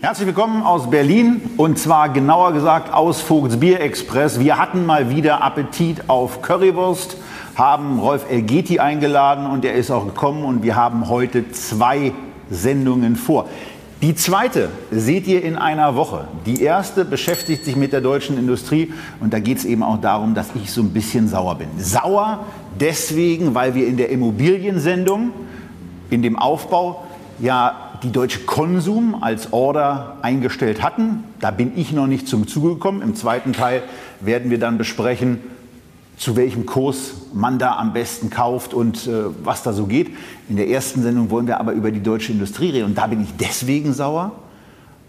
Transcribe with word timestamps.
Herzlich 0.00 0.28
willkommen 0.28 0.62
aus 0.62 0.88
Berlin 0.88 1.40
und 1.56 1.76
zwar 1.76 2.08
genauer 2.10 2.52
gesagt 2.52 2.94
aus 2.94 3.20
Vogtsbier 3.20 3.80
Express. 3.80 4.38
Wir 4.38 4.56
hatten 4.56 4.86
mal 4.86 5.10
wieder 5.10 5.42
Appetit 5.42 6.08
auf 6.08 6.40
Currywurst, 6.40 7.16
haben 7.56 7.98
Rolf 7.98 8.30
Elgeti 8.30 8.78
eingeladen 8.78 9.46
und 9.46 9.64
er 9.64 9.74
ist 9.74 9.90
auch 9.90 10.06
gekommen 10.06 10.44
und 10.44 10.62
wir 10.62 10.76
haben 10.76 11.08
heute 11.08 11.50
zwei 11.50 12.12
Sendungen 12.48 13.16
vor. 13.16 13.48
Die 14.00 14.14
zweite 14.14 14.70
seht 14.92 15.26
ihr 15.26 15.42
in 15.42 15.56
einer 15.56 15.96
Woche. 15.96 16.28
Die 16.46 16.62
erste 16.62 17.04
beschäftigt 17.04 17.64
sich 17.64 17.74
mit 17.74 17.92
der 17.92 18.00
deutschen 18.00 18.38
Industrie 18.38 18.92
und 19.18 19.32
da 19.32 19.40
geht 19.40 19.58
es 19.58 19.64
eben 19.64 19.82
auch 19.82 20.00
darum, 20.00 20.32
dass 20.32 20.50
ich 20.54 20.70
so 20.70 20.80
ein 20.80 20.90
bisschen 20.90 21.26
sauer 21.26 21.56
bin. 21.56 21.70
Sauer 21.76 22.44
deswegen, 22.78 23.52
weil 23.52 23.74
wir 23.74 23.88
in 23.88 23.96
der 23.96 24.10
Immobiliensendung, 24.10 25.32
in 26.08 26.22
dem 26.22 26.38
Aufbau, 26.38 27.02
ja 27.40 27.87
die 28.02 28.12
deutsche 28.12 28.40
Konsum 28.40 29.22
als 29.22 29.52
Order 29.52 30.18
eingestellt 30.22 30.82
hatten. 30.82 31.24
Da 31.40 31.50
bin 31.50 31.72
ich 31.76 31.92
noch 31.92 32.06
nicht 32.06 32.28
zum 32.28 32.46
Zuge 32.46 32.74
gekommen. 32.74 33.02
Im 33.02 33.14
zweiten 33.14 33.52
Teil 33.52 33.82
werden 34.20 34.50
wir 34.50 34.58
dann 34.58 34.78
besprechen, 34.78 35.38
zu 36.16 36.36
welchem 36.36 36.66
Kurs 36.66 37.12
man 37.32 37.58
da 37.58 37.76
am 37.76 37.92
besten 37.92 38.30
kauft 38.30 38.74
und 38.74 39.06
äh, 39.06 39.24
was 39.44 39.62
da 39.62 39.72
so 39.72 39.86
geht. 39.86 40.10
In 40.48 40.56
der 40.56 40.68
ersten 40.68 41.02
Sendung 41.02 41.30
wollen 41.30 41.46
wir 41.46 41.60
aber 41.60 41.72
über 41.72 41.90
die 41.90 42.02
deutsche 42.02 42.32
Industrie 42.32 42.70
reden. 42.70 42.86
Und 42.86 42.98
da 42.98 43.06
bin 43.06 43.22
ich 43.22 43.36
deswegen 43.38 43.92
sauer, 43.92 44.32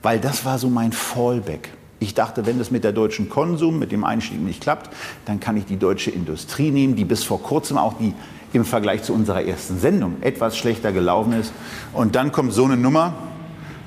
weil 0.04 0.20
das 0.20 0.46
war 0.46 0.60
so 0.60 0.70
mein 0.70 0.92
Fallback. 0.92 1.70
Ich 2.00 2.14
dachte, 2.14 2.46
wenn 2.46 2.58
das 2.58 2.72
mit 2.72 2.84
der 2.84 2.94
deutschen 2.94 3.30
Konsum, 3.30 3.78
mit 3.78 3.92
dem 3.92 4.04
Einstieg 4.04 4.40
nicht 4.40 4.62
klappt, 4.62 4.90
dann 5.26 5.40
kann 5.40 5.58
ich 5.58 5.66
die 5.66 5.78
deutsche 5.78 6.12
Industrie 6.12 6.72
nehmen, 6.72 6.96
die 6.96 7.06
bis 7.06 7.24
vor 7.24 7.42
kurzem 7.42 7.78
auch 7.78 7.94
die 8.00 8.14
im 8.54 8.66
Vergleich 8.66 9.04
zu 9.04 9.14
unserer 9.14 9.44
ersten 9.44 9.80
Sendung 9.80 10.16
etwas 10.22 10.58
schlechter 10.58 10.92
gelaufen 10.92 11.34
ist. 11.34 11.52
Und 11.94 12.16
dann 12.16 12.32
kommt 12.32 12.54
so 12.54 12.66
eine 12.66 12.78
Nummer, 12.78 13.14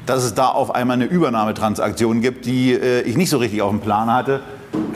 dass 0.06 0.24
es 0.24 0.34
da 0.34 0.48
auf 0.48 0.74
einmal 0.74 0.94
eine 0.94 1.06
Übernahmetransaktion 1.06 2.20
gibt, 2.20 2.46
die 2.46 2.72
äh, 2.72 3.02
ich 3.02 3.16
nicht 3.16 3.30
so 3.30 3.38
richtig 3.38 3.62
auf 3.62 3.70
dem 3.70 3.80
Plan 3.80 4.12
hatte. 4.12 4.40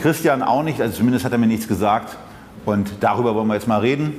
Christian 0.00 0.42
auch 0.42 0.62
nicht, 0.62 0.80
also 0.80 0.98
zumindest 0.98 1.24
hat 1.24 1.32
er 1.32 1.38
mir 1.38 1.46
nichts 1.46 1.68
gesagt. 1.68 2.16
Und 2.64 2.90
darüber 3.00 3.34
wollen 3.34 3.46
wir 3.46 3.54
jetzt 3.54 3.68
mal 3.68 3.80
reden 3.80 4.12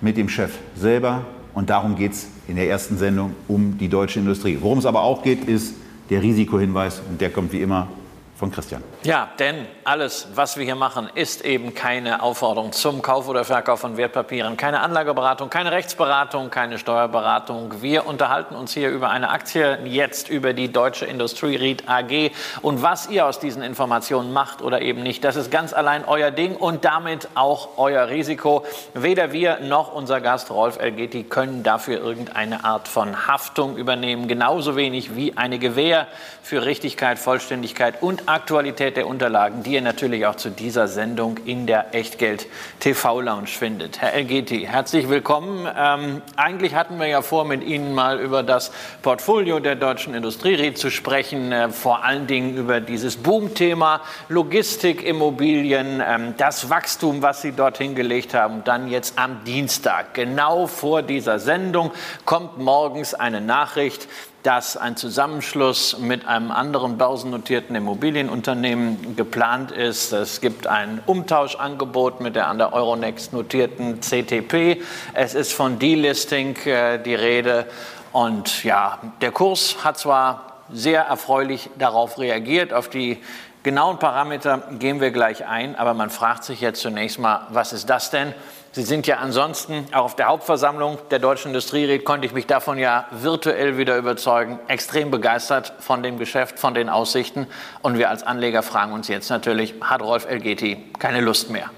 mit 0.00 0.16
dem 0.16 0.28
Chef 0.28 0.52
selber. 0.76 1.24
Und 1.54 1.70
darum 1.70 1.96
geht 1.96 2.12
es 2.12 2.26
in 2.48 2.56
der 2.56 2.68
ersten 2.68 2.98
Sendung 2.98 3.34
um 3.48 3.78
die 3.78 3.88
deutsche 3.88 4.18
Industrie. 4.18 4.58
Worum 4.60 4.78
es 4.78 4.86
aber 4.86 5.02
auch 5.02 5.22
geht, 5.22 5.44
ist 5.44 5.74
der 6.10 6.20
Risikohinweis. 6.22 7.00
Und 7.08 7.20
der 7.20 7.30
kommt 7.30 7.52
wie 7.52 7.62
immer 7.62 7.88
von 8.36 8.50
Christian. 8.50 8.82
Ja, 9.04 9.28
denn 9.38 9.66
alles, 9.84 10.28
was 10.34 10.56
wir 10.56 10.64
hier 10.64 10.74
machen, 10.74 11.08
ist 11.14 11.44
eben 11.44 11.74
keine 11.74 12.20
Aufforderung 12.20 12.72
zum 12.72 13.00
Kauf 13.00 13.28
oder 13.28 13.44
Verkauf 13.44 13.80
von 13.80 13.96
Wertpapieren, 13.96 14.56
keine 14.56 14.80
Anlageberatung, 14.80 15.50
keine 15.50 15.70
Rechtsberatung, 15.70 16.50
keine 16.50 16.78
Steuerberatung. 16.78 17.80
Wir 17.80 18.06
unterhalten 18.06 18.56
uns 18.56 18.72
hier 18.72 18.90
über 18.90 19.10
eine 19.10 19.30
Aktie, 19.30 19.78
jetzt 19.84 20.28
über 20.28 20.52
die 20.52 20.72
Deutsche 20.72 21.06
Industrie 21.06 21.54
REIT 21.56 21.88
AG. 21.88 22.32
Und 22.60 22.82
was 22.82 23.08
ihr 23.08 23.26
aus 23.26 23.38
diesen 23.38 23.62
Informationen 23.62 24.32
macht 24.32 24.62
oder 24.62 24.82
eben 24.82 25.04
nicht, 25.04 25.22
das 25.22 25.36
ist 25.36 25.52
ganz 25.52 25.72
allein 25.72 26.04
euer 26.04 26.32
Ding 26.32 26.56
und 26.56 26.84
damit 26.84 27.28
auch 27.36 27.78
euer 27.78 28.08
Risiko. 28.08 28.64
Weder 28.94 29.30
wir 29.30 29.60
noch 29.60 29.92
unser 29.94 30.20
Gast 30.20 30.50
Rolf 30.50 30.80
Elgeti 30.80 31.22
können 31.22 31.62
dafür 31.62 32.00
irgendeine 32.00 32.64
Art 32.64 32.88
von 32.88 33.28
Haftung 33.28 33.76
übernehmen, 33.76 34.26
genauso 34.26 34.74
wenig 34.74 35.14
wie 35.14 35.36
eine 35.36 35.60
Gewähr 35.60 36.08
für 36.42 36.64
Richtigkeit, 36.64 37.18
Vollständigkeit 37.18 38.02
und 38.02 38.23
Aktualität 38.26 38.96
der 38.96 39.06
Unterlagen, 39.06 39.62
die 39.62 39.72
ihr 39.72 39.82
natürlich 39.82 40.26
auch 40.26 40.36
zu 40.36 40.50
dieser 40.50 40.88
Sendung 40.88 41.38
in 41.44 41.66
der 41.66 41.94
Echtgeld 41.94 42.46
TV 42.80 43.20
Lounge 43.20 43.46
findet. 43.46 44.00
Herr 44.00 44.12
Elgeti, 44.12 44.66
herzlich 44.70 45.08
willkommen. 45.08 45.68
Ähm, 45.76 46.22
eigentlich 46.36 46.74
hatten 46.74 46.98
wir 46.98 47.06
ja 47.06 47.22
vor, 47.22 47.44
mit 47.44 47.62
Ihnen 47.62 47.94
mal 47.94 48.20
über 48.20 48.42
das 48.42 48.72
Portfolio 49.02 49.60
der 49.60 49.76
deutschen 49.76 50.14
Industrie 50.14 50.74
zu 50.74 50.90
sprechen, 50.90 51.52
äh, 51.52 51.68
vor 51.68 52.04
allen 52.04 52.26
Dingen 52.26 52.56
über 52.56 52.80
dieses 52.80 53.16
Boomthema 53.16 54.00
Logistik, 54.28 55.02
Immobilien, 55.04 56.02
ähm, 56.06 56.34
das 56.36 56.70
Wachstum, 56.70 57.22
was 57.22 57.42
Sie 57.42 57.52
dort 57.52 57.78
hingelegt 57.78 58.34
haben. 58.34 58.62
dann 58.64 58.88
jetzt 58.88 59.18
am 59.18 59.44
Dienstag, 59.44 60.14
genau 60.14 60.66
vor 60.66 61.02
dieser 61.02 61.38
Sendung, 61.38 61.90
kommt 62.24 62.58
morgens 62.58 63.14
eine 63.14 63.40
Nachricht, 63.40 64.08
dass 64.44 64.76
ein 64.76 64.94
Zusammenschluss 64.96 65.98
mit 65.98 66.28
einem 66.28 66.50
anderen 66.50 66.98
börsennotierten 66.98 67.74
Immobilienunternehmen 67.74 69.16
geplant 69.16 69.72
ist. 69.72 70.12
Es 70.12 70.42
gibt 70.42 70.66
ein 70.66 71.02
Umtauschangebot 71.06 72.20
mit 72.20 72.36
der 72.36 72.48
an 72.48 72.58
der 72.58 72.74
Euronext 72.74 73.32
notierten 73.32 74.00
CTP. 74.02 74.82
Es 75.14 75.34
ist 75.34 75.54
von 75.54 75.78
Delisting 75.78 76.56
äh, 76.66 76.98
die 76.98 77.14
Rede. 77.14 77.66
Und 78.12 78.64
ja, 78.64 78.98
der 79.22 79.32
Kurs 79.32 79.78
hat 79.82 79.98
zwar 79.98 80.52
sehr 80.70 81.02
erfreulich 81.02 81.70
darauf 81.78 82.18
reagiert, 82.18 82.74
auf 82.74 82.90
die 82.90 83.22
genauen 83.62 83.98
Parameter 83.98 84.62
gehen 84.78 85.00
wir 85.00 85.10
gleich 85.10 85.46
ein, 85.46 85.74
aber 85.74 85.94
man 85.94 86.10
fragt 86.10 86.44
sich 86.44 86.60
jetzt 86.60 86.82
zunächst 86.82 87.18
mal, 87.18 87.46
was 87.48 87.72
ist 87.72 87.88
das 87.88 88.10
denn? 88.10 88.34
Sie 88.74 88.82
sind 88.82 89.06
ja 89.06 89.18
ansonsten 89.18 89.86
auch 89.92 90.02
auf 90.02 90.16
der 90.16 90.26
Hauptversammlung 90.26 90.98
der 91.12 91.20
Deutschen 91.20 91.50
Industriered, 91.50 92.04
konnte 92.04 92.26
ich 92.26 92.32
mich 92.32 92.48
davon 92.48 92.76
ja 92.76 93.06
virtuell 93.12 93.78
wieder 93.78 93.96
überzeugen, 93.96 94.58
extrem 94.66 95.12
begeistert 95.12 95.74
von 95.78 96.02
dem 96.02 96.18
Geschäft, 96.18 96.58
von 96.58 96.74
den 96.74 96.88
Aussichten. 96.88 97.46
Und 97.82 97.98
wir 97.98 98.10
als 98.10 98.24
Anleger 98.24 98.64
fragen 98.64 98.92
uns 98.92 99.06
jetzt 99.06 99.30
natürlich, 99.30 99.74
hat 99.80 100.02
Rolf 100.02 100.26
Elgeti 100.28 100.90
keine 100.98 101.20
Lust 101.20 101.50
mehr? 101.50 101.70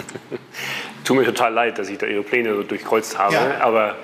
Tut 1.04 1.18
mir 1.18 1.26
total 1.26 1.52
leid, 1.52 1.78
dass 1.78 1.90
ich 1.90 1.98
da 1.98 2.06
Ihre 2.06 2.22
Pläne 2.22 2.54
so 2.54 2.62
durchkreuzt 2.62 3.18
habe, 3.18 3.34
ja. 3.34 3.60
aber 3.60 3.94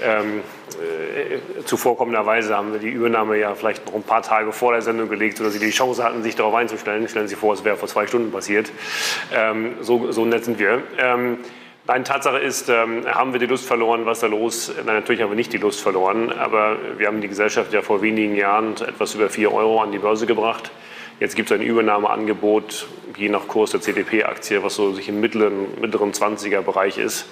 ähm, 0.00 0.42
äh, 0.82 1.64
zuvorkommenderweise 1.64 2.56
haben 2.56 2.72
wir 2.72 2.78
die 2.78 2.90
Übernahme 2.90 3.38
ja 3.38 3.54
vielleicht 3.54 3.86
noch 3.86 3.94
ein 3.94 4.02
paar 4.02 4.22
Tage 4.22 4.52
vor 4.52 4.72
der 4.72 4.82
Sendung 4.82 5.08
gelegt, 5.08 5.38
sodass 5.38 5.52
Sie 5.52 5.58
die 5.58 5.70
Chance 5.70 6.02
hatten, 6.04 6.22
sich 6.22 6.36
darauf 6.36 6.54
einzustellen. 6.54 7.08
Stellen 7.08 7.28
Sie 7.28 7.36
vor, 7.36 7.54
es 7.54 7.64
wäre 7.64 7.76
vor 7.76 7.88
zwei 7.88 8.06
Stunden 8.06 8.30
passiert. 8.32 8.70
Ähm, 9.34 9.74
so, 9.80 10.12
so 10.12 10.24
nett 10.24 10.44
sind 10.44 10.58
wir. 10.58 10.82
Ähm, 10.98 11.38
Nein, 11.88 12.02
Tatsache 12.02 12.38
ist, 12.38 12.68
ähm, 12.68 13.06
haben 13.06 13.32
wir 13.32 13.38
die 13.38 13.46
Lust 13.46 13.64
verloren, 13.64 14.06
was 14.06 14.18
da 14.18 14.26
los? 14.26 14.72
Nein, 14.84 14.96
natürlich 14.96 15.22
haben 15.22 15.30
wir 15.30 15.36
nicht 15.36 15.52
die 15.52 15.58
Lust 15.58 15.80
verloren, 15.80 16.32
aber 16.32 16.78
wir 16.98 17.06
haben 17.06 17.20
die 17.20 17.28
Gesellschaft 17.28 17.72
ja 17.72 17.80
vor 17.80 18.02
wenigen 18.02 18.34
Jahren 18.34 18.72
etwas 18.72 19.14
über 19.14 19.28
4 19.28 19.52
Euro 19.52 19.80
an 19.80 19.92
die 19.92 19.98
Börse 19.98 20.26
gebracht. 20.26 20.72
Jetzt 21.20 21.36
gibt 21.36 21.48
es 21.48 21.56
ein 21.56 21.64
Übernahmeangebot, 21.64 22.88
je 23.16 23.28
nach 23.28 23.46
Kurs 23.46 23.70
der 23.70 23.80
CDP-Aktie, 23.80 24.64
was 24.64 24.74
so 24.74 24.92
sich 24.94 25.08
im 25.08 25.20
mittleren, 25.20 25.80
mittleren 25.80 26.10
20er-Bereich 26.10 26.98
ist. 26.98 27.26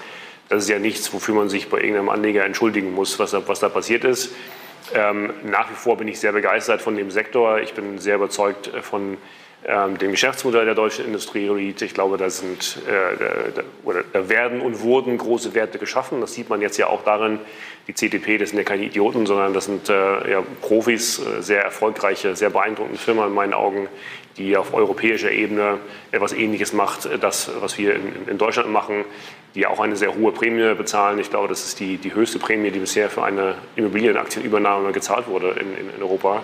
Das 0.49 0.65
ist 0.65 0.69
ja 0.69 0.79
nichts, 0.79 1.13
wofür 1.13 1.35
man 1.35 1.49
sich 1.49 1.69
bei 1.69 1.79
irgendeinem 1.79 2.09
Anleger 2.09 2.45
entschuldigen 2.45 2.93
muss, 2.93 3.19
was 3.19 3.31
da, 3.31 3.47
was 3.47 3.61
da 3.61 3.69
passiert 3.69 4.05
ist. 4.05 4.31
Ähm, 4.95 5.33
nach 5.45 5.71
wie 5.71 5.75
vor 5.75 5.97
bin 5.97 6.09
ich 6.09 6.21
sehr 6.21 6.33
begeistert 6.33 6.83
von 6.83 6.97
dem 6.97 7.11
Sektor. 7.11 7.61
Ich 7.61 7.73
bin 7.73 7.99
sehr 7.99 8.17
überzeugt 8.17 8.71
von 8.83 9.17
ähm, 9.67 9.97
dem 9.97 10.11
Geschäftsmodell 10.11 10.67
der 10.67 10.75
deutschen 10.75 11.07
Industrie. 11.07 11.75
Ich 11.81 11.95
glaube, 11.95 12.19
da, 12.19 12.29
sind, 12.29 12.79
äh, 12.87 13.53
da, 13.55 13.63
da 14.13 14.29
werden 14.29 14.61
und 14.61 14.81
wurden 14.81 15.17
große 15.17 15.55
Werte 15.55 15.79
geschaffen. 15.79 16.21
Das 16.21 16.35
sieht 16.35 16.51
man 16.51 16.61
jetzt 16.61 16.77
ja 16.77 16.89
auch 16.89 17.03
darin, 17.03 17.39
die 17.89 17.95
CDP, 17.95 18.37
das 18.37 18.51
sind 18.51 18.59
ja 18.59 18.65
keine 18.65 18.85
Idioten, 18.85 19.25
sondern 19.25 19.55
das 19.55 19.65
sind 19.65 19.89
äh, 19.89 20.31
ja, 20.31 20.43
Profis, 20.61 21.19
äh, 21.19 21.43
sehr 21.43 21.63
erfolgreiche, 21.63 22.37
sehr 22.37 22.51
beeindruckende 22.51 22.99
Firmen 22.99 23.27
in 23.27 23.35
meinen 23.35 23.55
Augen, 23.55 23.89
die 24.37 24.57
auf 24.57 24.75
europäischer 24.75 25.31
Ebene 25.31 25.79
etwas 26.13 26.33
Ähnliches 26.33 26.75
macht, 26.75 27.07
äh, 27.07 27.19
das, 27.19 27.51
was 27.61 27.79
wir 27.79 27.95
in, 27.95 28.29
in 28.29 28.39
Deutschland 28.39 28.71
machen, 28.71 29.05
die 29.55 29.67
auch 29.67 29.81
eine 29.81 29.97
sehr 29.97 30.15
hohe 30.15 30.33
Prämie 30.33 30.75
bezahlen. 30.75 31.19
Ich 31.19 31.31
glaube, 31.31 31.49
das 31.49 31.65
ist 31.65 31.79
die, 31.81 31.97
die 31.97 32.15
höchste 32.15 32.39
Prämie, 32.39 32.71
die 32.71 32.81
bisher 32.81 33.09
für 33.09 33.23
eine 33.23 33.55
Immobilienaktienübernahme 33.77 34.93
gezahlt 34.93 35.29
wurde 35.29 35.51
in, 35.51 35.77
in, 35.77 35.95
in 35.95 36.03
Europa. 36.03 36.43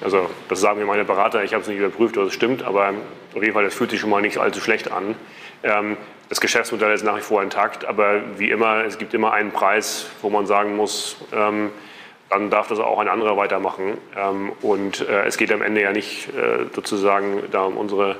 Also 0.00 0.28
das 0.48 0.60
sagen 0.60 0.78
mir 0.78 0.86
meine 0.86 1.04
Berater, 1.04 1.42
ich 1.42 1.52
habe 1.52 1.62
es 1.62 1.68
nicht 1.68 1.78
überprüft, 1.78 2.16
ob 2.18 2.26
es 2.26 2.34
stimmt, 2.34 2.62
aber 2.62 2.92
auf 3.34 3.42
jeden 3.42 3.54
Fall, 3.54 3.64
das 3.64 3.74
fühlt 3.74 3.90
sich 3.90 4.00
schon 4.00 4.10
mal 4.10 4.20
nicht 4.20 4.38
allzu 4.38 4.60
schlecht 4.60 4.90
an. 4.90 5.16
Ähm, 5.62 5.96
das 6.28 6.40
Geschäftsmodell 6.40 6.92
ist 6.92 7.04
nach 7.04 7.16
wie 7.16 7.22
vor 7.22 7.42
intakt, 7.42 7.84
aber 7.84 8.20
wie 8.38 8.50
immer, 8.50 8.84
es 8.84 8.98
gibt 8.98 9.14
immer 9.14 9.32
einen 9.32 9.50
Preis, 9.50 10.06
wo 10.22 10.30
man 10.30 10.46
sagen 10.46 10.76
muss, 10.76 11.16
ähm, 11.32 11.70
dann 12.30 12.50
darf 12.50 12.68
das 12.68 12.80
auch 12.80 12.98
ein 12.98 13.08
anderer 13.08 13.36
weitermachen. 13.36 13.98
Ähm, 14.16 14.52
und 14.62 15.06
äh, 15.08 15.24
es 15.24 15.36
geht 15.36 15.52
am 15.52 15.62
Ende 15.62 15.82
ja 15.82 15.92
nicht 15.92 16.28
äh, 16.28 16.66
sozusagen 16.74 17.42
da 17.50 17.62
um 17.62 17.76
unsere 17.76 18.16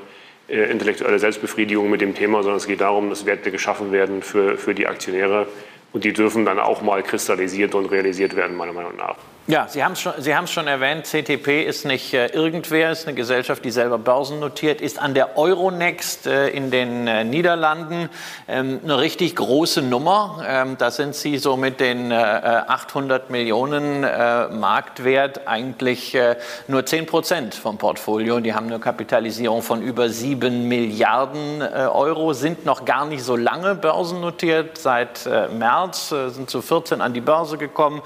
intellektuelle 0.49 1.19
Selbstbefriedigung 1.19 1.88
mit 1.91 2.00
dem 2.00 2.14
Thema, 2.14 2.43
sondern 2.43 2.58
es 2.58 2.67
geht 2.67 2.81
darum, 2.81 3.11
dass 3.11 3.26
Werte 3.26 3.50
geschaffen 3.50 3.93
werden 3.93 4.23
für, 4.23 4.56
für 4.58 4.75
die 4.75 4.87
Aktionäre 4.87 5.46
und 5.93 6.05
die 6.05 6.12
dürfen 6.12 6.44
dann 6.44 6.58
auch 6.58 6.82
mal 6.82 7.02
kristallisiert 7.02 7.75
und 7.75 7.87
realisiert 7.87 8.37
werden, 8.37 8.56
meiner 8.56 8.73
Meinung 8.73 8.96
nach. 8.96 9.17
Ja, 9.46 9.69
Sie 9.69 9.85
haben 9.85 9.93
es 9.93 10.00
schon, 10.00 10.14
Sie 10.17 10.32
schon 10.46 10.67
erwähnt, 10.69 11.05
CTP 11.05 11.64
ist 11.64 11.85
nicht 11.85 12.14
äh, 12.14 12.29
irgendwer, 12.29 12.91
ist 12.91 13.06
eine 13.06 13.14
Gesellschaft, 13.14 13.62
die 13.62 13.70
selber 13.70 13.99
börsennotiert 13.99 14.81
ist, 14.81 14.99
an 14.99 15.12
der 15.12 15.37
Euronext 15.37 16.26
äh, 16.26 16.49
in 16.49 16.70
den 16.70 17.06
äh, 17.06 17.25
Niederlanden. 17.25 18.08
Ähm, 18.49 18.81
eine 18.82 18.99
richtig 18.99 19.37
große 19.37 19.82
Nummer. 19.82 20.43
Ähm, 20.49 20.79
da 20.79 20.91
sind 20.91 21.14
Sie 21.14 21.37
so 21.37 21.58
mit 21.58 21.79
den 21.79 22.11
äh, 22.11 22.14
800 22.14 23.29
Millionen 23.29 24.02
äh, 24.02 24.49
Marktwert 24.49 25.47
eigentlich 25.47 26.14
äh, 26.14 26.37
nur 26.67 26.87
10 26.87 27.05
Prozent 27.05 27.55
vom 27.55 27.76
Portfolio. 27.76 28.40
Die 28.40 28.55
haben 28.55 28.69
eine 28.69 28.79
Kapitalisierung 28.79 29.61
von 29.61 29.82
über 29.82 30.08
7 30.08 30.69
Milliarden 30.69 31.61
Euro, 31.61 32.32
sind 32.32 32.64
noch 32.64 32.87
gar 32.87 33.05
nicht 33.05 33.23
so 33.23 33.37
lange 33.37 33.75
börsennotiert. 33.75 34.79
Seit 34.79 35.29
März 35.52 36.08
sind 36.08 36.49
zu 36.49 36.62
14 36.62 37.02
an 37.02 37.12
die 37.12 37.20
Börse 37.20 37.58
gekommen. 37.58 38.00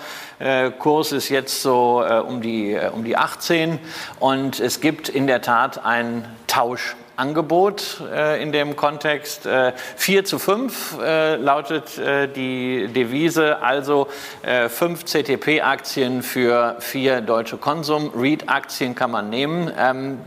Kurs 0.79 1.13
ist 1.13 1.28
jetzt 1.29 1.63
so 1.63 2.03
äh, 2.07 2.19
um, 2.19 2.41
die, 2.41 2.73
äh, 2.73 2.91
um 2.91 3.05
die 3.05 3.17
18 3.17 3.79
und 4.21 4.61
es 4.61 4.81
gibt 4.81 5.09
in 5.09 5.27
der 5.27 5.43
Tat 5.43 5.85
ein 5.85 6.25
Tauschangebot 6.47 8.03
äh, 8.13 8.43
in 8.43 8.53
dem 8.53 8.77
Kontext. 8.77 9.47
Äh, 9.47 9.73
4 9.97 10.25
zu 10.25 10.39
5 10.39 10.99
äh, 11.01 11.37
lautet 11.37 11.99
äh, 11.99 12.29
die 12.29 12.89
Devise, 12.89 13.63
also 13.63 14.09
äh, 14.43 14.69
5 14.69 15.05
CTP-Aktien 15.05 16.23
für 16.23 16.77
4 16.81 17.21
deutsche 17.21 17.57
Konsum-REIT-Aktien 17.57 18.95
kann 18.95 19.11
man 19.11 19.31
nehmen. 19.31 19.71
Ähm, 19.79 20.19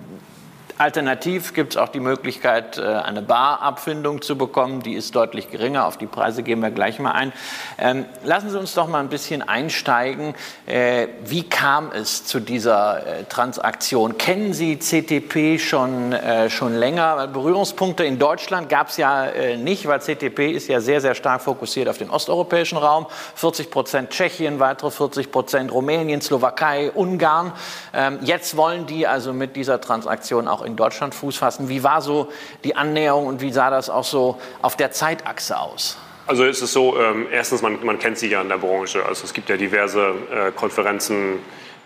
Alternativ 0.81 1.53
gibt 1.53 1.73
es 1.73 1.77
auch 1.77 1.89
die 1.89 1.99
Möglichkeit, 1.99 2.79
äh, 2.79 2.81
eine 2.81 3.21
Barabfindung 3.21 4.23
zu 4.23 4.35
bekommen. 4.35 4.81
Die 4.81 4.93
ist 4.93 5.15
deutlich 5.15 5.51
geringer. 5.51 5.85
Auf 5.85 5.97
die 5.97 6.07
Preise 6.07 6.41
gehen 6.41 6.59
wir 6.59 6.71
gleich 6.71 6.97
mal 6.97 7.11
ein. 7.11 7.33
Ähm, 7.77 8.05
lassen 8.23 8.49
Sie 8.49 8.57
uns 8.57 8.73
doch 8.73 8.87
mal 8.87 8.99
ein 8.99 9.09
bisschen 9.09 9.43
einsteigen. 9.43 10.33
Äh, 10.65 11.09
wie 11.23 11.43
kam 11.43 11.91
es 11.91 12.25
zu 12.25 12.39
dieser 12.39 13.05
äh, 13.05 13.23
Transaktion? 13.25 14.17
Kennen 14.17 14.53
Sie 14.55 14.79
CTP 14.79 15.59
schon, 15.59 16.15
schon 16.49 16.73
länger? 16.73 17.27
Berührungspunkte 17.27 18.03
in 18.03 18.17
Deutschland 18.17 18.67
gab 18.67 18.87
es 18.87 18.97
ja 18.97 19.27
nicht, 19.57 19.87
weil 19.87 19.99
CTP 19.99 20.51
ist 20.51 20.67
ja 20.67 20.79
sehr, 20.79 20.99
sehr 20.99 21.13
stark 21.13 21.41
fokussiert 21.41 21.89
auf 21.89 21.99
den 21.99 22.09
osteuropäischen 22.09 22.77
Raum. 22.77 23.05
40 23.35 23.69
Prozent 23.69 24.09
Tschechien, 24.09 24.59
weitere 24.59 24.89
40 24.89 25.31
Prozent 25.31 25.71
Rumänien, 25.71 26.21
Slowakei, 26.21 26.91
Ungarn. 26.91 27.53
Ähm, 27.93 28.19
jetzt 28.21 28.57
wollen 28.57 28.87
die 28.87 29.05
also 29.05 29.33
mit 29.33 29.55
dieser 29.55 29.79
Transaktion 29.79 30.47
auch 30.47 30.63
in 30.63 30.70
in 30.71 30.75
Deutschland 30.77 31.13
Fuß 31.15 31.37
fassen. 31.37 31.69
Wie 31.69 31.83
war 31.83 32.01
so 32.01 32.29
die 32.63 32.75
Annäherung 32.75 33.27
und 33.27 33.41
wie 33.41 33.51
sah 33.51 33.69
das 33.69 33.89
auch 33.89 34.03
so 34.03 34.39
auf 34.61 34.75
der 34.75 34.91
Zeitachse 34.91 35.59
aus? 35.59 35.97
Also 36.27 36.45
es 36.45 36.61
ist 36.61 36.73
so, 36.73 36.97
ähm, 36.99 37.27
erstens, 37.31 37.61
man, 37.61 37.83
man 37.83 37.99
kennt 37.99 38.17
sich 38.17 38.31
ja 38.31 38.41
in 38.41 38.49
der 38.49 38.57
Branche. 38.57 39.05
Also 39.05 39.25
es 39.25 39.33
gibt 39.33 39.49
ja 39.49 39.57
diverse 39.57 40.13
äh, 40.31 40.51
Konferenzen, 40.51 41.39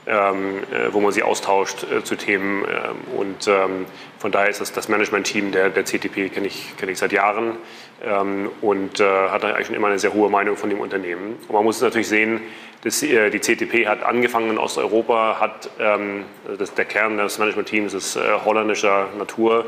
ähm, 0.07 0.60
äh, 0.72 0.94
wo 0.94 1.00
man 1.00 1.12
sich 1.12 1.24
austauscht 1.24 1.84
äh, 1.84 2.04
zu 2.04 2.16
Themen. 2.16 2.63
Ähm, 2.63 3.18
und 3.18 3.48
ähm, 3.48 3.86
von 4.19 4.31
daher 4.31 4.50
ist 4.50 4.62
das, 4.62 4.72
das 4.72 4.88
Management-Team 4.88 5.52
der, 5.52 5.69
der 5.69 5.84
CTP, 5.84 6.30
kenne 6.30 6.48
ich, 6.48 6.75
kenn 6.78 6.90
ich 6.90 7.00
seit 7.00 7.12
Jahren 7.12 7.57
ähm, 8.04 8.50
und 8.62 9.00
äh, 9.00 9.30
hat 9.30 9.44
eigentlich 9.44 9.68
schon 9.68 9.75
immer 9.75 9.88
eine 9.88 10.00
sehr 10.00 10.13
hohe 10.13 10.30
Meinung 10.30 10.57
von 10.57 10.69
dem 10.69 10.80
Unternehmen. 10.80 11.38
Und 11.48 11.52
man 11.52 11.63
muss 11.63 11.81
natürlich 11.81 12.07
sehen, 12.07 12.42
das, 12.84 13.02
äh, 13.02 13.31
die 13.31 13.40
CTP 13.40 13.88
hat 13.88 14.04
angefangen 14.04 14.52
in 14.52 14.57
Osteuropa, 14.60 15.38
hat 15.40 15.72
ähm, 15.80 16.25
das, 16.57 16.74
der 16.75 16.86
Kern 16.86 17.18
des 17.18 17.40
Management-Teams 17.40 17.94
ist 17.94 18.16
äh, 18.16 18.19
holländischer 18.46 19.07
Natur 19.18 19.66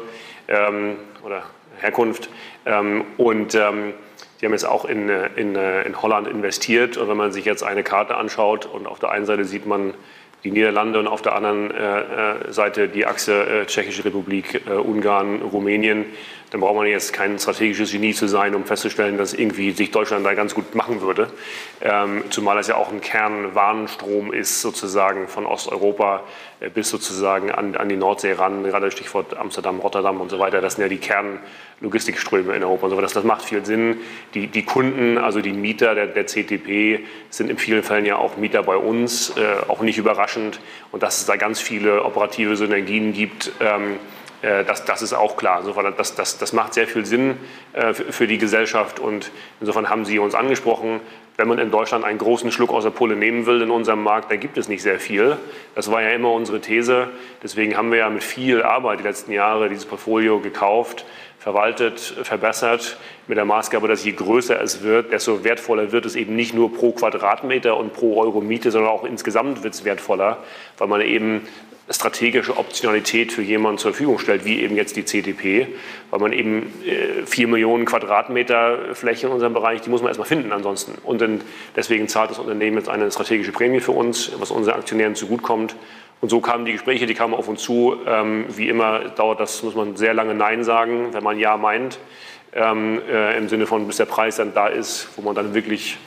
ähm, 0.48 0.98
oder 1.24 1.44
Herkunft. 1.80 2.30
Ähm, 2.66 3.06
und 3.18 3.54
die 3.54 4.46
haben 4.46 4.52
jetzt 4.52 4.68
auch 4.68 4.86
in, 4.86 5.10
in, 5.10 5.56
in 5.56 6.02
Holland 6.02 6.28
investiert. 6.28 6.98
Und 6.98 7.08
wenn 7.08 7.18
man 7.18 7.32
sich 7.32 7.46
jetzt 7.46 7.64
eine 7.64 7.84
Karte 7.84 8.16
anschaut 8.16 8.66
und 8.66 8.88
auf 8.88 9.00
der 9.00 9.10
einen 9.10 9.26
Seite 9.26 9.46
sieht 9.46 9.66
man 9.66 9.94
die 10.48 10.52
Niederlande 10.52 11.00
und 11.00 11.08
auf 11.08 11.22
der 11.22 11.36
anderen 11.36 11.72
äh, 11.72 12.00
äh 12.00 12.52
Seite 12.52 12.88
die 12.88 13.06
Achse 13.06 13.34
äh, 13.34 13.66
Tschechische 13.66 14.06
Republik, 14.06 14.62
Ungarn, 14.68 15.42
Rumänien, 15.42 16.06
dann 16.50 16.62
braucht 16.62 16.76
man 16.76 16.88
jetzt 16.88 17.12
kein 17.12 17.38
strategisches 17.38 17.92
Genie 17.92 18.14
zu 18.14 18.28
sein, 18.28 18.56
um 18.56 18.64
festzustellen, 18.64 19.18
dass 19.18 19.34
irgendwie 19.34 19.72
sich 19.72 19.92
Deutschland 19.92 20.26
da 20.26 20.34
ganz 20.34 20.56
gut 20.56 20.76
machen 20.76 21.02
würde. 21.02 21.30
Ähm, 21.82 22.24
zumal 22.30 22.58
es 22.58 22.68
ja 22.68 22.76
auch 22.76 22.90
ein 22.90 23.02
Kernwarenstrom 23.02 24.32
ist, 24.32 24.62
sozusagen 24.62 25.28
von 25.28 25.46
Osteuropa 25.46 26.24
äh, 26.62 26.70
bis 26.70 26.90
sozusagen 26.90 27.52
an, 27.52 27.76
an 27.76 27.90
die 27.90 27.98
Nordsee 27.98 28.32
ran, 28.32 28.64
gerade 28.64 28.92
Stichwort 28.92 29.36
Amsterdam, 29.36 29.80
Rotterdam 29.80 30.22
und 30.22 30.30
so 30.30 30.40
weiter. 30.40 30.62
Das 30.62 30.76
sind 30.76 30.84
ja 30.84 30.88
die 30.88 31.00
Kernlogistikströme 31.00 32.56
in 32.56 32.64
Europa 32.64 32.86
und 32.86 32.92
so. 32.92 33.02
Das, 33.02 33.12
das 33.12 33.26
macht 33.26 33.42
viel 33.42 33.66
Sinn. 33.66 33.98
Die, 34.34 34.48
die 34.48 34.64
Kunden, 34.64 35.18
also 35.18 35.42
die 35.42 35.52
Mieter 35.52 35.96
der, 35.96 36.08
der 36.08 36.28
CTP, 36.28 37.00
sind 37.30 37.50
in 37.50 37.58
vielen 37.58 37.84
Fällen 37.84 38.06
ja 38.06 38.16
auch 38.16 38.38
Mieter 38.38 38.64
bei 38.64 38.78
uns, 38.78 39.36
äh, 39.36 39.70
auch 39.70 39.82
nicht 39.82 39.98
überraschend. 39.98 40.62
Und 40.94 41.04
dass 41.04 41.20
es 41.20 41.26
da 41.26 41.36
ganz 41.36 41.60
viele 41.60 42.06
operative 42.06 42.56
Synergien 42.56 43.12
gibt, 43.12 43.52
ähm, 43.60 43.96
äh, 43.96 44.17
das, 44.42 44.86
das, 44.86 45.02
ist 45.02 45.14
auch 45.14 45.36
klar. 45.38 45.60
Insofern, 45.60 45.94
das, 45.98 46.16
das, 46.16 46.38
das 46.38 46.54
macht 46.54 46.74
sehr 46.74 46.88
viel 46.88 47.06
Sinn 47.06 47.38
äh, 47.74 47.94
für 47.94 48.28
die 48.28 48.38
Gesellschaft 48.38 49.00
und 49.00 49.32
insofern 49.60 49.90
haben 49.90 50.06
Sie 50.06 50.20
uns 50.20 50.36
angesprochen, 50.36 51.00
wenn 51.38 51.48
man 51.48 51.60
in 51.60 51.70
Deutschland 51.70 52.04
einen 52.04 52.18
großen 52.18 52.52
Schluck 52.52 52.72
aus 52.72 52.84
der 52.84 52.90
Pulle 52.90 53.16
nehmen 53.16 53.46
will 53.46 53.62
in 53.62 53.70
unserem 53.70 54.02
Markt, 54.02 54.32
dann 54.32 54.40
gibt 54.40 54.58
es 54.58 54.68
nicht 54.68 54.82
sehr 54.82 55.00
viel. 55.00 55.38
Das 55.76 55.92
war 55.92 56.02
ja 56.02 56.10
immer 56.10 56.32
unsere 56.32 56.60
These. 56.62 57.10
Deswegen 57.44 57.78
haben 57.78 57.92
wir 57.92 58.00
ja 58.00 58.10
mit 58.10 58.24
viel 58.24 58.64
Arbeit 58.64 59.00
die 59.00 59.04
letzten 59.04 59.32
Jahre 59.32 59.70
dieses 59.70 59.86
Portfolio 59.86 60.40
gekauft, 60.40 61.06
verwaltet, 61.38 62.00
verbessert, 62.24 62.98
mit 63.28 63.38
der 63.38 63.46
Maßgabe, 63.46 63.88
dass 63.88 64.04
je 64.04 64.14
größer 64.14 64.60
es 64.60 64.82
wird, 64.82 65.14
desto 65.14 65.44
wertvoller 65.44 65.92
wird 65.92 66.08
es 66.08 66.16
eben 66.16 66.36
nicht 66.36 66.56
nur 66.56 66.74
pro 66.74 66.92
Quadratmeter 66.92 67.78
und 67.78 67.94
pro 67.94 68.20
Euro 68.20 68.42
Miete, 68.42 68.72
sondern 68.72 68.92
auch 68.92 69.04
insgesamt 69.04 69.64
wird 69.64 69.76
es 69.76 69.86
wertvoller, 69.86 70.40
weil 70.80 70.88
man 70.88 71.02
eben 71.02 71.48
strategische 71.90 72.58
Optionalität 72.58 73.32
für 73.32 73.42
jemanden 73.42 73.78
zur 73.78 73.92
Verfügung 73.92 74.20
stellt, 74.20 74.44
wie 74.46 74.62
eben 74.62 74.76
jetzt 74.76 74.96
die 74.96 75.06
CDP, 75.06 75.68
weil 76.10 76.20
man 76.20 76.34
eben 76.34 76.74
äh, 76.86 77.26
vier 77.26 77.48
Millionen 77.48 77.86
Quadratmeter 77.86 78.94
Fläche 78.94 79.28
in 79.28 79.34
unserem 79.34 79.54
Bereich, 79.54 79.82
die 79.82 79.90
muss 79.90 80.02
man 80.02 80.10
erstmal 80.10 80.28
finden 80.28 80.52
ansonsten. 80.52 80.94
Und 81.04 81.24
deswegen 81.76 82.08
zahlt 82.08 82.32
das 82.32 82.40
Unternehmen 82.40 82.78
jetzt 82.78 82.90
eine 82.90 83.10
strategische 83.10 83.52
Prämie 83.52 83.80
für 83.80 83.94
uns, 83.94 84.32
was 84.38 84.52
unseren 84.52 84.76
Aktionären 84.76 85.16
zugutekommt. 85.16 85.76
Und 86.20 86.30
so 86.30 86.42
kamen 86.42 86.66
die 86.66 86.74
Gespräche, 86.74 87.06
die 87.06 87.14
kamen 87.14 87.34
auf 87.34 87.48
uns 87.48 87.62
zu. 87.62 87.96
Ähm, 88.06 88.46
wie 88.50 88.68
immer 88.68 89.00
dauert 89.10 89.40
das, 89.40 89.64
muss 89.64 89.76
man 89.76 89.96
sehr 89.96 90.14
lange 90.14 90.34
Nein 90.34 90.64
sagen, 90.64 91.14
wenn 91.14 91.24
man 91.24 91.40
Ja 91.40 91.58
meint, 91.58 92.00
ähm, 92.54 93.02
äh, 93.10 93.38
im 93.38 93.48
Sinne 93.50 93.68
von, 93.68 93.86
bis 93.88 93.98
der 93.98 94.06
Preis 94.06 94.38
dann 94.38 94.54
da 94.54 94.68
ist, 94.68 95.10
wo 95.16 95.22
man 95.22 95.36
dann 95.36 95.54
wirklich 95.54 95.98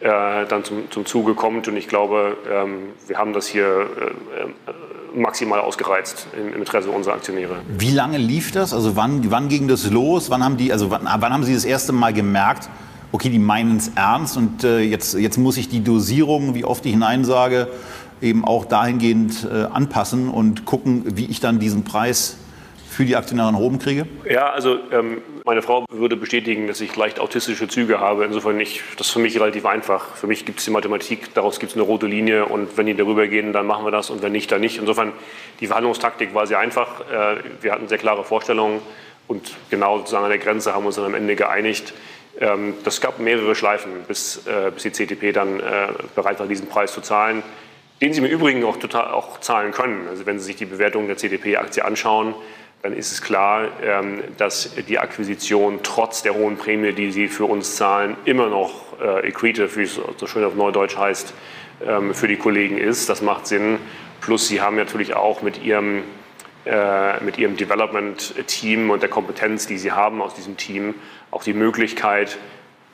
äh, 0.00 0.46
dann 0.46 0.64
zum, 0.64 0.90
zum 0.90 1.06
Zuge 1.06 1.34
kommt. 1.34 1.68
Und 1.68 1.76
ich 1.76 1.88
glaube, 1.88 2.36
ähm, 2.50 2.90
wir 3.06 3.18
haben 3.18 3.32
das 3.32 3.46
hier 3.46 3.66
äh, 3.66 5.18
maximal 5.18 5.60
ausgereizt 5.60 6.28
im, 6.38 6.52
im, 6.52 6.60
Interesse 6.60 6.90
unserer 6.90 7.14
Aktionäre. 7.14 7.56
Wie 7.66 7.90
lange 7.90 8.18
lief 8.18 8.52
das? 8.52 8.72
Also 8.72 8.96
wann, 8.96 9.30
wann 9.30 9.48
ging 9.48 9.68
das 9.68 9.90
los? 9.90 10.30
Wann 10.30 10.44
haben, 10.44 10.56
die, 10.56 10.72
also 10.72 10.90
wann, 10.90 11.02
wann 11.04 11.32
haben 11.32 11.44
Sie 11.44 11.54
das 11.54 11.64
erste 11.64 11.92
Mal 11.92 12.12
gemerkt, 12.12 12.68
okay, 13.12 13.28
die 13.28 13.38
meinen 13.38 13.78
es 13.78 13.92
ernst 13.94 14.36
und 14.36 14.64
äh, 14.64 14.80
jetzt, 14.80 15.14
jetzt 15.14 15.38
muss 15.38 15.56
ich 15.56 15.68
die 15.68 15.82
Dosierung, 15.82 16.54
wie 16.54 16.64
oft 16.64 16.84
ich 16.86 16.94
Nein 16.94 17.24
sage, 17.24 17.68
eben 18.20 18.44
auch 18.44 18.64
dahingehend 18.64 19.48
äh, 19.50 19.64
anpassen 19.64 20.28
und 20.28 20.64
gucken, 20.64 21.04
wie 21.16 21.26
ich 21.26 21.40
dann 21.40 21.58
diesen 21.58 21.84
Preis 21.84 22.36
für 22.98 23.04
die 23.04 23.14
Aktionäre 23.14 23.52
nach 23.52 23.60
oben 23.60 23.78
kriege? 23.78 24.08
Ja, 24.28 24.50
also 24.50 24.76
ähm, 24.90 25.22
meine 25.44 25.62
Frau 25.62 25.84
würde 25.88 26.16
bestätigen, 26.16 26.66
dass 26.66 26.80
ich 26.80 26.96
leicht 26.96 27.20
autistische 27.20 27.68
Züge 27.68 28.00
habe. 28.00 28.24
Insofern 28.24 28.56
nicht, 28.56 28.82
das 28.96 29.06
ist 29.06 29.12
für 29.12 29.20
mich 29.20 29.38
relativ 29.38 29.66
einfach. 29.66 30.16
Für 30.16 30.26
mich 30.26 30.44
gibt 30.44 30.58
es 30.58 30.64
die 30.64 30.72
Mathematik, 30.72 31.32
daraus 31.32 31.60
gibt 31.60 31.70
es 31.70 31.76
eine 31.76 31.84
rote 31.84 32.06
Linie 32.06 32.46
und 32.46 32.76
wenn 32.76 32.86
die 32.86 32.96
darüber 32.96 33.28
gehen, 33.28 33.52
dann 33.52 33.68
machen 33.68 33.84
wir 33.84 33.92
das 33.92 34.10
und 34.10 34.20
wenn 34.20 34.32
nicht, 34.32 34.50
dann 34.50 34.62
nicht. 34.62 34.78
Insofern, 34.78 35.12
die 35.60 35.68
Verhandlungstaktik 35.68 36.34
war 36.34 36.48
sehr 36.48 36.58
einfach. 36.58 37.02
Äh, 37.02 37.36
wir 37.60 37.70
hatten 37.70 37.86
sehr 37.86 37.98
klare 37.98 38.24
Vorstellungen 38.24 38.80
und 39.28 39.48
genau 39.70 39.98
sozusagen 39.98 40.24
an 40.24 40.30
der 40.30 40.40
Grenze 40.40 40.74
haben 40.74 40.82
wir 40.82 40.88
uns 40.88 40.96
dann 40.96 41.04
am 41.04 41.14
Ende 41.14 41.36
geeinigt. 41.36 41.94
Ähm, 42.40 42.74
das 42.82 43.00
gab 43.00 43.20
mehrere 43.20 43.54
Schleifen, 43.54 43.92
bis, 44.08 44.44
äh, 44.48 44.72
bis 44.72 44.82
die 44.82 44.90
CTP 44.90 45.30
dann 45.32 45.60
äh, 45.60 45.62
bereit 46.16 46.40
war, 46.40 46.48
diesen 46.48 46.66
Preis 46.66 46.92
zu 46.92 47.00
zahlen 47.00 47.44
den 48.00 48.12
Sie 48.12 48.20
im 48.20 48.26
Übrigen 48.26 48.64
auch, 48.64 48.76
total, 48.76 49.08
auch 49.08 49.40
zahlen 49.40 49.72
können. 49.72 50.06
Also 50.08 50.24
wenn 50.26 50.38
Sie 50.38 50.46
sich 50.46 50.56
die 50.56 50.66
Bewertung 50.66 51.08
der 51.08 51.16
CDP-Aktie 51.16 51.84
anschauen, 51.84 52.34
dann 52.82 52.92
ist 52.92 53.12
es 53.12 53.22
klar, 53.22 53.68
ähm, 53.82 54.22
dass 54.36 54.74
die 54.88 54.98
Akquisition 54.98 55.80
trotz 55.82 56.22
der 56.22 56.34
hohen 56.34 56.56
Prämie, 56.56 56.92
die 56.92 57.10
sie 57.10 57.28
für 57.28 57.44
uns 57.44 57.76
zahlen, 57.76 58.16
immer 58.24 58.48
noch 58.48 59.00
äh, 59.00 59.28
accretive, 59.28 59.74
wie 59.76 59.82
es 59.82 59.94
so 60.16 60.26
schön 60.26 60.44
auf 60.44 60.54
Neudeutsch 60.54 60.96
heißt, 60.96 61.34
ähm, 61.86 62.14
für 62.14 62.28
die 62.28 62.36
Kollegen 62.36 62.78
ist. 62.78 63.08
Das 63.08 63.20
macht 63.20 63.46
Sinn. 63.46 63.78
Plus 64.20 64.48
sie 64.48 64.60
haben 64.60 64.76
natürlich 64.76 65.14
auch 65.14 65.42
mit 65.42 65.62
ihrem, 65.62 66.02
äh, 66.66 67.22
mit 67.22 67.38
ihrem 67.38 67.56
Development-Team 67.56 68.90
und 68.90 69.02
der 69.02 69.10
Kompetenz, 69.10 69.66
die 69.66 69.78
sie 69.78 69.92
haben 69.92 70.22
aus 70.22 70.34
diesem 70.34 70.56
Team, 70.56 70.94
auch 71.30 71.42
die 71.42 71.54
Möglichkeit, 71.54 72.38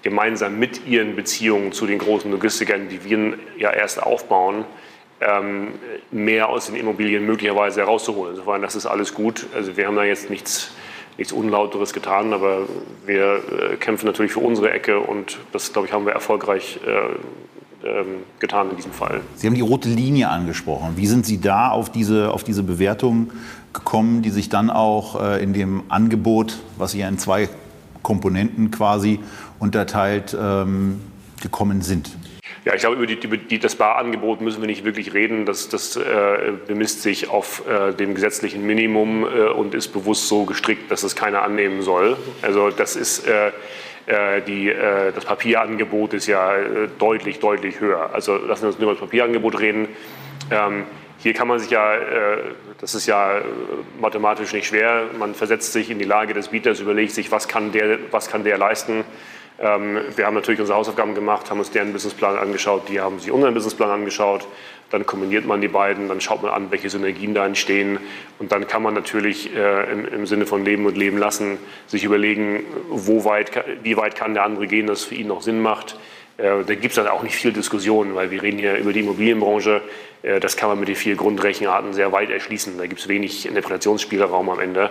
gemeinsam 0.03 0.59
mit 0.59 0.87
ihren 0.87 1.17
Beziehungen 1.17 1.73
zu 1.73 1.87
den 1.87 1.99
großen 1.99 2.31
Logistikern, 2.31 2.89
die 2.89 3.05
wir 3.05 3.39
ja 3.57 3.71
erst 3.71 4.03
aufbauen, 4.03 4.65
mehr 6.11 6.49
aus 6.49 6.67
den 6.67 6.77
Immobilien 6.77 7.27
möglicherweise 7.27 7.81
herauszuholen. 7.81 8.33
Insofern, 8.35 8.63
das 8.63 8.75
ist 8.75 8.87
alles 8.87 9.15
gut. 9.15 9.47
Also 9.55 9.77
wir 9.77 9.87
haben 9.87 9.97
da 9.97 10.05
jetzt 10.05 10.31
nichts, 10.31 10.73
nichts 11.19 11.33
Unlauteres 11.33 11.93
getan, 11.93 12.33
aber 12.33 12.69
wir 13.07 13.41
äh, 13.73 13.77
kämpfen 13.77 14.07
natürlich 14.07 14.33
für 14.33 14.41
unsere 14.41 14.71
Ecke 14.71 15.01
und 15.01 15.39
das, 15.53 15.73
glaube 15.73 15.89
ich, 15.89 15.93
haben 15.93 16.07
wir 16.07 16.13
erfolgreich 16.13 16.79
äh, 16.87 16.91
ähm, 17.87 18.23
getan 18.39 18.71
in 18.71 18.77
diesem 18.77 18.93
Fall. 18.93 19.21
Sie 19.35 19.47
haben 19.47 19.55
die 19.55 19.61
rote 19.61 19.89
Linie 19.89 20.29
angesprochen. 20.29 20.93
Wie 20.97 21.07
sind 21.07 21.27
Sie 21.27 21.41
da 21.41 21.69
auf 21.69 21.91
diese, 21.91 22.33
auf 22.33 22.43
diese 22.43 22.63
Bewertung 22.63 23.31
gekommen, 23.73 24.23
die 24.23 24.31
sich 24.31 24.49
dann 24.49 24.71
auch 24.71 25.21
äh, 25.21 25.43
in 25.43 25.53
dem 25.53 25.83
Angebot, 25.89 26.61
was 26.79 26.93
Sie 26.93 27.03
in 27.03 27.19
zwei 27.19 27.49
Komponenten 28.03 28.71
quasi 28.71 29.21
unterteilt, 29.59 30.37
ähm, 30.39 31.01
gekommen 31.43 31.83
sind? 31.83 32.17
Ja, 32.65 32.75
ich 32.75 32.81
glaube, 32.81 32.97
über, 32.97 33.07
die, 33.07 33.19
über 33.23 33.37
die, 33.37 33.59
das 33.59 33.75
Barangebot 33.75 34.41
müssen 34.41 34.63
wir 34.63 34.67
nicht 34.67 34.85
wirklich 34.85 35.13
reden. 35.13 35.45
Das, 35.45 35.69
das 35.69 35.97
äh, 35.97 36.53
bemisst 36.67 37.03
sich 37.03 37.29
auf 37.29 37.63
äh, 37.69 37.93
dem 37.93 38.15
gesetzlichen 38.15 38.67
Minimum 38.67 39.25
äh, 39.25 39.49
und 39.49 39.75
ist 39.75 39.89
bewusst 39.89 40.29
so 40.29 40.45
gestrickt, 40.45 40.91
dass 40.91 41.03
es 41.03 41.15
keiner 41.15 41.43
annehmen 41.43 41.83
soll. 41.83 42.17
Also 42.41 42.71
das 42.71 42.97
ist 42.97 43.27
äh, 43.27 43.49
äh, 44.07 44.41
die, 44.41 44.71
äh, 44.71 45.13
das 45.13 45.27
Papierangebot 45.27 46.15
ist 46.15 46.27
ja 46.27 46.55
deutlich, 46.99 47.39
deutlich 47.39 47.81
höher. 47.81 48.11
Also 48.15 48.37
lassen 48.37 48.63
wir 48.63 48.69
uns 48.69 48.79
nur 48.79 48.91
über 48.91 48.93
das 48.93 49.01
Papierangebot 49.01 49.61
reden. 49.61 49.89
Ähm, 50.51 50.85
hier 51.19 51.35
kann 51.35 51.49
man 51.49 51.59
sich 51.59 51.71
ja, 51.71 51.97
das 52.81 52.95
ist 52.95 53.07
ja 53.07 53.41
mathematisch 53.99 54.53
nicht 54.53 54.67
schwer, 54.67 55.05
man 55.19 55.35
versetzt 55.35 55.73
sich 55.73 55.89
in 55.89 55.99
die 55.99 56.05
Lage 56.05 56.35
des 56.35 56.49
Bieters, 56.49 56.81
überlegt 56.81 57.13
sich, 57.13 57.31
was 57.31 57.49
kann 57.49 57.73
der, 57.73 57.99
was 58.11 58.29
kann 58.29 58.45
der 58.45 58.59
leisten 58.59 59.05
wir 59.57 60.27
haben 60.27 60.35
natürlich 60.35 60.59
unsere 60.59 60.77
Hausaufgaben 60.77 61.15
gemacht, 61.15 61.49
haben 61.49 61.61
uns 61.61 61.71
deren 61.71 61.93
Businessplan 61.93 62.37
angeschaut, 62.37 62.89
die 62.89 63.01
haben 63.01 63.21
sich 63.21 63.31
unseren 63.31 63.55
Businessplan 63.55 63.89
angeschaut. 63.89 64.49
Dann 64.91 65.07
kombiniert 65.07 65.47
man 65.47 65.61
die 65.61 65.69
beiden, 65.69 66.09
dann 66.09 66.21
schaut 66.21 66.43
man 66.43 66.53
an, 66.53 66.71
welche 66.71 66.91
Synergien 66.91 67.35
da 67.35 67.47
entstehen. 67.47 67.99
Und 68.39 68.53
dann 68.53 68.67
kann 68.69 68.83
man 68.83 68.95
natürlich 68.95 69.55
äh, 69.55 69.91
im, 69.91 70.07
im, 70.07 70.27
Sinne 70.27 70.47
von 70.47 70.65
Leben 70.65 70.87
und 70.87 70.97
Leben 70.97 71.19
lassen 71.19 71.59
sich 71.87 72.05
überlegen, 72.05 72.65
wo 72.91 73.25
weit, 73.25 73.51
wie 73.83 73.97
weit 73.97 74.15
kann 74.15 74.35
der 74.35 74.45
andere 74.45 74.67
gehen, 74.67 74.87
dass 74.87 75.01
es 75.01 75.05
für 75.07 75.15
ihn 75.15 75.27
noch 75.27 75.43
Sinn 75.43 75.61
macht. 75.61 75.97
Äh, 76.37 76.65
da 76.65 76.75
gibt 76.75 76.87
es 76.87 76.95
dann 76.95 77.09
auch 77.09 77.23
nicht 77.23 77.35
viel 77.35 77.53
Diskussion, 77.53 78.15
weil 78.15 78.31
wir 78.31 78.43
reden 78.43 78.59
hier 78.59 78.77
über 78.77 78.93
die 78.93 79.01
Immobilienbranche. 79.01 79.83
Äh, 80.23 80.41
das 80.41 80.57
kann 80.57 80.69
man 80.69 80.79
mit 80.79 80.89
den 80.89 80.97
vier 80.97 81.17
Grundrechenarten 81.17 81.93
sehr 81.93 82.13
weit 82.13 82.31
erschließen. 82.31 82.79
Da 82.79 82.87
gibt 82.87 83.01
es 83.01 83.09
wenig 83.09 83.47
Interpretationsspielraum 83.47 84.49
am 84.51 84.61
Ende. 84.61 84.91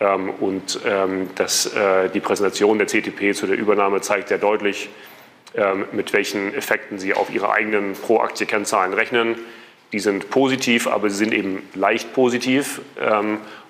Ähm, 0.00 0.30
und 0.30 0.80
ähm, 0.86 1.28
das, 1.34 1.66
äh, 1.74 2.08
die 2.08 2.20
Präsentation 2.20 2.78
der 2.78 2.86
CTP 2.86 3.34
zu 3.34 3.46
der 3.46 3.56
Übernahme 3.56 4.00
zeigt 4.00 4.28
sehr 4.28 4.38
deutlich, 4.38 4.88
ähm, 5.54 5.84
mit 5.92 6.12
welchen 6.12 6.54
Effekten 6.54 6.98
sie 6.98 7.12
auf 7.12 7.32
ihre 7.32 7.52
eigenen 7.52 7.92
Pro-Aktie-Kennzahlen 7.92 8.94
rechnen. 8.94 9.36
Die 9.92 9.98
sind 9.98 10.30
positiv, 10.30 10.86
aber 10.86 11.10
sie 11.10 11.16
sind 11.16 11.34
eben 11.34 11.68
leicht 11.74 12.14
positiv. 12.14 12.80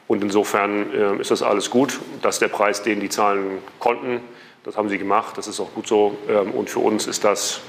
Und 0.07 0.23
insofern 0.23 1.19
ist 1.19 1.31
das 1.31 1.43
alles 1.43 1.71
gut. 1.71 1.99
Das 2.21 2.35
ist 2.35 2.43
der 2.43 2.49
Preis, 2.49 2.83
den 2.83 3.01
die 3.01 3.09
zahlen 3.09 3.57
konnten. 3.79 4.21
Das 4.63 4.77
haben 4.77 4.91
sie 4.91 4.99
gemacht. 4.99 5.39
Das 5.39 5.49
ist 5.49 5.59
auch 5.61 5.73
gut 5.73 5.87
so. 5.87 6.19
Und 6.53 6.69
für 6.69 6.81
uns 6.81 7.07
ist 7.07 7.25
das 7.25 7.63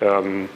eine 0.00 0.48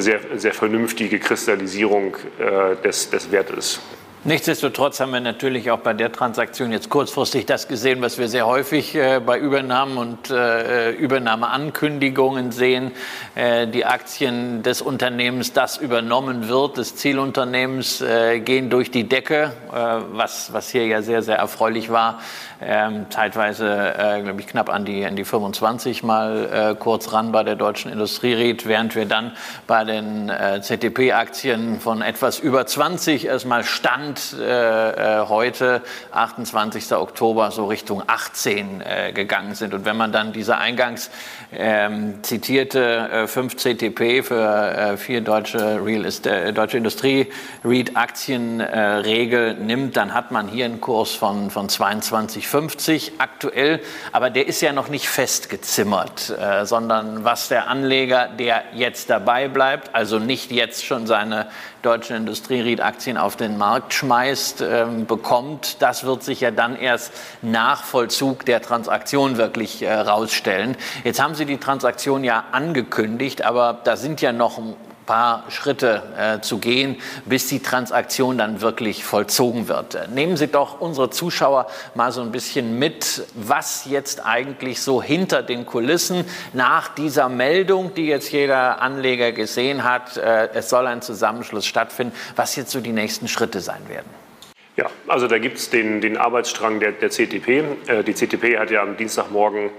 sehr, 0.00 0.18
sehr 0.34 0.54
vernünftige 0.54 1.20
Kristallisierung 1.20 2.16
äh, 2.40 2.74
des, 2.82 3.10
des 3.10 3.30
Wertes. 3.30 3.80
Nichtsdestotrotz 4.24 5.00
haben 5.00 5.10
wir 5.10 5.18
natürlich 5.18 5.72
auch 5.72 5.80
bei 5.80 5.94
der 5.94 6.12
Transaktion 6.12 6.70
jetzt 6.70 6.88
kurzfristig 6.88 7.44
das 7.44 7.66
gesehen, 7.66 8.02
was 8.02 8.18
wir 8.18 8.28
sehr 8.28 8.46
häufig 8.46 8.94
äh, 8.94 9.18
bei 9.18 9.36
Übernahmen 9.36 9.96
und 9.96 10.30
äh, 10.30 10.92
Übernahmeankündigungen 10.92 12.52
sehen. 12.52 12.92
Äh, 13.34 13.66
die 13.66 13.84
Aktien 13.84 14.62
des 14.62 14.80
Unternehmens, 14.80 15.54
das 15.54 15.76
übernommen 15.76 16.46
wird, 16.46 16.76
des 16.76 16.94
Zielunternehmens, 16.94 18.00
äh, 18.00 18.38
gehen 18.38 18.70
durch 18.70 18.92
die 18.92 19.08
Decke, 19.08 19.54
äh, 19.72 19.74
was, 20.12 20.52
was 20.52 20.68
hier 20.68 20.86
ja 20.86 21.02
sehr, 21.02 21.22
sehr 21.22 21.38
erfreulich 21.38 21.90
war. 21.90 22.20
Ähm, 22.64 23.06
zeitweise, 23.10 23.66
äh, 23.98 24.22
glaube 24.22 24.38
ich, 24.38 24.46
knapp 24.46 24.68
an 24.68 24.84
die, 24.84 25.04
an 25.04 25.16
die 25.16 25.24
25 25.24 26.04
mal 26.04 26.76
kurz 26.78 27.12
ran 27.12 27.32
bei 27.32 27.42
der 27.42 27.56
deutschen 27.56 27.90
Industriered, 27.90 28.66
während 28.66 28.94
wir 28.94 29.06
dann 29.06 29.32
bei 29.66 29.82
den 29.82 30.30
ZDP-Aktien 30.60 31.80
von 31.80 32.02
etwas 32.02 32.38
über 32.38 32.66
20 32.66 33.26
erstmal 33.26 33.64
standen 33.64 34.11
Stand 34.12 34.40
äh, 34.40 35.20
äh 35.20 35.26
heute, 35.28 35.82
28. 36.12 36.92
Oktober, 36.92 37.50
so 37.50 37.66
Richtung 37.66 38.02
18 38.06 38.80
äh, 38.80 39.12
gegangen 39.12 39.54
sind. 39.54 39.74
Und 39.74 39.84
wenn 39.84 39.96
man 39.96 40.12
dann 40.12 40.32
diese 40.32 40.58
eingangs 40.58 41.10
ähm, 41.52 42.22
zitierte 42.22 43.24
äh, 43.24 43.26
5 43.26 43.56
CTP 43.56 44.22
für 44.22 44.34
äh, 44.34 44.96
vier 44.96 45.20
deutsche, 45.20 45.84
Real 45.84 46.04
Estate, 46.04 46.44
äh, 46.44 46.52
deutsche 46.52 46.76
Industrie 46.76 47.28
REIT 47.64 47.96
Aktienregel 47.96 49.54
nimmt, 49.54 49.96
dann 49.96 50.14
hat 50.14 50.30
man 50.30 50.48
hier 50.48 50.64
einen 50.64 50.80
Kurs 50.80 51.12
von, 51.12 51.50
von 51.50 51.68
22,50 51.68 53.12
aktuell. 53.18 53.80
Aber 54.12 54.30
der 54.30 54.46
ist 54.46 54.60
ja 54.60 54.72
noch 54.72 54.88
nicht 54.88 55.08
festgezimmert, 55.08 56.32
sondern 56.64 57.24
was 57.24 57.48
der 57.48 57.68
Anleger, 57.68 58.28
der 58.28 58.64
jetzt 58.74 59.10
dabei 59.10 59.48
bleibt, 59.48 59.94
also 59.94 60.18
nicht 60.18 60.50
jetzt 60.50 60.84
schon 60.84 61.06
seine 61.06 61.46
deutschen 61.82 62.16
Industrieried-Aktien 62.16 63.16
auf 63.18 63.36
den 63.36 63.58
Markt 63.58 63.92
schmeißt, 64.02 64.62
ähm, 64.62 65.06
bekommt, 65.06 65.80
das 65.80 66.02
wird 66.02 66.24
sich 66.24 66.40
ja 66.40 66.50
dann 66.50 66.74
erst 66.74 67.12
nach 67.40 67.84
Vollzug 67.84 68.44
der 68.44 68.60
Transaktion 68.60 69.36
wirklich 69.36 69.82
äh, 69.82 69.94
rausstellen. 69.94 70.76
Jetzt 71.04 71.22
haben 71.22 71.36
Sie 71.36 71.46
die 71.46 71.58
Transaktion 71.58 72.24
ja 72.24 72.44
angekündigt, 72.50 73.44
aber 73.44 73.78
da 73.84 73.96
sind 73.96 74.20
ja 74.20 74.32
noch 74.32 74.58
paar 75.06 75.44
Schritte 75.48 76.02
äh, 76.16 76.40
zu 76.40 76.58
gehen, 76.58 76.96
bis 77.24 77.46
die 77.48 77.60
Transaktion 77.60 78.38
dann 78.38 78.60
wirklich 78.60 79.04
vollzogen 79.04 79.68
wird. 79.68 80.08
Nehmen 80.10 80.36
Sie 80.36 80.48
doch 80.48 80.80
unsere 80.80 81.10
Zuschauer 81.10 81.66
mal 81.94 82.12
so 82.12 82.22
ein 82.22 82.32
bisschen 82.32 82.78
mit, 82.78 83.24
was 83.34 83.86
jetzt 83.86 84.24
eigentlich 84.24 84.80
so 84.80 85.02
hinter 85.02 85.42
den 85.42 85.66
Kulissen 85.66 86.24
nach 86.52 86.88
dieser 86.88 87.28
Meldung, 87.28 87.94
die 87.94 88.06
jetzt 88.06 88.32
jeder 88.32 88.80
Anleger 88.80 89.32
gesehen 89.32 89.84
hat, 89.84 90.16
äh, 90.16 90.48
es 90.54 90.68
soll 90.68 90.86
ein 90.86 91.02
Zusammenschluss 91.02 91.66
stattfinden, 91.66 92.14
was 92.36 92.56
jetzt 92.56 92.70
so 92.70 92.80
die 92.80 92.92
nächsten 92.92 93.28
Schritte 93.28 93.60
sein 93.60 93.88
werden. 93.88 94.22
Ja, 94.76 94.86
also 95.06 95.28
da 95.28 95.38
gibt 95.38 95.58
es 95.58 95.68
den, 95.68 96.00
den 96.00 96.16
Arbeitsstrang 96.16 96.80
der, 96.80 96.92
der 96.92 97.10
CTP. 97.10 97.64
Äh, 97.86 98.04
die 98.04 98.14
CTP 98.14 98.58
hat 98.58 98.70
ja 98.70 98.82
am 98.82 98.96
Dienstagmorgen 98.96 99.70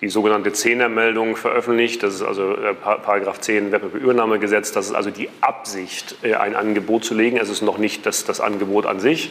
die 0.00 0.08
sogenannte 0.08 0.52
Zehnermeldung 0.52 1.36
veröffentlicht. 1.36 2.02
Das 2.02 2.14
ist 2.14 2.22
also 2.22 2.54
äh, 2.54 2.74
Paragraph 2.74 3.40
10 3.40 3.70
Wettbewerbsübernahmegesetz. 3.70 4.72
Das 4.72 4.86
ist 4.86 4.94
also 4.94 5.10
die 5.10 5.28
Absicht, 5.40 6.16
äh, 6.22 6.34
ein 6.34 6.56
Angebot 6.56 7.04
zu 7.04 7.14
legen. 7.14 7.36
Es 7.36 7.50
ist 7.50 7.62
noch 7.62 7.78
nicht 7.78 8.06
das, 8.06 8.24
das 8.24 8.40
Angebot 8.40 8.86
an 8.86 9.00
sich. 9.00 9.30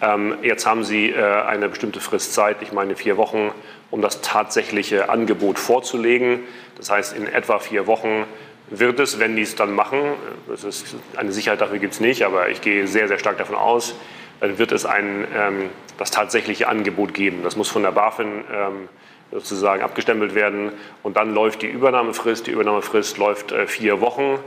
Ähm, 0.00 0.34
jetzt 0.42 0.66
haben 0.66 0.84
Sie 0.84 1.10
äh, 1.10 1.22
eine 1.22 1.68
bestimmte 1.68 2.00
Frist 2.00 2.34
Zeit, 2.34 2.58
ich 2.62 2.72
meine 2.72 2.96
vier 2.96 3.16
Wochen, 3.16 3.50
um 3.90 4.02
das 4.02 4.20
tatsächliche 4.20 5.08
Angebot 5.08 5.58
vorzulegen. 5.58 6.40
Das 6.76 6.90
heißt, 6.90 7.16
in 7.16 7.26
etwa 7.26 7.58
vier 7.58 7.86
Wochen 7.86 8.24
wird 8.70 9.00
es, 9.00 9.18
wenn 9.18 9.36
die 9.36 9.42
es 9.42 9.56
dann 9.56 9.72
machen, 9.72 10.00
das 10.48 10.64
ist, 10.64 10.96
eine 11.16 11.32
Sicherheit 11.32 11.60
dafür 11.60 11.78
gibt 11.78 11.94
es 11.94 12.00
nicht, 12.00 12.22
aber 12.22 12.48
ich 12.48 12.60
gehe 12.60 12.86
sehr, 12.86 13.08
sehr 13.08 13.18
stark 13.18 13.38
davon 13.38 13.56
aus, 13.56 13.94
dann 14.40 14.58
wird 14.58 14.72
es 14.72 14.84
ein, 14.86 15.26
ähm, 15.36 15.70
das 15.98 16.10
tatsächliche 16.10 16.68
Angebot 16.68 17.14
geben. 17.14 17.40
Das 17.44 17.56
muss 17.56 17.68
von 17.68 17.82
der 17.82 17.92
BaFin 17.92 18.44
ähm, 18.52 18.88
sozusagen 19.34 19.82
abgestempelt 19.82 20.34
werden. 20.34 20.72
Und 21.02 21.16
dann 21.16 21.34
läuft 21.34 21.62
die 21.62 21.66
Übernahmefrist. 21.66 22.46
Die 22.46 22.52
Übernahmefrist 22.52 23.18
läuft 23.18 23.52
äh, 23.52 23.66
vier 23.66 24.00
Wochen. 24.00 24.38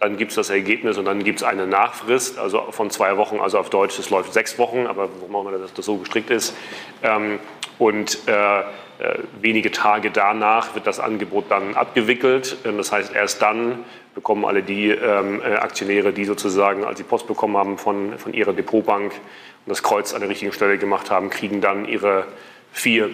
Dann 0.00 0.18
gibt 0.18 0.32
es 0.32 0.36
das 0.36 0.50
Ergebnis 0.50 0.98
und 0.98 1.06
dann 1.06 1.24
gibt 1.24 1.38
es 1.38 1.44
eine 1.44 1.66
Nachfrist, 1.66 2.38
also 2.38 2.66
von 2.70 2.90
zwei 2.90 3.16
Wochen, 3.16 3.40
also 3.40 3.58
auf 3.58 3.70
Deutsch, 3.70 3.96
das 3.96 4.10
läuft 4.10 4.34
sechs 4.34 4.58
Wochen, 4.58 4.86
aber 4.86 5.08
warum 5.20 5.36
auch 5.36 5.48
immer 5.48 5.56
das, 5.56 5.72
das 5.72 5.86
so 5.86 5.96
gestrickt 5.96 6.30
ist. 6.30 6.54
Ähm, 7.02 7.38
und 7.78 8.18
äh, 8.28 8.60
äh, 8.60 8.64
wenige 9.40 9.70
Tage 9.70 10.10
danach 10.10 10.74
wird 10.74 10.86
das 10.86 11.00
Angebot 11.00 11.46
dann 11.48 11.74
abgewickelt. 11.74 12.58
Das 12.64 12.92
heißt, 12.92 13.14
erst 13.14 13.40
dann 13.40 13.84
bekommen 14.14 14.44
alle 14.44 14.62
die 14.62 14.90
ähm, 14.90 15.40
äh, 15.40 15.54
Aktionäre, 15.54 16.12
die 16.12 16.26
sozusagen, 16.26 16.84
als 16.84 16.98
sie 16.98 17.04
Post 17.04 17.26
bekommen 17.26 17.56
haben 17.56 17.78
von, 17.78 18.18
von 18.18 18.34
ihrer 18.34 18.52
Depotbank 18.52 19.12
und 19.12 19.70
das 19.70 19.82
Kreuz 19.82 20.12
an 20.12 20.20
der 20.20 20.28
richtigen 20.28 20.52
Stelle 20.52 20.76
gemacht 20.76 21.10
haben, 21.10 21.30
kriegen 21.30 21.60
dann 21.62 21.86
ihre 21.86 22.26
vier 22.72 23.10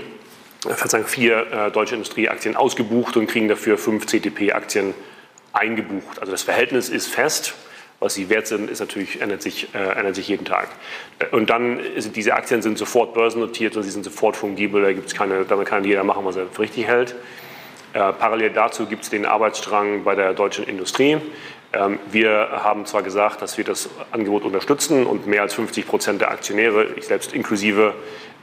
Verzeihung, 0.62 1.06
vier 1.06 1.46
äh, 1.52 1.70
deutsche 1.70 1.94
Industrieaktien 1.94 2.56
ausgebucht 2.56 3.16
und 3.16 3.26
kriegen 3.26 3.48
dafür 3.48 3.78
fünf 3.78 4.06
CTP-Aktien 4.06 4.94
eingebucht. 5.52 6.18
Also 6.20 6.32
das 6.32 6.42
Verhältnis 6.42 6.88
ist 6.88 7.06
fest. 7.06 7.54
Was 8.02 8.14
sie 8.14 8.30
wert 8.30 8.46
sind, 8.46 8.70
ist 8.70 8.80
natürlich, 8.80 9.20
ändert 9.20 9.42
sich, 9.42 9.74
äh, 9.74 9.78
ändert 9.78 10.14
sich 10.14 10.26
jeden 10.28 10.46
Tag. 10.46 10.68
Äh, 11.18 11.34
und 11.36 11.50
dann, 11.50 11.78
ist, 11.78 12.16
diese 12.16 12.34
Aktien 12.34 12.62
sind 12.62 12.78
sofort 12.78 13.12
börsennotiert 13.12 13.76
und 13.76 13.82
sie 13.82 13.90
sind 13.90 14.04
sofort 14.04 14.36
fungibel. 14.36 14.82
Da 14.82 14.92
gibt's 14.92 15.14
keine, 15.14 15.44
damit 15.44 15.68
kann 15.68 15.84
jeder 15.84 16.02
machen, 16.02 16.24
was 16.24 16.36
er 16.36 16.46
für 16.46 16.62
richtig 16.62 16.86
hält. 16.86 17.14
Äh, 17.92 18.12
parallel 18.12 18.50
dazu 18.50 18.86
gibt 18.86 19.02
es 19.02 19.10
den 19.10 19.26
Arbeitsstrang 19.26 20.04
bei 20.04 20.14
der 20.14 20.32
deutschen 20.32 20.64
Industrie. 20.66 21.18
Ähm, 21.72 21.98
wir 22.10 22.48
haben 22.52 22.86
zwar 22.86 23.02
gesagt, 23.02 23.42
dass 23.42 23.58
wir 23.58 23.64
das 23.64 23.90
Angebot 24.12 24.44
unterstützen 24.44 25.06
und 25.06 25.26
mehr 25.26 25.42
als 25.42 25.54
50 25.54 25.86
Prozent 25.86 26.20
der 26.20 26.30
Aktionäre, 26.30 26.86
ich 26.96 27.06
selbst 27.06 27.32
inklusive, 27.34 27.94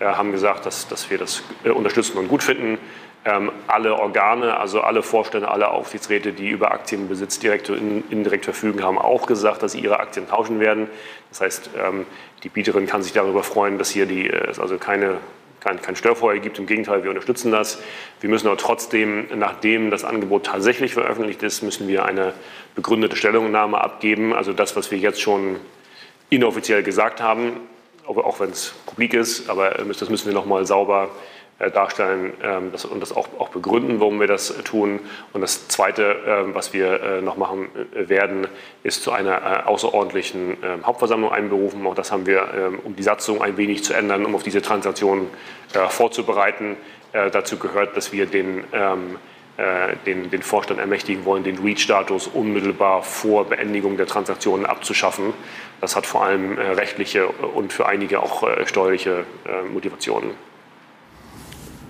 haben 0.06 0.32
gesagt, 0.32 0.66
dass, 0.66 0.88
dass 0.88 1.10
wir 1.10 1.18
das 1.18 1.44
äh, 1.64 1.70
unterstützen 1.70 2.18
und 2.18 2.28
gut 2.28 2.44
finden. 2.44 2.78
Ähm, 3.26 3.52
alle 3.68 3.96
Organe, 3.96 4.58
also 4.58 4.82
alle 4.82 5.04
Vorstände, 5.04 5.50
alle 5.50 5.70
Aufsichtsräte, 5.70 6.32
die 6.32 6.50
über 6.50 6.72
Aktienbesitz 6.72 7.40
direkt 7.40 7.70
oder 7.70 7.80
indirekt 7.80 8.46
verfügen, 8.46 8.84
haben 8.84 8.98
auch 8.98 9.26
gesagt, 9.26 9.64
dass 9.64 9.74
sie 9.74 9.80
ihre 9.80 10.00
Aktien 10.00 10.28
tauschen 10.30 10.60
werden. 10.60 10.88
Das 11.30 11.42
heißt, 11.42 11.72
ähm, 11.78 12.06
die 12.44 12.50
Bieterin 12.50 12.86
kann 12.86 13.04
sich 13.04 13.14
darüber 13.14 13.44
freuen, 13.44 13.78
dass 13.78 13.90
hier 13.90 14.06
die, 14.06 14.32
also 14.32 14.78
keine 14.78 15.18
kein, 15.60 15.82
kein 15.82 15.96
Störfeuer 15.96 16.40
gibt. 16.40 16.60
Im 16.60 16.66
Gegenteil, 16.66 17.04
wir 17.04 17.10
unterstützen 17.10 17.52
das. 17.52 17.82
Wir 18.22 18.30
müssen 18.30 18.48
aber 18.48 18.58
trotzdem, 18.58 19.28
nachdem 19.36 19.92
das 19.92 20.04
Angebot 20.04 20.46
tatsächlich 20.46 20.94
veröffentlicht 20.94 21.44
ist, 21.44 21.62
müssen 21.62 21.88
wir 21.88 22.06
eine 22.06 22.34
begründete 22.76 23.16
Stellungnahme 23.16 23.82
abgeben. 23.82 24.34
Also 24.34 24.54
das, 24.54 24.76
was 24.76 24.92
wir 24.92 24.98
jetzt 24.98 25.22
schon 25.22 25.58
inoffiziell 26.30 26.84
gesagt 26.84 27.22
haben, 27.22 27.54
auch 28.08 28.40
wenn 28.40 28.52
es 28.52 28.74
publik 28.86 29.14
ist, 29.14 29.50
aber 29.50 29.72
das 29.72 30.10
müssen 30.10 30.28
wir 30.28 30.34
noch 30.34 30.46
mal 30.46 30.66
sauber 30.66 31.10
äh, 31.60 31.72
darstellen 31.72 32.34
ähm, 32.44 32.72
und 32.92 33.00
das 33.00 33.16
auch, 33.16 33.50
begründen, 33.50 34.00
warum 34.00 34.20
wir 34.20 34.28
das 34.28 34.54
tun. 34.64 35.00
Und 35.34 35.42
das 35.42 35.68
Zweite, 35.68 36.16
ähm, 36.28 36.54
was 36.54 36.72
wir 36.72 37.02
äh, 37.02 37.22
noch 37.24 37.36
machen 37.36 37.70
äh, 37.96 38.10
werden, 38.10 38.48
ist 38.84 39.02
zu 39.02 39.12
einer 39.12 39.68
außerordentlichen 39.68 40.58
ähm, 40.64 40.86
Hauptversammlung 40.86 41.32
einberufen. 41.32 41.84
Auch 41.88 41.96
das 41.96 42.12
haben 42.12 42.28
wir, 42.28 42.78
um 42.84 42.96
die 42.96 43.02
Satzung 43.02 43.42
ein 43.42 43.58
wenig 43.58 43.84
zu 43.84 43.94
ändern, 43.94 44.24
um 44.26 44.36
auf 44.36 44.44
diese 44.44 44.62
Transaktion 44.62 45.28
vorzubereiten. 45.90 46.78
Dazu 47.12 47.58
gehört, 47.58 47.98
dass 47.98 48.12
wir 48.12 48.26
den 48.28 48.64
den, 50.06 50.30
den, 50.30 50.44
Vorstand 50.44 50.80
ermächtigen 50.80 51.26
wollen, 51.26 51.44
den 51.44 51.58
REACH-Status 51.58 52.28
unmittelbar 52.28 53.02
vor 53.02 53.46
Beendigung 53.50 53.98
der 53.98 54.06
Transaktionen 54.06 54.68
abzuschaffen. 54.68 55.34
Das 55.82 55.96
hat 55.96 56.06
vor 56.06 56.24
allem 56.24 56.60
rechtliche 56.60 57.28
und 57.28 57.74
für 57.74 57.88
einige 57.88 58.22
auch 58.22 58.44
steuerliche 58.68 59.26
Motivationen. 59.74 60.30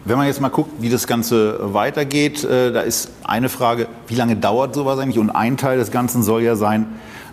Wenn 0.08 0.18
man 0.18 0.28
jetzt 0.28 0.40
mal 0.40 0.48
guckt, 0.48 0.72
wie 0.80 0.88
das 0.88 1.06
Ganze 1.06 1.58
weitergeht, 1.74 2.42
äh, 2.46 2.72
da 2.72 2.80
ist 2.80 3.12
eine 3.26 3.50
Frage, 3.50 3.90
wie 4.08 4.16
lange 4.16 4.38
dauert 4.38 4.74
sowas 4.74 5.00
eigentlich? 5.00 5.20
Und 5.20 5.32
ein 5.32 5.58
Teil 5.58 5.78
des 5.78 5.92
Ganzen 5.92 6.24
soll 6.24 6.44
ja 6.44 6.56
sein, 6.56 6.86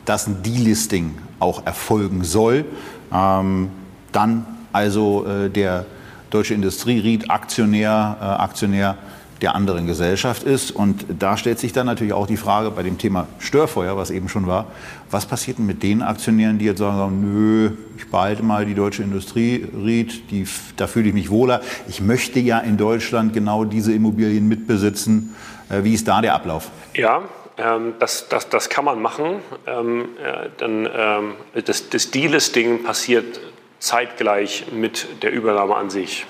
dass 0.07 0.27
ein 0.27 0.43
Delisting 0.43 1.17
auch 1.39 1.65
erfolgen 1.67 2.25
soll. 2.25 2.65
Ähm, 3.13 3.71
dann 4.11 4.45
also 4.73 5.25
äh, 5.25 5.51
der 5.51 5.87
Deutsche 6.31 6.55
Industrieried 6.55 7.31
Aktionär, 7.31 8.17
äh, 8.21 8.25
Aktionär 8.25 8.97
der 9.43 9.55
anderen 9.55 9.87
Gesellschaft 9.87 10.43
ist. 10.45 10.71
Und 10.71 11.05
da 11.19 11.37
stellt 11.37 11.59
sich 11.59 11.73
dann 11.73 11.87
natürlich 11.87 12.13
auch 12.13 12.27
die 12.27 12.37
Frage 12.37 12.71
bei 12.71 12.83
dem 12.83 12.99
Thema 12.99 13.27
Störfeuer, 13.39 13.97
was 13.97 14.11
eben 14.11 14.29
schon 14.29 14.47
war, 14.47 14.67
was 15.11 15.27
passiert 15.27 15.59
denn 15.59 15.67
mit 15.67 15.83
den 15.83 16.03
Aktionären, 16.03 16.59
die 16.59 16.65
jetzt 16.67 16.79
sagen, 16.79 17.21
nö, 17.21 17.73
ich 17.97 18.11
behalte 18.11 18.43
mal 18.43 18.65
die 18.65 18.75
deutsche 18.75 19.03
Industrie, 19.03 19.67
Ried, 19.75 20.31
die, 20.31 20.47
da 20.77 20.87
fühle 20.87 21.09
ich 21.09 21.15
mich 21.15 21.31
wohler. 21.31 21.61
Ich 21.89 22.01
möchte 22.01 22.41
ja 22.41 22.59
in 22.59 22.77
Deutschland 22.77 23.33
genau 23.33 23.65
diese 23.65 23.93
Immobilien 23.93 24.49
mitbesitzen. 24.49 25.35
Äh, 25.71 25.85
wie 25.85 25.95
ist 25.95 26.09
da 26.09 26.21
der 26.21 26.35
Ablauf? 26.35 26.71
Ja, 26.95 27.23
ähm, 27.57 27.95
das, 27.99 28.29
das, 28.29 28.49
das 28.49 28.69
kann 28.69 28.85
man 28.85 29.01
machen. 29.01 29.37
Ähm, 29.67 30.09
äh, 30.23 30.49
dann, 30.59 30.89
ähm, 30.93 31.35
das, 31.65 31.89
das 31.91 32.11
Delisting 32.11 32.83
passiert 32.83 33.41
zeitgleich 33.79 34.67
mit 34.73 35.23
der 35.23 35.33
Übernahme 35.33 35.77
an 35.77 35.91
sich. 35.91 36.27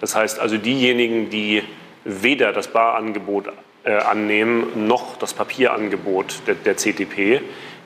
Das 0.00 0.14
heißt 0.14 0.38
also, 0.38 0.56
diejenigen, 0.56 1.30
die 1.30 1.62
weder 2.04 2.52
das 2.52 2.68
Barangebot 2.68 3.48
äh, 3.84 3.92
annehmen 3.92 4.86
noch 4.86 5.16
das 5.16 5.34
Papierangebot 5.34 6.42
der, 6.46 6.54
der, 6.54 6.76
CTP. 6.76 7.40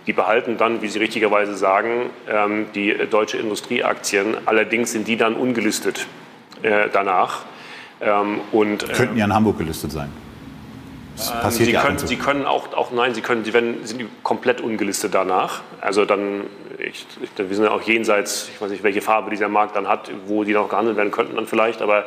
Die 0.07 0.13
behalten 0.13 0.59
dann, 0.59 0.83
wie 0.83 0.89
Sie 0.89 0.99
richtigerweise 0.99 1.57
sagen, 1.57 2.11
ähm, 2.29 2.67
die 2.75 2.95
deutsche 3.11 3.39
Industrieaktien. 3.39 4.37
Allerdings 4.47 4.93
sind 4.93 5.09
die 5.09 5.17
dann 5.17 5.35
ungelistet 5.35 6.07
äh, 6.63 6.89
danach. 6.93 7.43
Ähm, 8.01 8.41
und, 8.53 8.83
äh, 8.83 8.93
Könnten 8.93 9.17
ja 9.17 9.25
in 9.25 9.35
Hamburg 9.35 9.59
gelistet 9.59 9.93
sein. 9.93 10.11
Das 11.17 11.31
ähm, 11.31 11.41
passiert 11.41 11.67
Sie, 11.67 11.73
ja 11.73 11.83
können, 11.83 11.99
Sie 11.99 12.17
können 12.17 12.45
auch, 12.45 12.73
auch 12.75 12.91
nein, 12.91 13.15
Sie 13.15 13.21
können, 13.21 13.45
Sie 13.45 13.53
werden, 13.53 13.85
sind 13.85 14.03
komplett 14.23 14.61
ungelistet 14.61 15.15
danach. 15.15 15.63
Also 15.81 16.05
dann, 16.05 16.43
ich, 16.79 17.07
wir 17.37 17.55
sind 17.55 17.65
ja 17.65 17.71
auch 17.71 17.83
jenseits, 17.83 18.51
ich 18.53 18.61
weiß 18.61 18.71
nicht, 18.71 18.83
welche 18.83 19.01
Farbe 19.01 19.31
dieser 19.31 19.49
Markt 19.49 19.77
dann 19.77 19.89
hat, 19.89 20.11
wo 20.27 20.45
die 20.45 20.53
noch 20.53 20.69
gehandelt 20.69 20.97
werden 20.97 21.13
könnten 21.13 21.37
dann 21.37 21.47
vielleicht, 21.47 21.83
aber 21.83 22.05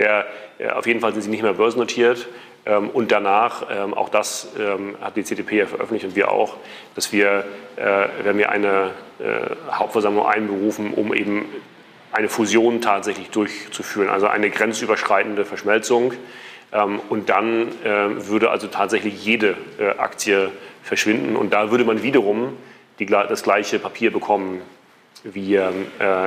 der, 0.00 0.26
äh, 0.58 0.68
auf 0.70 0.86
jeden 0.86 1.00
Fall 1.00 1.12
sind 1.12 1.22
sie 1.22 1.30
nicht 1.30 1.42
mehr 1.42 1.52
börsennotiert. 1.52 2.26
Ähm, 2.66 2.90
und 2.90 3.12
danach, 3.12 3.66
ähm, 3.70 3.94
auch 3.94 4.08
das 4.08 4.48
ähm, 4.58 4.96
hat 5.00 5.16
die 5.16 5.24
CDP 5.24 5.58
ja 5.58 5.66
veröffentlicht 5.66 6.04
und 6.04 6.16
wir 6.16 6.30
auch, 6.30 6.56
dass 6.94 7.12
wir, 7.12 7.44
äh, 7.76 8.08
wenn 8.24 8.36
wir 8.36 8.50
eine 8.50 8.90
äh, 9.18 9.72
Hauptversammlung 9.72 10.26
einberufen, 10.26 10.92
um 10.92 11.14
eben 11.14 11.46
eine 12.12 12.28
Fusion 12.28 12.80
tatsächlich 12.80 13.30
durchzuführen, 13.30 14.08
also 14.08 14.26
eine 14.26 14.50
grenzüberschreitende 14.50 15.44
Verschmelzung. 15.44 16.12
Und 17.08 17.28
dann 17.28 17.68
würde 17.82 18.50
also 18.50 18.66
tatsächlich 18.66 19.24
jede 19.24 19.56
Aktie 19.98 20.50
verschwinden 20.82 21.36
und 21.36 21.52
da 21.52 21.70
würde 21.70 21.84
man 21.84 22.02
wiederum 22.02 22.56
die, 22.98 23.06
das 23.06 23.42
gleiche 23.42 23.78
Papier 23.78 24.12
bekommen 24.12 24.62
wie, 25.24 25.56
äh, 25.56 25.70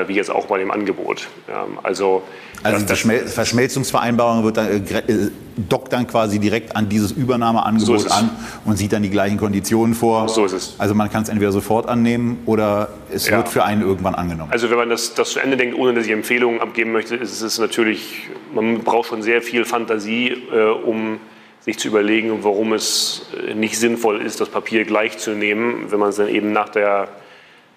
wie 0.08 0.14
jetzt 0.14 0.30
auch 0.30 0.46
bei 0.46 0.60
dem 0.60 0.72
Angebot. 0.72 1.28
Ähm, 1.50 1.80
also 1.82 2.24
also 2.64 2.80
die 2.80 2.86
Verschmel 2.86 3.28
Verschmelzungsvereinbarung 3.28 4.44
wird 4.44 4.58
dann, 4.58 4.68
äh, 4.68 4.78
äh, 4.78 5.32
dockt 5.70 5.92
dann 5.92 6.08
quasi 6.08 6.40
direkt 6.40 6.76
an 6.76 6.88
dieses 6.88 7.12
Übernahmeangebot 7.12 8.00
so 8.02 8.10
an 8.10 8.30
und 8.66 8.78
sieht 8.78 8.94
dann 8.94 9.04
die 9.04 9.10
gleichen 9.10 9.38
Konditionen 9.38 9.94
vor. 9.94 10.30
So 10.30 10.46
ist 10.46 10.54
es. 10.54 10.76
Also 10.78 10.96
man 10.96 11.12
kann 11.12 11.24
es 11.24 11.30
entweder 11.30 11.52
sofort 11.52 11.88
annehmen 11.90 12.42
oder 12.46 12.90
es 13.12 13.28
ja. 13.28 13.38
wird 13.38 13.50
für 13.50 13.64
einen 13.66 13.82
irgendwann 13.82 14.16
angenommen. 14.16 14.52
Also 14.52 14.70
wenn 14.70 14.78
man 14.78 14.90
das, 14.90 15.14
das 15.14 15.32
zu 15.32 15.40
Ende 15.40 15.58
denkt, 15.58 15.78
ohne 15.78 15.94
dass 15.94 16.06
ich 16.06 16.12
Empfehlungen 16.12 16.62
abgeben 16.62 16.92
möchte, 16.94 17.16
ist 17.16 17.42
es 17.42 17.60
natürlich, 17.60 18.30
man 18.54 18.80
braucht 18.80 19.10
schon 19.10 19.22
sehr 19.22 19.42
viel 19.42 19.66
Fantasie, 19.66 20.30
äh, 20.52 20.70
um 20.70 21.20
sich 21.60 21.78
zu 21.80 21.90
überlegen, 21.90 22.44
warum 22.44 22.74
es 22.74 23.26
äh, 23.48 23.54
nicht 23.54 23.78
sinnvoll 23.78 24.22
ist, 24.22 24.40
das 24.40 24.50
Papier 24.50 24.86
gleich 24.86 25.18
zu 25.18 25.32
nehmen, 25.32 25.92
wenn 25.92 26.00
man 26.00 26.10
es 26.10 26.16
dann 26.16 26.30
eben 26.30 26.54
nach 26.54 26.70
der 26.70 27.10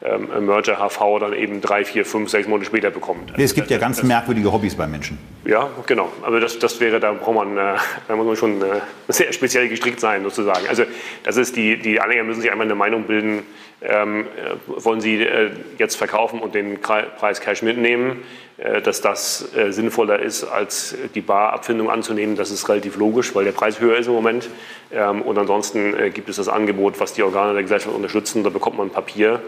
ähm, 0.02 0.46
Merger 0.46 0.76
HV 0.76 1.18
dann 1.20 1.32
eben 1.32 1.61
drei, 1.61 1.85
vier, 1.85 2.04
fünf, 2.04 2.30
sechs 2.30 2.46
Monate 2.46 2.66
später 2.66 2.90
bekommt. 2.90 3.32
Nee, 3.37 3.44
es 3.44 3.54
gibt 3.54 3.70
ja 3.70 3.78
ganz 3.78 4.02
merkwürdige 4.02 4.52
Hobbys 4.52 4.74
bei 4.74 4.87
Menschen. 4.87 5.18
Ja, 5.46 5.70
genau. 5.87 6.12
Aber 6.22 6.38
das, 6.38 6.59
das 6.59 6.78
wäre, 6.80 7.00
da 7.00 7.12
braucht 7.12 7.35
man, 7.35 7.56
äh, 7.56 7.76
da 8.06 8.16
muss 8.16 8.26
man 8.26 8.37
schon 8.37 8.61
äh, 8.61 8.80
sehr 9.09 9.32
speziell 9.32 9.68
gestrickt 9.68 10.00
sein, 10.00 10.22
sozusagen. 10.22 10.68
Also 10.68 10.85
das 11.22 11.37
ist 11.37 11.56
die, 11.56 11.78
die 11.78 12.00
Anleger 12.00 12.24
müssen 12.24 12.42
sich 12.42 12.50
einmal 12.50 12.66
eine 12.66 12.74
Meinung 12.74 13.04
bilden, 13.04 13.42
ähm, 13.82 14.22
äh, 14.22 14.85
wollen 14.85 15.00
sie 15.00 15.22
äh, 15.22 15.50
jetzt 15.78 15.96
verkaufen 15.96 16.40
und 16.40 16.54
den 16.54 16.80
Preis 16.80 17.40
Cash 17.40 17.62
mitnehmen, 17.62 18.22
äh, 18.59 18.82
dass 18.82 19.00
das 19.00 19.54
äh, 19.54 19.72
sinnvoller 19.72 20.18
ist, 20.18 20.44
als 20.44 20.94
die 21.14 21.20
Barabfindung 21.20 21.90
anzunehmen. 21.90 22.37
Das 22.37 22.50
ist 22.50 22.68
relativ 22.68 22.96
logisch, 22.96 23.35
weil 23.35 23.44
der 23.44 23.52
Preis 23.52 23.80
höher 23.80 23.96
ist 23.96 24.09
im 24.09 24.12
Moment. 24.14 24.50
Ähm, 24.92 25.22
und 25.22 25.38
ansonsten 25.38 25.94
gibt 26.12 26.28
es 26.28 26.37
das 26.37 26.48
Angebot, 26.48 27.00
was 27.00 27.12
die 27.12 27.22
Organe 27.22 27.54
der 27.54 27.62
Gesellschaft 27.62 27.94
unterstützen. 27.94 28.44
Da 28.44 28.50
bekommt 28.50 28.76
man 28.76 28.90
Papier. 28.90 29.40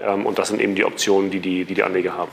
Ähm, 0.00 0.26
und 0.26 0.38
das 0.38 0.48
sind 0.48 0.60
eben 0.60 0.74
die 0.74 0.84
Optionen, 0.84 1.30
die 1.30 1.40
die, 1.40 1.64
die, 1.64 1.74
die 1.74 1.82
Anleger 1.82 2.16
haben. 2.16 2.30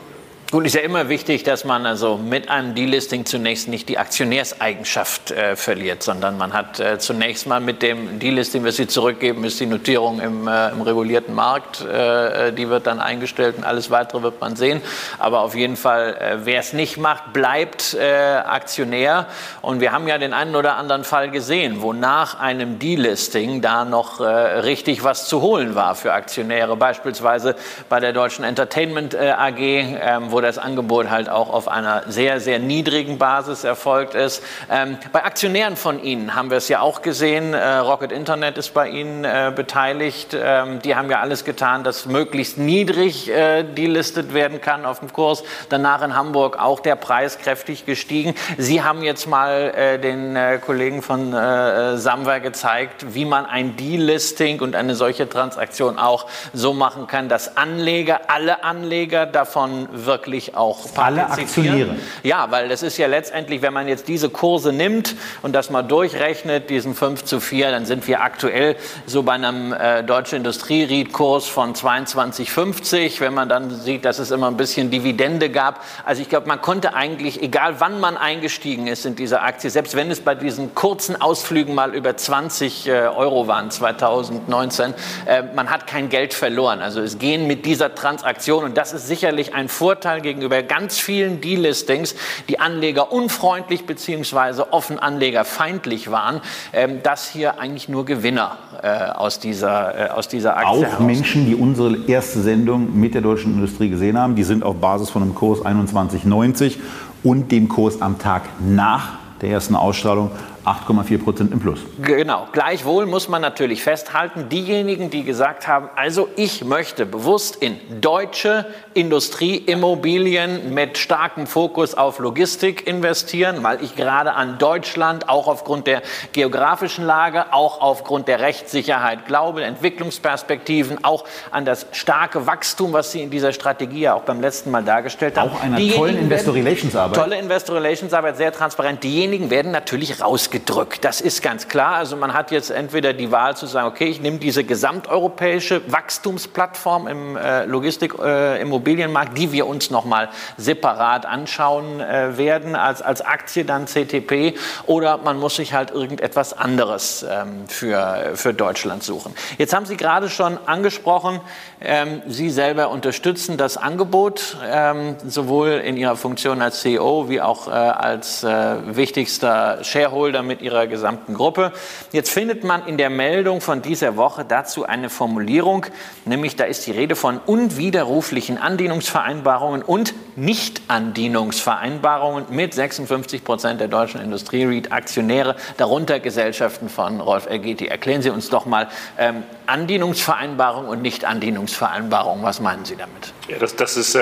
Gut, 0.52 0.66
ist 0.66 0.76
ja 0.76 0.82
immer 0.82 1.08
wichtig, 1.08 1.44
dass 1.44 1.64
man 1.64 1.86
also 1.86 2.18
mit 2.18 2.50
einem 2.50 2.76
Delisting 2.76 3.26
zunächst 3.26 3.70
nicht 3.70 3.88
die 3.88 3.98
Aktionärseigenschaft 3.98 5.32
äh, 5.32 5.56
verliert, 5.56 6.04
sondern 6.04 6.38
man 6.38 6.52
hat 6.52 6.78
äh, 6.78 7.00
zunächst 7.00 7.48
mal 7.48 7.62
mit 7.62 7.82
dem 7.82 8.20
Delisting, 8.20 8.66
was 8.66 8.76
Sie 8.76 8.86
zurückgeben, 8.86 9.46
ist 9.46 9.62
die 9.62 9.66
Notierung 9.66 10.20
im, 10.20 10.50
äh, 10.50 10.72
im 10.72 10.82
regulierten 10.82 11.34
Markt, 11.34 11.80
äh, 11.80 12.50
äh, 12.50 12.52
die 12.52 12.68
wird 12.68 12.86
dann 12.86 13.00
eingestellt 13.00 13.60
und 13.60 13.64
alles 13.64 13.92
weitere 13.92 14.24
wird 14.24 14.42
man 14.42 14.58
sehen. 14.58 14.82
Aber 15.20 15.40
auf 15.40 15.56
jeden 15.56 15.78
Fall, 15.78 16.18
äh, 16.20 16.38
wer 16.44 16.60
es 16.60 16.74
nicht 16.74 16.98
macht, 16.98 17.32
bleibt 17.32 17.96
Aktionär. 18.02 19.28
Und 19.62 19.80
wir 19.80 19.94
haben 19.94 20.08
ja 20.08 20.18
den 20.18 20.34
einen 20.34 20.56
oder 20.58 20.76
anderen 20.76 21.06
Fall 21.06 21.32
gesehen, 21.32 21.82
wo 21.82 21.94
nach 21.94 22.40
einem 22.40 22.78
Delisting 22.78 23.62
da 23.62 23.86
noch 23.86 24.20
richtig 24.20 25.04
was 25.04 25.28
zu 25.28 25.42
holen 25.42 25.76
war 25.76 25.96
für 25.96 26.14
Aktionäre, 26.14 26.76
beispielsweise 26.76 27.56
bei 27.88 28.00
der 28.00 28.12
Deutschen 28.12 28.44
Entertainment 28.44 29.16
AG, 29.16 29.60
ähm, 29.60 30.32
das 30.42 30.58
Angebot 30.58 31.10
halt 31.10 31.30
auch 31.30 31.50
auf 31.50 31.68
einer 31.68 32.04
sehr, 32.08 32.40
sehr 32.40 32.60
niedrigen 32.60 33.18
Basis 33.18 33.64
erfolgt 33.64 34.16
ist. 34.16 34.44
Ähm, 34.70 34.98
bei 35.12 35.24
Aktionären 35.24 35.76
von 35.76 36.04
Ihnen 36.04 36.36
haben 36.36 36.50
wir 36.50 36.58
es 36.58 36.68
ja 36.68 36.82
auch 36.82 37.02
gesehen. 37.02 37.54
Äh, 37.54 37.78
Rocket 37.78 38.12
Internet 38.12 38.58
ist 38.58 38.74
bei 38.74 38.90
Ihnen 38.90 39.24
äh, 39.24 39.52
beteiligt. 39.56 40.36
Ähm, 40.38 40.80
die 40.82 40.96
haben 40.96 41.10
ja 41.10 41.20
alles 41.20 41.46
getan, 41.46 41.84
dass 41.84 42.06
möglichst 42.06 42.58
niedrig 42.58 43.30
äh, 43.30 43.64
delistet 43.64 44.34
werden 44.34 44.62
kann 44.62 44.86
auf 44.86 45.00
dem 45.00 45.14
Kurs. 45.14 45.44
Danach 45.70 46.02
in 46.02 46.16
Hamburg 46.16 46.60
auch 46.60 46.80
der 46.80 46.96
Preis 46.96 47.38
kräftig 47.38 47.86
gestiegen. 47.86 48.36
Sie 48.58 48.84
haben 48.84 49.04
jetzt 49.04 49.28
mal 49.28 49.74
äh, 49.76 50.00
den 50.00 50.36
äh, 50.36 50.60
Kollegen 50.60 51.02
von 51.02 51.34
äh, 51.34 51.98
Samwer 51.98 52.40
gezeigt, 52.40 53.14
wie 53.14 53.26
man 53.26 53.46
ein 53.46 53.76
Delisting 53.76 54.62
und 54.62 54.76
eine 54.76 54.96
solche 54.96 55.28
Transaktion 55.28 56.00
auch 56.00 56.28
so 56.54 56.74
machen 56.74 57.08
kann, 57.08 57.30
dass 57.30 57.58
Anleger, 57.58 58.22
alle 58.28 58.64
Anleger 58.64 59.26
davon 59.26 59.88
wirklich 59.92 60.31
wirklich 60.32 60.56
auch 60.56 60.80
Alle 60.96 61.30
Aktionäre. 61.30 61.96
Ja, 62.24 62.50
weil 62.52 62.70
das 62.70 62.84
ist 62.84 62.98
ja 62.98 63.08
letztendlich, 63.08 63.62
wenn 63.62 63.74
man 63.74 63.88
jetzt 63.88 64.08
diese 64.08 64.30
Kurse 64.30 64.72
nimmt 64.72 65.16
und 65.42 65.54
das 65.54 65.70
mal 65.70 65.82
durchrechnet, 65.82 66.70
diesen 66.70 66.96
5 66.96 67.26
zu 67.26 67.40
4, 67.40 67.72
dann 67.72 67.86
sind 67.86 68.08
wir 68.08 68.22
aktuell 68.22 68.78
so 69.06 69.24
bei 69.24 69.34
einem 69.34 69.74
äh, 69.74 70.04
deutschen 70.04 70.38
Industrieried-Kurs 70.38 71.48
von 71.48 71.74
22,50. 71.76 73.20
Wenn 73.20 73.34
man 73.34 73.50
dann 73.50 73.72
sieht, 73.72 74.06
dass 74.06 74.20
es 74.20 74.32
immer 74.32 74.48
ein 74.48 74.58
bisschen 74.58 74.90
Dividende 74.90 75.50
gab. 75.50 75.84
Also 76.06 76.22
ich 76.22 76.30
glaube, 76.30 76.48
man 76.48 76.62
konnte 76.62 76.94
eigentlich, 76.94 77.42
egal 77.42 77.76
wann 77.80 78.00
man 78.00 78.16
eingestiegen 78.16 78.88
ist 78.88 79.06
in 79.06 79.16
diese 79.16 79.42
Aktie, 79.42 79.70
selbst 79.70 79.96
wenn 79.96 80.10
es 80.12 80.22
bei 80.22 80.36
diesen 80.36 80.74
kurzen 80.76 81.22
Ausflügen 81.22 81.76
mal 81.76 81.94
über 81.94 82.16
20 82.16 82.88
äh, 82.88 82.92
Euro 82.92 83.48
waren 83.48 83.70
2019, 83.70 84.94
äh, 85.26 85.44
man 85.54 85.70
hat 85.70 85.88
kein 85.88 86.08
Geld 86.10 86.34
verloren. 86.34 86.80
Also 86.82 87.02
es 87.02 87.20
gehen 87.20 87.48
mit 87.48 87.66
dieser 87.66 87.94
Transaktion 87.96 88.64
und 88.64 88.78
das 88.78 88.94
ist 88.94 89.08
sicherlich 89.08 89.54
ein 89.54 89.68
Vorteil 89.82 90.21
gegenüber 90.22 90.64
ganz 90.64 90.98
vielen 91.00 91.42
Delistings, 91.42 92.16
die 92.50 92.60
Anleger 92.60 93.12
unfreundlich 93.12 93.86
bzw. 93.86 94.64
offen 94.72 95.00
anlegerfeindlich 95.00 96.12
waren, 96.12 96.42
ähm, 96.74 97.04
dass 97.04 97.30
hier 97.30 97.60
eigentlich 97.60 97.90
nur 97.90 98.06
Gewinner 98.06 98.58
äh, 98.82 98.88
aus, 98.88 99.40
dieser, 99.40 100.10
äh, 100.10 100.10
aus 100.10 100.28
dieser 100.28 100.58
Aktie 100.58 100.70
Auch 100.70 100.84
heraus. 100.84 101.00
Menschen, 101.00 101.46
die 101.46 101.56
unsere 101.56 101.98
erste 102.08 102.42
Sendung 102.42 103.00
mit 103.00 103.14
der 103.14 103.22
deutschen 103.22 103.54
Industrie 103.54 103.90
gesehen 103.90 104.18
haben, 104.18 104.36
die 104.36 104.44
sind 104.44 104.64
auf 104.64 104.78
Basis 104.78 105.10
von 105.10 105.22
einem 105.22 105.36
Kurs 105.36 105.64
21,90 105.66 106.78
und 107.24 107.52
dem 107.52 107.68
Kurs 107.68 108.02
am 108.02 108.18
Tag 108.20 108.44
nach 108.60 109.22
der 109.42 109.50
ersten 109.50 109.76
Ausstrahlung 109.76 110.32
8,4 110.66 111.24
Prozent 111.24 111.52
im 111.52 111.60
Plus. 111.60 111.80
Genau. 112.02 112.48
Gleichwohl 112.52 113.08
muss 113.08 113.28
man 113.28 113.42
natürlich 113.42 113.84
festhalten, 113.84 114.50
diejenigen, 114.50 115.10
die 115.10 115.24
gesagt 115.24 115.68
haben, 115.68 115.90
also 115.96 116.30
ich 116.36 116.64
möchte 116.64 117.06
bewusst 117.06 117.56
in 117.56 117.80
deutsche 118.00 118.66
Industrieimmobilien 118.94 120.74
mit 120.74 120.98
starkem 120.98 121.48
Fokus 121.48 121.96
auf 121.96 122.20
Logistik 122.20 122.86
investieren, 122.86 123.64
weil 123.64 123.84
ich 123.84 123.96
gerade 123.96 124.34
an 124.34 124.60
Deutschland 124.60 125.30
auch 125.30 125.48
aufgrund 125.48 125.88
der 125.88 126.04
geografischen 126.32 127.06
Lage, 127.06 127.54
auch 127.54 127.82
aufgrund 127.82 128.28
der 128.28 128.40
Rechtssicherheit 128.40 129.26
glaube, 129.26 129.64
Entwicklungsperspektiven, 129.64 131.04
auch 131.04 131.26
an 131.50 131.66
das 131.66 131.88
starke 131.92 132.46
Wachstum, 132.46 132.94
was 132.94 133.12
Sie 133.12 133.22
in 133.22 133.32
dieser 133.32 133.52
Strategie 133.52 134.02
ja 134.02 134.14
auch 134.14 134.24
beim 134.24 134.42
letzten 134.42 134.70
Mal 134.70 134.84
dargestellt 134.84 135.38
haben. 135.38 135.50
Auch 135.50 135.62
einer 135.62 135.80
tollen 135.96 136.18
Investor 136.18 136.54
Relations 136.54 136.96
Arbeit. 136.96 137.18
Tolle 137.18 137.40
Investor 137.40 137.76
Relations 137.78 138.14
Arbeit, 138.14 138.38
sehr 138.38 138.52
transparent. 138.52 139.04
Diejenigen 139.04 139.50
werden 139.50 139.72
natürlich 139.72 140.22
raus 140.22 140.51
ausgedrückt. 140.52 141.06
Das 141.06 141.22
ist 141.22 141.42
ganz 141.42 141.68
klar. 141.70 141.96
Also 141.96 142.18
man 142.18 142.34
hat 142.34 142.52
jetzt 142.52 142.72
entweder 142.72 143.14
die 143.14 143.32
Wahl 143.32 143.56
zu 143.56 143.68
sagen, 143.68 143.88
okay, 143.88 144.06
ich 144.06 144.22
nehme 144.22 144.38
diese 144.38 144.66
gesamteuropäische 144.66 145.82
Wachstumsplattform 145.90 147.08
im 147.08 147.38
äh, 147.38 147.66
Logistik-Immobilienmarkt, 147.66 149.32
äh, 149.32 149.36
die 149.36 149.52
wir 149.54 149.66
uns 149.66 149.92
nochmal 149.92 150.30
separat 150.58 151.26
anschauen 151.26 152.02
äh, 152.02 152.38
werden, 152.38 152.76
als, 152.76 153.02
als 153.02 153.22
Aktie 153.22 153.64
dann 153.64 153.86
CTP, 153.86 154.56
oder 154.88 155.18
man 155.18 155.40
muss 155.40 155.56
sich 155.56 155.74
halt 155.74 155.92
irgendetwas 155.92 156.52
anderes 156.54 157.26
ähm, 157.30 157.68
für, 157.68 158.32
für 158.36 158.54
Deutschland 158.54 159.04
suchen. 159.04 159.34
Jetzt 159.58 159.74
haben 159.74 159.86
Sie 159.86 159.96
gerade 159.96 160.30
schon 160.30 160.58
angesprochen, 160.66 161.40
ähm, 161.80 162.22
Sie 162.28 162.50
selber 162.50 162.90
unterstützen 162.90 163.56
das 163.56 163.78
Angebot, 163.78 164.58
ähm, 164.70 165.16
sowohl 165.26 165.70
in 165.70 165.96
Ihrer 165.96 166.18
Funktion 166.18 166.62
als 166.62 166.82
CEO 166.82 167.30
wie 167.30 167.40
auch 167.40 167.68
äh, 167.68 167.72
als 167.72 168.44
äh, 168.44 168.76
wichtigster 168.96 169.84
Shareholder 169.84 170.41
Mitglieder 170.44 170.52
mit 170.52 170.62
ihrer 170.62 170.88
gesamten 170.88 171.34
Gruppe. 171.34 171.72
Jetzt 172.12 172.32
findet 172.32 172.64
man 172.64 172.86
in 172.86 172.98
der 172.98 173.10
Meldung 173.10 173.62
von 173.62 173.82
dieser 173.82 174.18
Woche 174.18 174.46
dazu 174.46 174.86
eine 174.86 175.10
Formulierung, 175.10 175.86
nämlich 176.26 176.56
da 176.56 176.66
ist 176.66 176.86
die 176.88 176.92
Rede 176.92 177.16
von 177.16 177.40
unwiderruflichen 177.40 178.58
Andienungsvereinbarungen 178.58 179.82
und 179.82 180.14
Nichtandienungsvereinbarungen 180.36 182.46
mit 182.50 182.74
56 182.74 183.44
Prozent 183.44 183.82
der 183.82 183.88
deutschen 183.88 184.22
Industrie-REIT-Aktionäre, 184.22 185.56
darunter 185.78 186.20
Gesellschaften 186.20 186.90
von 186.90 187.22
Rolf 187.22 187.48
Elgeti. 187.48 187.88
Erklären 187.88 188.22
Sie 188.22 188.30
uns 188.30 188.50
doch 188.50 188.66
mal 188.66 188.90
ähm, 189.18 189.44
Andienungsvereinbarung 189.66 190.88
und 190.88 191.02
Nichtandienungsvereinbarung. 191.02 192.44
Was 192.44 192.60
meinen 192.60 192.86
Sie 192.86 192.96
damit? 192.96 193.34
Ja, 193.48 193.58
das, 193.58 193.76
das 193.76 193.98
ist, 193.98 194.14
äh, 194.16 194.22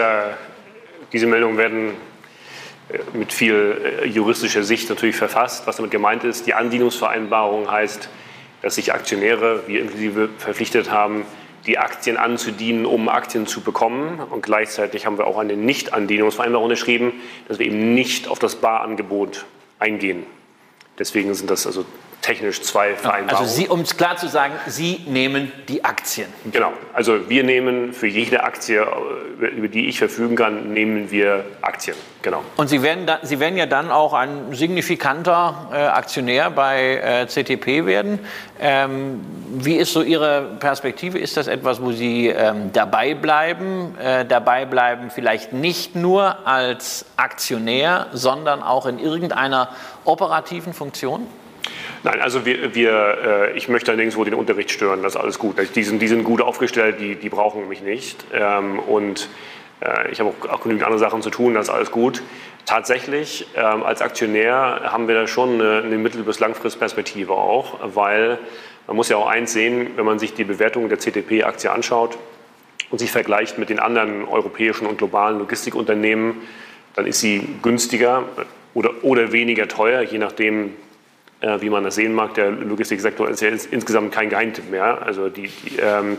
diese 1.11 1.27
Meldungen 1.27 1.57
werden 1.57 1.95
mit 3.13 3.33
viel 3.33 4.01
äh, 4.03 4.07
juristischer 4.07 4.63
Sicht 4.63 4.89
natürlich 4.89 5.15
verfasst. 5.15 5.67
Was 5.67 5.77
damit 5.77 5.91
gemeint 5.91 6.23
ist, 6.23 6.47
die 6.47 6.53
Andienungsvereinbarung 6.53 7.69
heißt, 7.69 8.09
dass 8.61 8.75
sich 8.75 8.93
Aktionäre, 8.93 9.63
wir 9.67 9.81
inklusive, 9.81 10.29
verpflichtet 10.37 10.91
haben, 10.91 11.25
die 11.65 11.77
Aktien 11.77 12.17
anzudienen, 12.17 12.85
um 12.85 13.09
Aktien 13.09 13.47
zu 13.47 13.61
bekommen. 13.61 14.19
Und 14.19 14.41
gleichzeitig 14.41 15.05
haben 15.05 15.17
wir 15.17 15.27
auch 15.27 15.37
eine 15.37 15.55
Nicht-Andienungsvereinbarung 15.55 16.65
unterschrieben, 16.65 17.13
dass 17.47 17.59
wir 17.59 17.67
eben 17.67 17.93
nicht 17.93 18.27
auf 18.27 18.39
das 18.39 18.55
Barangebot 18.55 19.45
eingehen. 19.77 20.23
Deswegen 20.97 21.33
sind 21.33 21.49
das 21.49 21.65
also 21.67 21.85
technisch 22.21 22.61
zwei 22.61 22.95
Vereinbarungen. 22.95 23.45
Also 23.45 23.55
Sie, 23.55 23.67
um 23.67 23.81
es 23.81 23.95
klar 23.95 24.17
zu 24.17 24.27
sagen, 24.27 24.53
Sie 24.67 25.01
nehmen 25.07 25.51
die 25.67 25.83
Aktien. 25.83 26.27
Genau. 26.51 26.73
Also 26.93 27.29
wir 27.29 27.43
nehmen 27.43 27.93
für 27.93 28.07
jede 28.07 28.43
Aktie, 28.43 28.81
äh, 29.41 29.45
über 29.47 29.67
die 29.67 29.87
ich 29.87 29.99
verfügen 29.99 30.35
kann, 30.35 30.73
nehmen 30.73 31.11
wir 31.11 31.45
Aktien. 31.61 31.95
Genau. 32.21 32.43
Und 32.57 32.67
Sie 32.67 32.81
werden, 32.83 33.05
da, 33.05 33.19
Sie 33.23 33.39
werden 33.39 33.57
ja 33.57 33.65
dann 33.65 33.89
auch 33.89 34.13
ein 34.13 34.53
signifikanter 34.53 35.69
äh, 35.71 35.77
Aktionär 35.77 36.49
bei 36.49 36.97
äh, 36.97 37.27
CTP 37.27 37.85
werden. 37.85 38.19
Ähm, 38.59 39.21
wie 39.51 39.75
ist 39.75 39.93
so 39.93 40.01
Ihre 40.01 40.57
Perspektive? 40.59 41.17
Ist 41.17 41.37
das 41.37 41.47
etwas, 41.47 41.81
wo 41.81 41.91
Sie 41.91 42.27
ähm, 42.27 42.71
dabei 42.73 43.13
bleiben? 43.13 43.97
Äh, 43.97 44.25
dabei 44.25 44.65
bleiben 44.65 45.09
vielleicht 45.09 45.53
nicht 45.53 45.95
nur 45.95 46.45
als 46.45 47.05
Aktionär, 47.15 48.07
sondern 48.11 48.61
auch 48.61 48.85
in 48.85 48.99
irgendeiner 48.99 49.69
operativen 50.03 50.73
Funktion? 50.73 51.25
Nein, 52.03 52.21
also 52.21 52.45
wir, 52.45 52.73
wir, 52.75 53.51
äh, 53.51 53.57
ich 53.57 53.67
möchte 53.67 53.93
nirgendwo 53.95 54.23
den 54.23 54.33
Unterricht 54.33 54.71
stören, 54.71 55.03
das 55.03 55.15
ist 55.15 55.21
alles 55.21 55.37
gut. 55.37 55.57
Die 55.75 55.83
sind, 55.83 56.01
die 56.01 56.07
sind 56.07 56.23
gut 56.23 56.41
aufgestellt, 56.41 56.97
die, 56.99 57.15
die 57.15 57.29
brauchen 57.29 57.67
mich 57.67 57.81
nicht. 57.81 58.23
Ähm, 58.33 58.79
und 58.79 59.27
äh, 59.81 60.09
ich 60.11 60.21
habe 60.21 60.33
auch, 60.49 60.61
genügend 60.61 60.85
andere 60.85 60.99
Sachen 60.99 61.21
zu 61.21 61.29
tun, 61.29 61.55
das 61.55 61.67
ist 61.67 61.73
alles 61.73 61.91
gut. 61.91 62.23
Tatsächlich, 62.65 63.47
ähm, 63.55 63.83
als 63.83 64.01
Aktionär 64.01 64.81
haben 64.85 65.07
wir 65.09 65.15
da 65.15 65.27
schon 65.27 65.61
eine, 65.61 65.97
mittel- 65.97 66.23
bis 66.23 66.39
langfristperspektive 66.39 67.33
auch, 67.33 67.79
weil 67.95 68.37
man 68.87 68.95
muss 68.95 69.09
ja 69.09 69.17
auch 69.17 69.27
eins 69.27 69.51
sehen, 69.51 69.91
wenn 69.97 70.05
man 70.05 70.19
sich 70.19 70.33
die 70.33 70.45
Bewertung 70.45 70.87
der 70.87 70.99
CTP-Aktie 70.99 71.69
anschaut 71.69 72.17
und 72.91 72.99
sich 72.99 73.11
vergleicht 73.11 73.57
mit 73.57 73.69
den 73.69 73.79
anderen 73.79 74.25
europäischen 74.25 74.87
und 74.87 74.97
globalen 74.97 75.37
Logistikunternehmen, 75.39 76.35
dann 76.95 77.05
ist 77.05 77.19
sie 77.19 77.45
günstiger 77.61 78.23
oder, 78.73 78.91
oder 79.03 79.31
weniger 79.31 79.67
teuer, 79.67 80.01
je 80.01 80.17
nachdem, 80.17 80.73
wie 81.41 81.69
man 81.69 81.83
das 81.83 81.95
sehen 81.95 82.13
mag, 82.13 82.33
der 82.33 82.51
Logistiksektor 82.51 83.29
ist 83.29 83.41
ja 83.41 83.47
insgesamt 83.49 84.11
kein 84.11 84.29
Geheimtipp 84.29 84.69
mehr. 84.69 85.01
Also 85.01 85.29
die, 85.29 85.47
die, 85.47 85.77
ähm, 85.77 86.17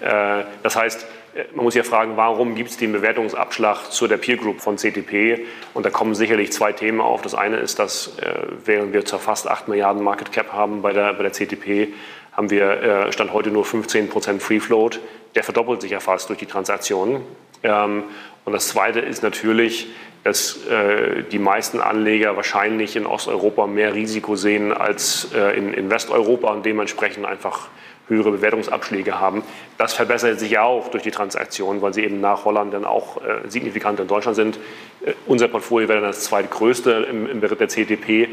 äh, 0.00 0.44
das 0.62 0.76
heißt, 0.76 1.06
äh, 1.34 1.44
man 1.54 1.64
muss 1.64 1.74
ja 1.74 1.82
fragen, 1.82 2.16
warum 2.16 2.54
gibt 2.54 2.70
es 2.70 2.76
den 2.76 2.92
Bewertungsabschlag 2.92 3.90
zu 3.90 4.06
der 4.06 4.16
Peer 4.16 4.36
Group 4.36 4.60
von 4.60 4.76
CTP? 4.76 5.46
Und 5.74 5.86
da 5.86 5.90
kommen 5.90 6.14
sicherlich 6.14 6.52
zwei 6.52 6.72
Themen 6.72 7.00
auf. 7.00 7.22
Das 7.22 7.34
eine 7.34 7.56
ist, 7.56 7.78
dass 7.78 8.18
äh, 8.18 8.32
während 8.64 8.92
wir 8.92 9.04
zur 9.04 9.18
fast 9.18 9.48
8 9.48 9.68
Milliarden 9.68 10.02
Market 10.02 10.32
Cap 10.32 10.52
haben 10.52 10.82
bei 10.82 10.92
der, 10.92 11.14
bei 11.14 11.22
der 11.22 11.32
CTP, 11.32 11.88
haben 12.32 12.50
wir 12.50 12.82
äh, 12.82 13.12
Stand 13.12 13.32
heute 13.32 13.50
nur 13.50 13.64
15 13.64 14.08
Prozent 14.08 14.42
Free 14.42 14.60
Float. 14.60 15.00
Der 15.34 15.44
verdoppelt 15.44 15.82
sich 15.82 15.90
ja 15.90 16.00
fast 16.00 16.28
durch 16.28 16.38
die 16.38 16.46
Transaktionen. 16.46 17.22
Ähm, 17.62 18.04
und 18.44 18.52
das 18.52 18.68
zweite 18.68 19.00
ist 19.00 19.22
natürlich, 19.22 19.88
dass 20.24 20.66
äh, 20.66 21.22
die 21.30 21.38
meisten 21.38 21.80
Anleger 21.80 22.36
wahrscheinlich 22.36 22.96
in 22.96 23.06
Osteuropa 23.06 23.66
mehr 23.66 23.94
Risiko 23.94 24.36
sehen 24.36 24.72
als 24.72 25.28
äh, 25.34 25.56
in, 25.56 25.72
in, 25.72 25.90
Westeuropa 25.90 26.52
und 26.52 26.66
dementsprechend 26.66 27.24
einfach 27.24 27.68
höhere 28.08 28.32
Bewertungsabschläge 28.32 29.18
haben. 29.18 29.42
Das 29.78 29.94
verbessert 29.94 30.38
sich 30.38 30.50
ja 30.50 30.62
auch 30.62 30.88
durch 30.88 31.04
die 31.04 31.10
Transaktion, 31.10 31.80
weil 31.80 31.94
sie 31.94 32.04
eben 32.04 32.20
nach 32.20 32.44
Holland 32.44 32.74
dann 32.74 32.84
auch 32.84 33.22
äh, 33.22 33.48
signifikant 33.48 34.00
in 34.00 34.08
Deutschland 34.08 34.36
sind. 34.36 34.58
Äh, 35.04 35.14
unser 35.26 35.48
Portfolio 35.48 35.88
wäre 35.88 36.00
dann 36.00 36.10
das 36.10 36.24
zweitgrößte 36.24 37.06
im, 37.08 37.30
im 37.30 37.40
Beritt 37.40 37.60
der 37.60 37.68
CDP. 37.68 38.28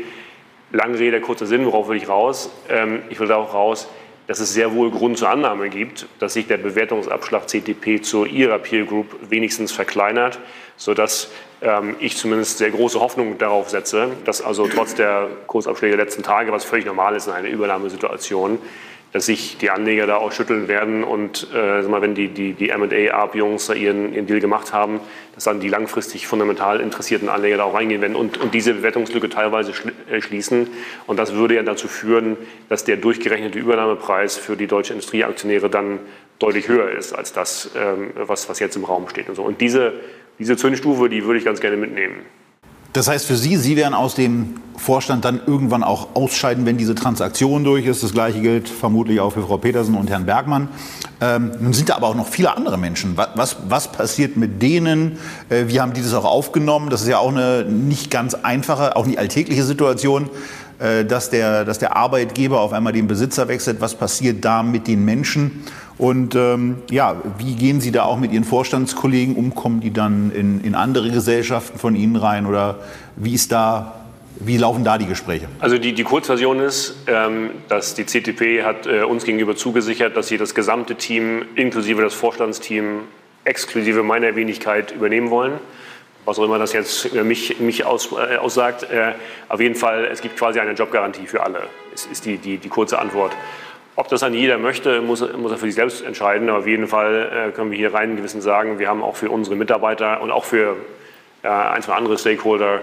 Lange 0.72 1.00
Rede, 1.00 1.22
kurzer 1.22 1.46
Sinn, 1.46 1.66
worauf 1.66 1.88
will 1.88 1.96
ich 1.96 2.10
raus? 2.10 2.50
Ähm, 2.68 3.04
ich 3.10 3.20
will 3.20 3.28
da 3.28 3.38
auch 3.38 3.54
raus, 3.54 3.88
dass 4.28 4.40
es 4.40 4.54
sehr 4.54 4.74
wohl 4.74 4.92
Grund 4.92 5.18
zur 5.18 5.30
Annahme 5.30 5.70
gibt, 5.70 6.06
dass 6.20 6.34
sich 6.34 6.48
der 6.48 6.58
Bewertungsabschlag 6.58 7.48
CTP 7.48 8.02
zu 8.02 8.26
ihrer 8.26 8.60
Peer 8.60 8.86
Group 8.86 9.08
wenigstens 9.30 9.72
verkleinert, 9.72 10.40
sodass 10.76 11.32
ähm, 11.62 11.96
ich 12.00 12.18
zumindest 12.18 12.58
sehr 12.58 12.70
große 12.70 13.00
Hoffnung 13.00 13.38
darauf 13.38 13.70
setze, 13.70 14.10
dass 14.26 14.42
also 14.42 14.68
trotz 14.68 14.96
der 14.96 15.30
Kursabschläge 15.48 15.96
der 15.96 16.06
letzten 16.06 16.24
Tage, 16.24 16.52
was 16.52 16.66
völlig 16.66 16.86
normal 16.86 17.16
ist 17.16 17.28
in 17.28 17.34
einer 17.34 17.48
Übernahmesituation, 17.48 18.60
dass 19.14 19.26
sich 19.26 19.58
die 19.58 19.70
Anleger 19.70 20.06
da 20.06 20.18
auch 20.18 20.32
schütteln 20.32 20.68
werden 20.68 21.04
und 21.04 21.48
äh, 21.54 21.82
mal, 21.84 22.02
wenn 22.02 22.14
die, 22.14 22.28
die, 22.28 22.54
die 22.54 22.70
M&A-ARB-Jungs 22.70 23.70
ihren, 23.70 24.14
ihren 24.14 24.28
Deal 24.28 24.40
gemacht 24.40 24.74
haben, 24.74 25.00
dass 25.34 25.46
dann 25.46 25.60
die 25.60 25.70
langfristig 25.70 26.28
fundamental 26.28 26.82
interessierten 26.82 27.30
Anleger 27.30 27.58
da 27.58 27.64
auch 27.64 27.74
reingehen 27.74 28.02
werden 28.02 28.16
und, 28.16 28.38
und 28.38 28.54
diese 28.54 28.74
Bewertungslücke 28.74 29.30
teilweise 29.30 29.72
äh, 30.10 30.22
schließen. 30.22 30.68
Und 31.06 31.18
das 31.18 31.34
würde 31.34 31.56
ja 31.56 31.64
dazu 31.64 31.88
führen, 31.88 32.38
dass 32.70 32.84
der 32.84 32.98
durchgerechnete 32.98 33.58
Übernahmepreis 33.58 34.38
für 34.38 34.58
die 34.58 34.68
deutsche 34.68 34.94
Industrieaktionäre 34.94 35.70
dann 35.70 36.00
deutlich 36.40 36.68
höher 36.68 36.92
ist 36.92 37.14
als 37.14 37.34
das, 37.34 37.72
ähm, 37.76 38.12
was, 38.16 38.50
was 38.50 38.60
jetzt 38.60 38.76
im 38.76 38.84
Raum 38.84 39.08
steht. 39.10 39.30
Und, 39.30 39.36
so. 39.36 39.44
und 39.44 39.62
diese, 39.62 39.94
diese 40.38 40.58
Zündstufe, 40.58 41.10
die 41.10 41.24
würde 41.24 41.40
ich 41.40 41.46
ganz 41.46 41.62
gerne 41.62 41.78
mitnehmen. 41.78 42.26
Das 42.94 43.08
heißt 43.08 43.26
für 43.26 43.36
Sie, 43.36 43.58
Sie 43.58 43.76
werden 43.76 43.94
aus 43.94 44.16
dem 44.16 44.56
Vorstand 44.78 45.26
dann 45.26 45.42
irgendwann 45.46 45.84
auch 45.84 46.10
ausscheiden, 46.14 46.66
wenn 46.66 46.78
diese 46.78 46.94
Transaktion 46.94 47.64
durch 47.64 47.86
ist. 47.86 48.04
Das 48.04 48.14
Gleiche 48.14 48.42
gilt 48.42 48.70
vermutlich 48.70 49.20
auch 49.20 49.34
für 49.34 49.42
Frau 49.42 49.58
Petersen 49.58 49.96
und 49.96 50.10
Herrn 50.10 50.26
Bergmann. 50.26 50.70
Ähm, 51.20 51.52
nun 51.60 51.74
sind 51.74 51.90
da 51.90 51.96
aber 51.96 52.08
auch 52.08 52.16
noch 52.16 52.28
viele 52.28 52.56
andere 52.56 52.78
Menschen. 52.78 53.18
Was, 53.18 53.30
was, 53.36 53.58
was 53.68 53.92
passiert 53.92 54.38
mit 54.38 54.62
denen? 54.62 55.18
Äh, 55.50 55.66
wie 55.68 55.82
haben 55.82 55.94
die 55.94 56.02
das 56.02 56.14
auch 56.14 56.26
aufgenommen? 56.26 56.90
Das 56.92 57.02
ist 57.02 57.08
ja 57.08 57.18
auch 57.18 57.32
eine 57.32 57.66
nicht 57.66 58.12
ganz 58.12 58.36
einfache, 58.36 58.96
auch 58.96 59.08
nicht 59.08 59.18
alltägliche 59.18 59.64
Situation. 59.64 60.30
Äh, 60.80 61.06
dass 61.06 61.30
der, 61.30 61.66
dass 61.66 61.80
der 61.80 61.96
Arbeitgeber 61.96 62.62
auf 62.62 62.74
einmal 62.74 62.94
den 62.94 63.08
Besitzer 63.08 63.48
wechselt. 63.48 63.82
Was 63.82 63.96
passiert 63.96 64.46
da 64.46 64.62
mit 64.64 64.88
den 64.88 65.04
Menschen? 65.04 65.64
Und 65.98 66.36
ähm, 66.36 66.78
ja, 66.92 67.16
wie 67.40 67.56
gehen 67.56 67.82
Sie 67.82 67.92
da 67.92 68.04
auch 68.04 68.18
mit 68.18 68.32
Ihren 68.32 68.44
Vorstandskollegen 68.44 69.36
um? 69.36 69.56
Kommen 69.56 69.80
die 69.80 69.92
dann 69.92 70.32
in, 70.32 70.62
in 70.62 70.76
andere 70.76 71.10
Gesellschaften 71.10 71.80
von 71.80 71.96
Ihnen 71.96 72.16
rein? 72.16 72.46
Oder 72.46 72.80
wie 73.16 73.34
ist 73.34 73.52
da 73.52 73.94
wie 74.40 74.58
laufen 74.58 74.84
da 74.84 75.00
die 75.00 75.08
Gespräche? 75.08 75.48
Also 75.60 75.80
die, 75.80 75.94
die 75.94 76.04
Kurzversion 76.04 76.60
ist, 76.60 76.96
ähm, 77.08 77.50
dass 77.70 77.96
die 77.96 78.06
CTP 78.06 78.64
hat 78.64 78.86
äh, 78.86 79.02
uns 79.02 79.24
gegenüber 79.24 79.56
zugesichert, 79.56 80.16
dass 80.16 80.28
sie 80.28 80.38
das 80.38 80.54
gesamte 80.54 80.94
Team 80.94 81.44
inklusive 81.56 82.04
das 82.04 82.14
Vorstandsteam 82.14 83.00
exklusive 83.46 84.04
meiner 84.04 84.36
Wenigkeit 84.36 84.92
übernehmen 84.92 85.32
wollen 85.32 85.54
was 86.28 86.38
auch 86.38 86.44
immer 86.44 86.60
das 86.60 86.74
jetzt 86.74 87.14
mich, 87.14 87.58
mich 87.60 87.86
aus, 87.86 88.12
äh, 88.12 88.36
aussagt. 88.36 88.84
Äh, 88.84 89.14
auf 89.48 89.62
jeden 89.62 89.76
Fall, 89.76 90.06
es 90.12 90.22
gibt 90.22 90.38
quasi 90.38 90.60
eine 90.60 90.74
Jobgarantie 90.74 91.26
für 91.26 91.42
alle, 91.42 91.64
ist, 91.94 92.12
ist 92.12 92.26
die, 92.26 92.38
die, 92.38 92.58
die 92.58 92.68
kurze 92.68 93.00
Antwort. 93.00 93.32
Ob 93.96 94.10
das 94.10 94.20
dann 94.20 94.34
jeder 94.34 94.58
möchte, 94.58 95.02
muss, 95.02 95.22
muss 95.38 95.52
er 95.52 95.58
für 95.58 95.68
sich 95.68 95.76
selbst 95.76 96.04
entscheiden. 96.04 96.50
Aber 96.50 96.60
auf 96.60 96.68
jeden 96.68 96.88
Fall 96.88 97.48
äh, 97.50 97.52
können 97.54 97.72
wir 97.72 97.78
hier 97.78 97.94
rein 97.94 98.18
gewissen 98.18 98.42
sagen, 98.42 98.78
wir 98.78 98.90
haben 98.90 99.02
auch 99.02 99.16
für 99.16 99.32
unsere 99.32 99.56
Mitarbeiter 99.56 100.22
und 100.22 100.32
auch 100.32 100.44
für 100.44 100.76
äh, 101.44 101.48
ein, 101.48 101.82
zwei 101.82 101.94
andere 101.94 102.18
Stakeholder 102.18 102.82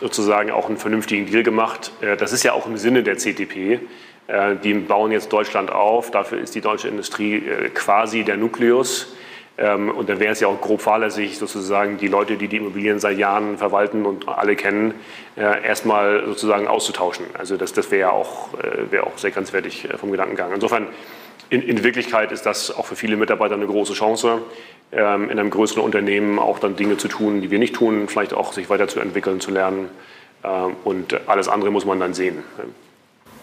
sozusagen 0.00 0.50
auch 0.50 0.66
einen 0.66 0.78
vernünftigen 0.78 1.26
Deal 1.26 1.42
gemacht. 1.42 1.92
Äh, 2.00 2.16
das 2.16 2.32
ist 2.32 2.42
ja 2.42 2.54
auch 2.54 2.66
im 2.66 2.78
Sinne 2.78 3.02
der 3.02 3.16
CTP. 3.16 3.80
Äh, 4.28 4.56
die 4.64 4.72
bauen 4.72 5.12
jetzt 5.12 5.30
Deutschland 5.30 5.70
auf. 5.70 6.10
Dafür 6.10 6.38
ist 6.38 6.54
die 6.54 6.62
deutsche 6.62 6.88
Industrie 6.88 7.36
äh, 7.36 7.68
quasi 7.68 8.24
der 8.24 8.38
Nukleus. 8.38 9.14
Ähm, 9.58 9.90
und 9.90 10.08
dann 10.08 10.20
wäre 10.20 10.32
es 10.32 10.40
ja 10.40 10.46
auch 10.46 10.60
grob 10.60 10.80
fahrlässig, 10.80 11.36
sozusagen 11.36 11.98
die 11.98 12.06
Leute, 12.06 12.36
die 12.36 12.46
die 12.46 12.58
Immobilien 12.58 13.00
seit 13.00 13.18
Jahren 13.18 13.58
verwalten 13.58 14.06
und 14.06 14.28
alle 14.28 14.54
kennen, 14.54 14.94
äh, 15.36 15.66
erstmal 15.66 16.24
sozusagen 16.26 16.68
auszutauschen. 16.68 17.26
Also 17.36 17.56
das, 17.56 17.72
das 17.72 17.90
wäre 17.90 18.00
ja 18.00 18.10
auch, 18.10 18.54
äh, 18.54 18.92
wär 18.92 19.06
auch 19.06 19.18
sehr 19.18 19.32
grenzwertig 19.32 19.90
äh, 19.90 19.98
vom 19.98 20.12
Gedankengang. 20.12 20.52
Insofern, 20.54 20.86
in, 21.50 21.62
in, 21.62 21.82
Wirklichkeit 21.82 22.30
ist 22.30 22.46
das 22.46 22.70
auch 22.70 22.86
für 22.86 22.94
viele 22.94 23.16
Mitarbeiter 23.16 23.54
eine 23.54 23.66
große 23.66 23.94
Chance, 23.94 24.42
ähm, 24.92 25.28
in 25.28 25.38
einem 25.38 25.50
größeren 25.50 25.82
Unternehmen 25.82 26.38
auch 26.38 26.60
dann 26.60 26.76
Dinge 26.76 26.96
zu 26.96 27.08
tun, 27.08 27.40
die 27.40 27.50
wir 27.50 27.58
nicht 27.58 27.74
tun, 27.74 28.06
vielleicht 28.06 28.34
auch 28.34 28.52
sich 28.52 28.70
weiterzuentwickeln, 28.70 29.40
zu 29.40 29.50
lernen. 29.50 29.88
Ähm, 30.44 30.76
und 30.84 31.28
alles 31.28 31.48
andere 31.48 31.72
muss 31.72 31.84
man 31.84 31.98
dann 31.98 32.14
sehen. 32.14 32.44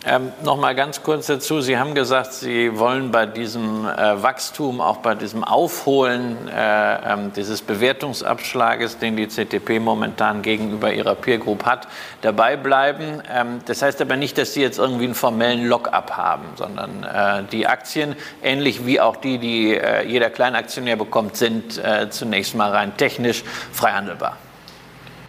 Ähm, 0.08 0.32
noch 0.44 0.58
mal 0.58 0.76
ganz 0.76 1.02
kurz 1.02 1.26
dazu. 1.26 1.62
Sie 1.62 1.80
haben 1.80 1.96
gesagt, 1.96 2.32
Sie 2.32 2.78
wollen 2.78 3.10
bei 3.10 3.26
diesem 3.26 3.88
äh, 3.88 4.22
Wachstum, 4.22 4.80
auch 4.80 4.98
bei 4.98 5.16
diesem 5.16 5.44
Aufholen 5.44 6.48
äh, 6.48 6.96
äh, 6.96 7.18
dieses 7.36 7.64
Bewertungsabschlages, 7.64 9.00
den 9.00 9.18
die 9.18 9.28
CTP 9.28 9.80
momentan 9.80 10.44
gegenüber 10.44 10.94
ihrer 10.94 11.16
Peer 11.16 11.40
Group 11.40 11.66
hat, 11.66 11.88
dabei 12.22 12.56
bleiben. 12.56 13.24
Ähm, 13.34 13.62
das 13.66 13.82
heißt 13.82 14.00
aber 14.00 14.16
nicht, 14.16 14.38
dass 14.38 14.54
Sie 14.54 14.62
jetzt 14.62 14.78
irgendwie 14.78 15.06
einen 15.06 15.16
formellen 15.16 15.66
Lock-up 15.66 16.16
haben, 16.16 16.44
sondern 16.54 17.04
äh, 17.04 17.44
die 17.52 17.66
Aktien, 17.66 18.16
ähnlich 18.44 18.86
wie 18.86 19.02
auch 19.02 19.16
die, 19.16 19.40
die 19.40 19.76
äh, 19.76 20.06
jeder 20.06 20.30
Kleinaktionär 20.30 20.98
bekommt, 20.98 21.36
sind 21.36 21.84
äh, 21.84 22.12
zunächst 22.12 22.54
mal 22.54 22.70
rein 22.70 22.96
technisch 22.96 23.44
frei 23.74 23.94
handelbar. 23.94 24.38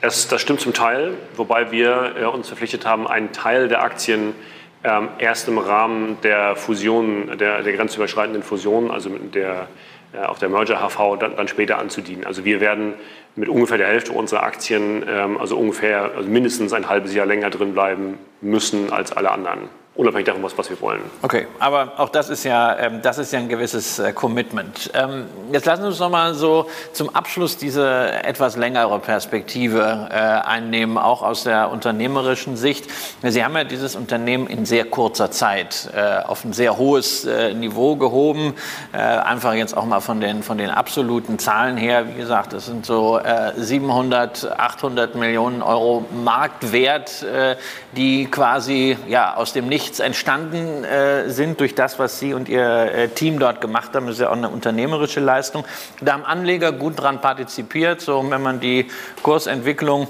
Das, 0.02 0.28
das 0.28 0.42
stimmt 0.42 0.60
zum 0.60 0.74
Teil, 0.74 1.14
wobei 1.34 1.70
wir 1.70 2.30
uns 2.34 2.48
verpflichtet 2.48 2.84
haben, 2.84 3.08
einen 3.08 3.32
Teil 3.32 3.68
der 3.68 3.82
Aktien 3.82 4.34
ähm, 4.86 5.08
erst 5.18 5.48
im 5.48 5.58
Rahmen 5.58 6.18
der 6.22 6.54
Fusion, 6.54 7.36
der, 7.38 7.62
der 7.62 7.72
grenzüberschreitenden 7.72 8.42
Fusion, 8.42 8.90
also 8.90 9.10
der, 9.10 9.66
äh, 10.12 10.24
auf 10.24 10.38
der 10.38 10.48
Merger 10.48 10.78
HV, 10.80 11.18
dann, 11.18 11.36
dann, 11.36 11.48
später 11.48 11.78
anzudienen. 11.78 12.24
Also 12.24 12.44
wir 12.44 12.60
werden 12.60 12.94
mit 13.34 13.48
ungefähr 13.48 13.78
der 13.78 13.88
Hälfte 13.88 14.12
unserer 14.12 14.44
Aktien, 14.44 15.04
ähm, 15.08 15.38
also 15.38 15.58
ungefähr 15.58 16.12
also 16.16 16.28
mindestens 16.28 16.72
ein 16.72 16.88
halbes 16.88 17.12
Jahr 17.14 17.26
länger 17.26 17.50
drin 17.50 17.72
bleiben 17.72 18.18
müssen 18.40 18.92
als 18.92 19.12
alle 19.12 19.32
anderen 19.32 19.68
unabhängig 19.96 20.26
davon, 20.26 20.42
was, 20.42 20.56
was 20.58 20.68
wir 20.68 20.80
wollen. 20.80 21.02
Okay, 21.22 21.46
aber 21.58 21.92
auch 21.96 22.10
das 22.10 22.28
ist 22.28 22.44
ja, 22.44 22.76
ähm, 22.78 23.00
das 23.02 23.18
ist 23.18 23.32
ja 23.32 23.38
ein 23.38 23.48
gewisses 23.48 23.98
äh, 23.98 24.12
Commitment. 24.12 24.90
Ähm, 24.94 25.26
jetzt 25.52 25.64
lassen 25.64 25.82
Sie 25.82 25.88
uns 25.88 25.98
noch 25.98 26.10
mal 26.10 26.34
so 26.34 26.68
zum 26.92 27.14
Abschluss 27.14 27.56
diese 27.56 28.12
etwas 28.22 28.56
längere 28.56 28.98
Perspektive 28.98 30.08
äh, 30.10 30.14
einnehmen, 30.14 30.98
auch 30.98 31.22
aus 31.22 31.44
der 31.44 31.70
unternehmerischen 31.70 32.56
Sicht. 32.56 32.86
Sie 33.22 33.42
haben 33.42 33.56
ja 33.56 33.64
dieses 33.64 33.96
Unternehmen 33.96 34.46
in 34.46 34.66
sehr 34.66 34.84
kurzer 34.84 35.30
Zeit 35.30 35.88
äh, 35.94 36.22
auf 36.26 36.44
ein 36.44 36.52
sehr 36.52 36.76
hohes 36.76 37.24
äh, 37.24 37.54
Niveau 37.54 37.96
gehoben. 37.96 38.54
Äh, 38.92 38.98
einfach 38.98 39.54
jetzt 39.54 39.76
auch 39.76 39.86
mal 39.86 40.00
von 40.00 40.20
den, 40.20 40.42
von 40.42 40.58
den 40.58 40.70
absoluten 40.70 41.38
Zahlen 41.38 41.76
her, 41.76 42.08
wie 42.08 42.18
gesagt, 42.18 42.52
das 42.52 42.66
sind 42.66 42.84
so 42.84 43.18
700, 43.56 44.44
äh, 44.44 44.48
800 44.48 45.14
Millionen 45.14 45.62
Euro 45.62 46.04
Marktwert, 46.24 47.24
die 47.96 48.26
quasi 48.26 48.96
ja, 49.08 49.34
aus 49.36 49.52
dem 49.52 49.68
Nichts 49.68 49.85
nichts 49.86 50.00
entstanden 50.00 50.82
äh, 50.82 51.30
sind 51.30 51.60
durch 51.60 51.76
das, 51.76 52.00
was 52.00 52.18
Sie 52.18 52.34
und 52.34 52.48
Ihr 52.48 52.64
äh, 52.64 53.08
Team 53.08 53.38
dort 53.38 53.60
gemacht 53.60 53.94
haben. 53.94 54.06
Das 54.06 54.16
ist 54.16 54.20
ja 54.20 54.30
auch 54.30 54.36
eine 54.36 54.48
unternehmerische 54.48 55.20
Leistung. 55.20 55.64
Da 56.00 56.14
haben 56.14 56.24
Anleger 56.24 56.72
gut 56.72 57.00
dran 57.00 57.20
partizipiert. 57.20 58.00
So, 58.00 58.28
wenn 58.28 58.42
man 58.42 58.58
die 58.58 58.88
Kursentwicklung 59.22 60.08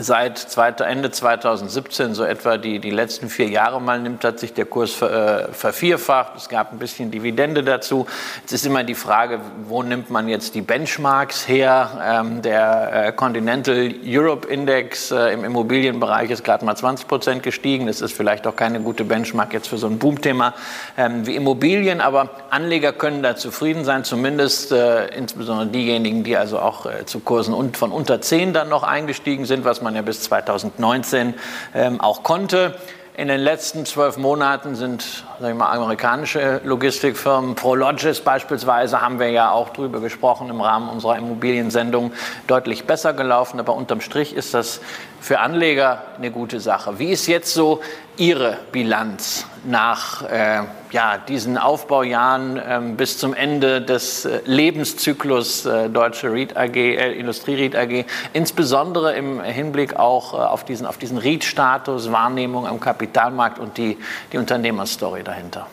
seit 0.00 0.80
Ende 0.80 1.10
2017, 1.10 2.14
so 2.14 2.24
etwa 2.24 2.56
die, 2.56 2.80
die 2.80 2.90
letzten 2.90 3.28
vier 3.28 3.48
Jahre 3.48 3.80
mal 3.80 4.00
nimmt, 4.00 4.24
hat 4.24 4.40
sich 4.40 4.52
der 4.52 4.64
Kurs 4.64 4.92
ver, 4.92 5.48
äh, 5.48 5.52
vervierfacht. 5.52 6.32
Es 6.36 6.48
gab 6.48 6.72
ein 6.72 6.78
bisschen 6.78 7.10
Dividende 7.10 7.62
dazu. 7.62 8.06
Jetzt 8.40 8.52
ist 8.52 8.66
immer 8.66 8.82
die 8.82 8.96
Frage, 8.96 9.40
wo 9.68 9.82
nimmt 9.82 10.10
man 10.10 10.28
jetzt 10.28 10.54
die 10.54 10.62
Benchmarks 10.62 11.46
her? 11.46 11.90
Ähm, 12.02 12.42
der 12.42 13.06
äh, 13.06 13.12
Continental 13.12 13.94
Europe 14.04 14.48
Index 14.48 15.12
äh, 15.12 15.32
im 15.32 15.44
Immobilienbereich 15.44 16.30
ist 16.30 16.42
gerade 16.42 16.64
mal 16.64 16.74
20 16.74 17.06
Prozent 17.06 17.42
gestiegen. 17.42 17.86
Das 17.86 18.00
ist 18.00 18.12
vielleicht 18.12 18.46
auch 18.48 18.56
keine 18.56 18.80
gute 18.80 19.04
Benchmark 19.04 19.52
jetzt 19.52 19.68
für 19.68 19.78
so 19.78 19.86
ein 19.86 19.98
Boomthema 19.98 20.54
ähm, 20.96 21.24
wie 21.26 21.36
Immobilien, 21.36 22.00
aber 22.00 22.30
Anleger 22.50 22.92
können 22.92 23.22
da 23.22 23.36
zufrieden 23.36 23.84
sein, 23.84 24.02
zumindest 24.02 24.72
äh, 24.72 25.06
insbesondere 25.16 25.68
diejenigen, 25.68 26.24
die 26.24 26.36
also 26.36 26.58
auch 26.58 26.86
äh, 26.86 27.06
zu 27.06 27.20
Kursen 27.20 27.54
und 27.54 27.76
von 27.76 27.92
unter 27.92 28.20
10 28.20 28.52
dann 28.52 28.68
noch 28.68 28.82
eingestiegen 28.82 29.44
sind, 29.44 29.64
was 29.64 29.83
man 29.84 29.94
ja 29.94 30.02
bis 30.02 30.22
2019 30.22 31.34
ähm, 31.74 32.00
auch 32.00 32.24
konnte. 32.24 32.76
In 33.16 33.28
den 33.28 33.40
letzten 33.40 33.86
zwölf 33.86 34.16
Monaten 34.16 34.74
sind 34.74 35.24
sag 35.38 35.52
ich 35.52 35.56
mal, 35.56 35.70
amerikanische 35.70 36.60
Logistikfirmen, 36.64 37.54
Prologis 37.54 38.20
beispielsweise, 38.20 39.00
haben 39.00 39.20
wir 39.20 39.30
ja 39.30 39.52
auch 39.52 39.68
drüber 39.68 40.00
gesprochen 40.00 40.50
im 40.50 40.60
Rahmen 40.60 40.88
unserer 40.88 41.16
Immobiliensendung, 41.16 42.12
deutlich 42.48 42.86
besser 42.86 43.12
gelaufen. 43.12 43.60
Aber 43.60 43.76
unterm 43.76 44.00
Strich 44.00 44.34
ist 44.34 44.52
das 44.52 44.80
für 45.24 45.40
Anleger 45.40 46.02
eine 46.18 46.30
gute 46.30 46.60
Sache. 46.60 46.98
Wie 46.98 47.10
ist 47.10 47.26
jetzt 47.28 47.54
so 47.54 47.80
Ihre 48.18 48.58
Bilanz 48.72 49.46
nach 49.64 50.22
äh, 50.30 50.64
ja, 50.90 51.16
diesen 51.16 51.56
Aufbaujahren 51.56 52.58
äh, 52.58 52.80
bis 52.94 53.16
zum 53.16 53.32
Ende 53.32 53.80
des 53.80 54.26
äh, 54.26 54.40
Lebenszyklus 54.44 55.64
äh, 55.64 55.88
Deutsche 55.88 56.30
Ried 56.30 56.58
AG, 56.58 56.76
äh, 56.76 57.14
Industrie 57.14 57.54
Ried 57.54 57.74
AG, 57.74 58.04
insbesondere 58.34 59.14
im 59.14 59.42
Hinblick 59.42 59.96
auch 59.96 60.34
äh, 60.34 60.36
auf 60.36 60.66
diesen, 60.66 60.86
auf 60.86 60.98
diesen 60.98 61.16
Ried-Status, 61.16 62.12
Wahrnehmung 62.12 62.66
am 62.66 62.78
Kapitalmarkt 62.78 63.58
und 63.58 63.78
die, 63.78 63.96
die 64.30 64.36
Unternehmerstory 64.36 65.22
dahinter? 65.22 65.66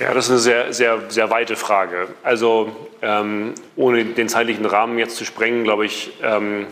Ja, 0.00 0.12
das 0.12 0.24
ist 0.24 0.30
eine 0.30 0.40
sehr, 0.40 0.72
sehr, 0.72 0.98
sehr 1.08 1.30
weite 1.30 1.54
Frage. 1.54 2.08
Also 2.24 2.74
ähm, 3.00 3.54
ohne 3.76 4.04
den 4.04 4.28
zeitlichen 4.28 4.66
Rahmen 4.66 4.98
jetzt 4.98 5.14
zu 5.16 5.24
sprengen, 5.24 5.62
glaube 5.62 5.86
ich, 5.86 6.10
ähm, 6.24 6.66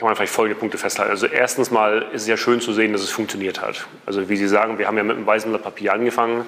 kann 0.00 0.06
man 0.06 0.16
vielleicht 0.16 0.32
folgende 0.32 0.58
Punkte 0.58 0.78
festhalten. 0.78 1.10
Also 1.10 1.26
erstens 1.26 1.70
mal 1.70 2.06
ist 2.14 2.22
es 2.22 2.28
ja 2.28 2.38
schön 2.38 2.62
zu 2.62 2.72
sehen, 2.72 2.92
dass 2.94 3.02
es 3.02 3.10
funktioniert 3.10 3.60
hat. 3.60 3.86
Also 4.06 4.30
wie 4.30 4.36
Sie 4.36 4.48
sagen, 4.48 4.78
wir 4.78 4.86
haben 4.86 4.96
ja 4.96 5.02
mit 5.02 5.14
einem 5.14 5.26
weißen 5.26 5.50
Blatt 5.50 5.62
Papier 5.62 5.92
angefangen. 5.92 6.46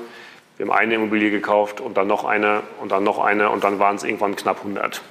Wir 0.57 0.65
haben 0.65 0.73
eine 0.73 0.95
Immobilie 0.95 1.31
gekauft 1.31 1.79
und 1.83 1.99
dann 1.99 2.07
noch 2.07 2.25
eine 2.25 2.63
und 2.81 2.93
dann 2.93 3.05
noch 3.05 3.23
eine 3.23 3.51
und 3.51 3.63
dann 3.63 3.79
waren 3.79 3.97
es 3.97 4.05
irgendwann 4.05 4.37
knapp 4.37 4.61
100. 4.61 5.03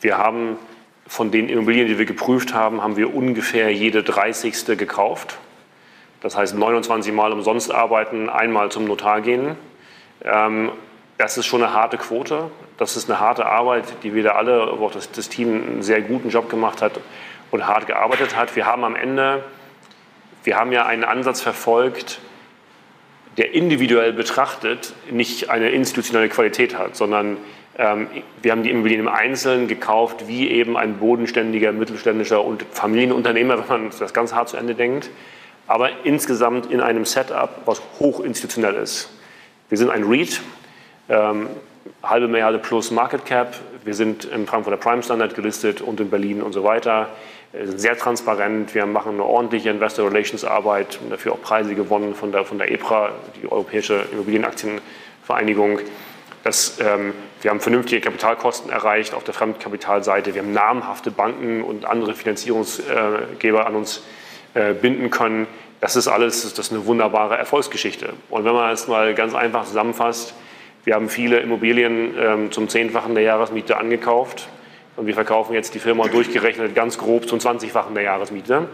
Wir 0.00 0.18
haben 0.18 0.58
von 1.06 1.30
den 1.30 1.48
Immobilien, 1.48 1.86
die 1.86 1.96
wir 1.96 2.06
geprüft 2.06 2.54
haben, 2.54 2.82
haben 2.82 2.96
wir 2.96 3.14
ungefähr 3.14 3.72
jede 3.72 4.02
30. 4.02 4.76
gekauft. 4.76 5.38
Das 6.22 6.36
heißt 6.36 6.56
29 6.56 7.12
Mal 7.12 7.32
umsonst 7.32 7.70
arbeiten, 7.70 8.28
einmal 8.28 8.68
zum 8.72 8.86
Notar 8.86 9.20
gehen. 9.20 9.54
Ähm, 10.24 10.72
das 11.18 11.38
ist 11.38 11.46
schon 11.46 11.62
eine 11.62 11.72
harte 11.72 11.98
Quote. 11.98 12.50
Das 12.78 12.96
ist 12.96 13.08
eine 13.08 13.20
harte 13.20 13.46
Arbeit, 13.46 13.84
die 14.02 14.12
wir 14.12 14.24
da 14.24 14.32
alle, 14.32 14.72
auch 14.72 14.90
das, 14.90 15.12
das 15.12 15.28
Team 15.28 15.54
einen 15.54 15.82
sehr 15.82 16.02
guten 16.02 16.30
Job 16.30 16.50
gemacht 16.50 16.82
hat 16.82 16.98
und 17.50 17.66
hart 17.66 17.86
gearbeitet 17.86 18.36
hat. 18.36 18.56
Wir 18.56 18.66
haben 18.66 18.84
am 18.84 18.96
Ende, 18.96 19.44
wir 20.44 20.56
haben 20.56 20.72
ja 20.72 20.86
einen 20.86 21.04
Ansatz 21.04 21.40
verfolgt, 21.40 22.20
der 23.36 23.54
individuell 23.54 24.12
betrachtet 24.12 24.94
nicht 25.10 25.50
eine 25.50 25.70
institutionelle 25.70 26.28
Qualität 26.28 26.76
hat, 26.76 26.96
sondern 26.96 27.36
ähm, 27.78 28.08
wir 28.40 28.52
haben 28.52 28.62
die 28.62 28.70
Immobilien 28.70 29.00
im 29.00 29.08
Einzelnen 29.08 29.68
gekauft, 29.68 30.28
wie 30.28 30.50
eben 30.50 30.76
ein 30.76 30.98
bodenständiger, 30.98 31.72
mittelständischer 31.72 32.42
und 32.42 32.64
Familienunternehmer, 32.70 33.68
wenn 33.68 33.82
man 33.82 33.90
das 33.98 34.14
ganz 34.14 34.32
hart 34.32 34.48
zu 34.48 34.56
Ende 34.56 34.74
denkt, 34.74 35.10
aber 35.66 35.90
insgesamt 36.04 36.70
in 36.70 36.80
einem 36.80 37.04
Setup, 37.04 37.50
was 37.66 37.82
hochinstitutionell 37.98 38.74
ist. 38.74 39.10
Wir 39.68 39.76
sind 39.76 39.90
ein 39.90 40.04
REIT, 40.04 40.40
ähm, 41.08 41.48
halbe 42.02 42.28
Milliarde 42.28 42.58
plus 42.58 42.90
Market 42.90 43.26
Cap. 43.26 43.54
Wir 43.84 43.94
sind 43.94 44.24
im 44.24 44.46
Frankfurter 44.46 44.78
Prime 44.78 45.02
Standard 45.02 45.34
gelistet 45.34 45.80
und 45.80 46.00
in 46.00 46.08
Berlin 46.08 46.42
und 46.42 46.52
so 46.52 46.64
weiter. 46.64 47.08
Sind 47.52 47.80
sehr 47.80 47.96
transparent. 47.96 48.74
Wir 48.74 48.86
machen 48.86 49.14
eine 49.14 49.24
ordentliche 49.24 49.70
Investor 49.70 50.10
Relations 50.10 50.44
Arbeit, 50.44 50.98
dafür 51.10 51.32
auch 51.32 51.40
Preise 51.40 51.74
gewonnen 51.74 52.14
von 52.14 52.32
der, 52.32 52.44
von 52.44 52.58
der 52.58 52.70
EPRA, 52.70 53.12
die 53.40 53.50
Europäische 53.50 54.04
Immobilienaktienvereinigung. 54.12 55.80
Das, 56.44 56.78
ähm, 56.80 57.12
wir 57.42 57.50
haben 57.50 57.60
vernünftige 57.60 58.00
Kapitalkosten 58.00 58.70
erreicht 58.70 59.14
auf 59.14 59.24
der 59.24 59.34
Fremdkapitalseite. 59.34 60.34
Wir 60.34 60.42
haben 60.42 60.52
namhafte 60.52 61.10
Banken 61.10 61.62
und 61.62 61.84
andere 61.84 62.14
Finanzierungsgeber 62.14 63.66
an 63.66 63.74
uns 63.74 64.02
äh, 64.54 64.72
binden 64.72 65.10
können. 65.10 65.46
Das 65.80 65.96
ist 65.96 66.08
alles 66.08 66.42
das 66.42 66.66
ist 66.66 66.72
eine 66.72 66.86
wunderbare 66.86 67.36
Erfolgsgeschichte. 67.36 68.12
Und 68.30 68.44
wenn 68.44 68.54
man 68.54 68.72
es 68.72 68.86
mal 68.88 69.14
ganz 69.14 69.34
einfach 69.34 69.64
zusammenfasst, 69.64 70.34
wir 70.84 70.94
haben 70.94 71.08
viele 71.08 71.40
Immobilien 71.40 72.14
ähm, 72.16 72.52
zum 72.52 72.68
Zehnfachen 72.68 73.14
der 73.14 73.24
Jahresmiete 73.24 73.76
angekauft 73.76 74.48
und 74.96 75.06
wir 75.06 75.14
verkaufen 75.14 75.54
jetzt 75.54 75.74
die 75.74 75.78
Firma 75.78 76.08
durchgerechnet 76.08 76.74
ganz 76.74 76.98
grob 76.98 77.28
zum 77.28 77.38
20-fachen 77.38 77.94
der 77.94 78.02
Jahresmiete, 78.04 78.68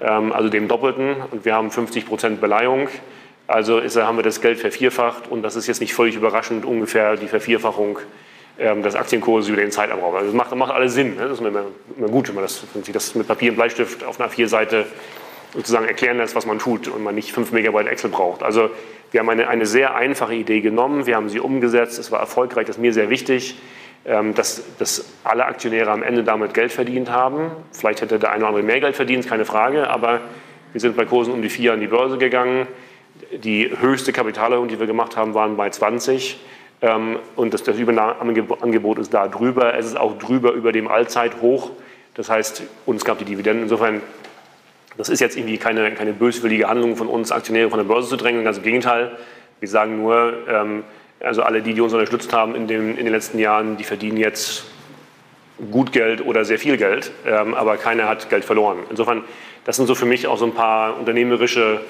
ähm, 0.00 0.32
also 0.32 0.48
dem 0.48 0.68
Doppelten. 0.68 1.16
Und 1.30 1.44
wir 1.44 1.54
haben 1.54 1.70
50 1.70 2.06
Prozent 2.06 2.40
Beleihung. 2.40 2.88
Also 3.46 3.78
ist, 3.78 3.96
haben 3.96 4.16
wir 4.16 4.22
das 4.22 4.40
Geld 4.40 4.58
vervierfacht 4.58 5.28
und 5.28 5.42
das 5.42 5.54
ist 5.54 5.66
jetzt 5.66 5.80
nicht 5.80 5.92
völlig 5.92 6.16
überraschend, 6.16 6.64
ungefähr 6.64 7.16
die 7.16 7.26
Vervierfachung 7.26 7.98
ähm, 8.58 8.82
des 8.82 8.94
Aktienkurses 8.94 9.50
über 9.50 9.60
den 9.60 9.70
Zeitraum. 9.70 10.14
Also 10.14 10.26
das 10.26 10.34
macht, 10.34 10.54
macht 10.54 10.72
alles 10.72 10.94
Sinn. 10.94 11.16
Ne? 11.16 11.22
Das 11.28 11.40
ist 11.40 11.46
immer, 11.46 11.64
immer 11.98 12.08
gut, 12.08 12.28
wenn 12.28 12.36
man 12.36 12.44
das, 12.44 12.64
wenn 12.72 12.82
sich 12.82 12.94
das 12.94 13.14
mit 13.14 13.26
Papier 13.26 13.50
und 13.50 13.56
Bleistift 13.56 14.02
auf 14.02 14.18
einer 14.18 14.30
A4-Seite 14.30 14.86
sozusagen 15.52 15.86
erklären 15.86 16.16
lässt, 16.16 16.34
was 16.34 16.46
man 16.46 16.58
tut 16.58 16.88
und 16.88 17.02
man 17.02 17.14
nicht 17.14 17.32
5 17.32 17.52
Megabyte 17.52 17.86
Excel 17.86 18.10
braucht. 18.10 18.42
Also 18.42 18.70
wir 19.10 19.20
haben 19.20 19.28
eine, 19.28 19.48
eine 19.48 19.66
sehr 19.66 19.94
einfache 19.94 20.34
Idee 20.34 20.60
genommen, 20.60 21.06
wir 21.06 21.16
haben 21.16 21.28
sie 21.28 21.38
umgesetzt, 21.38 21.98
es 21.98 22.10
war 22.10 22.20
erfolgreich, 22.20 22.66
das 22.66 22.76
ist 22.76 22.82
mir 22.82 22.92
sehr 22.92 23.10
wichtig, 23.10 23.56
dass, 24.04 24.62
dass 24.78 25.06
alle 25.24 25.46
Aktionäre 25.46 25.90
am 25.90 26.02
Ende 26.02 26.24
damit 26.24 26.52
Geld 26.52 26.72
verdient 26.72 27.10
haben. 27.10 27.50
Vielleicht 27.72 28.02
hätte 28.02 28.18
der 28.18 28.32
eine 28.32 28.40
oder 28.40 28.48
andere 28.48 28.62
mehr 28.62 28.80
Geld 28.80 28.96
verdient, 28.96 29.26
keine 29.26 29.46
Frage, 29.46 29.88
aber 29.88 30.20
wir 30.72 30.80
sind 30.80 30.96
bei 30.96 31.06
Kursen 31.06 31.32
um 31.32 31.40
die 31.40 31.48
4 31.48 31.72
an 31.72 31.80
die 31.80 31.86
Börse 31.86 32.18
gegangen. 32.18 32.66
Die 33.32 33.70
höchste 33.80 34.12
Kapitalerhöhung, 34.12 34.68
die 34.68 34.78
wir 34.78 34.86
gemacht 34.86 35.16
haben, 35.16 35.32
waren 35.32 35.56
bei 35.56 35.70
20. 35.70 36.38
Ähm, 36.82 37.18
und 37.36 37.54
das, 37.54 37.62
das 37.62 37.78
Übernahmeangebot 37.78 38.98
ist 38.98 39.14
da 39.14 39.28
drüber. 39.28 39.74
Es 39.74 39.86
ist 39.86 39.96
auch 39.96 40.18
drüber 40.18 40.52
über 40.52 40.72
dem 40.72 40.88
Allzeithoch. 40.88 41.70
Das 42.14 42.28
heißt, 42.28 42.64
uns 42.86 43.04
gab 43.04 43.18
die 43.18 43.24
Dividenden. 43.24 43.62
Insofern 43.62 44.02
das 44.96 45.08
ist 45.08 45.20
jetzt 45.20 45.36
irgendwie 45.36 45.58
keine, 45.58 45.92
keine 45.92 46.12
böswillige 46.12 46.68
Handlung 46.68 46.96
von 46.96 47.08
uns, 47.08 47.32
Aktionäre 47.32 47.68
von 47.68 47.78
der 47.78 47.84
Börse 47.84 48.08
zu 48.08 48.16
drängen. 48.16 48.44
Ganz 48.44 48.58
im 48.58 48.62
Gegenteil. 48.62 49.16
Wir 49.60 49.68
sagen 49.68 49.96
nur, 49.96 50.34
ähm, 50.48 50.84
also 51.24 51.42
alle 51.42 51.62
die, 51.62 51.74
die 51.74 51.80
uns 51.80 51.92
unterstützt 51.92 52.32
haben 52.32 52.54
in, 52.54 52.66
dem, 52.66 52.90
in 52.90 53.04
den 53.04 53.12
letzten 53.12 53.38
Jahren, 53.38 53.76
die 53.76 53.84
verdienen 53.84 54.16
jetzt 54.16 54.64
gut 55.70 55.92
Geld 55.92 56.24
oder 56.24 56.44
sehr 56.44 56.58
viel 56.58 56.76
Geld, 56.76 57.12
ähm, 57.26 57.54
aber 57.54 57.76
keiner 57.76 58.08
hat 58.08 58.28
Geld 58.28 58.44
verloren. 58.44 58.78
Insofern, 58.90 59.24
das 59.64 59.76
sind 59.76 59.86
so 59.86 59.94
für 59.94 60.06
mich 60.06 60.26
auch 60.26 60.38
so 60.38 60.44
ein 60.44 60.54
paar 60.54 60.98
unternehmerische 60.98 61.80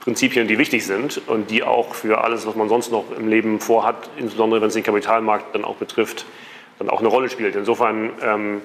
Prinzipien, 0.00 0.46
die 0.46 0.58
wichtig 0.58 0.84
sind 0.84 1.20
und 1.26 1.50
die 1.50 1.62
auch 1.62 1.94
für 1.94 2.22
alles, 2.22 2.46
was 2.46 2.54
man 2.54 2.68
sonst 2.68 2.92
noch 2.92 3.04
im 3.16 3.28
Leben 3.28 3.60
vorhat, 3.60 4.10
insbesondere 4.18 4.60
wenn 4.60 4.68
es 4.68 4.74
den 4.74 4.82
Kapitalmarkt 4.82 5.54
dann 5.54 5.64
auch 5.64 5.76
betrifft, 5.76 6.26
dann 6.78 6.90
auch 6.90 7.00
eine 7.00 7.08
Rolle 7.08 7.30
spielt. 7.30 7.56
Insofern 7.56 8.10
ähm, 8.22 8.56
äh, 8.56 8.60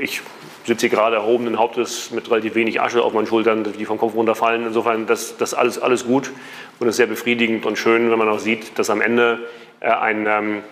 ich 0.00 0.22
sitze 0.64 0.88
hier 0.88 0.96
gerade 0.96 1.16
erhobenen 1.16 1.58
Hauptes 1.58 2.10
mit 2.10 2.30
relativ 2.30 2.54
wenig 2.54 2.80
Asche 2.80 3.02
auf 3.02 3.12
meinen 3.12 3.26
Schultern, 3.26 3.64
die 3.78 3.84
vom 3.84 3.98
Kopf 3.98 4.14
runterfallen. 4.14 4.66
Insofern, 4.66 5.06
das, 5.06 5.36
das 5.36 5.54
alles, 5.54 5.78
alles 5.78 6.06
gut 6.06 6.30
und 6.78 6.88
ist 6.88 6.96
sehr 6.96 7.06
befriedigend 7.06 7.66
und 7.66 7.78
schön, 7.78 8.10
wenn 8.10 8.18
man 8.18 8.28
auch 8.28 8.38
sieht, 8.38 8.78
dass 8.78 8.90
am 8.90 9.00
Ende 9.00 9.40
äh, 9.80 9.90
ein, 9.90 10.26
ähm, 10.26 10.62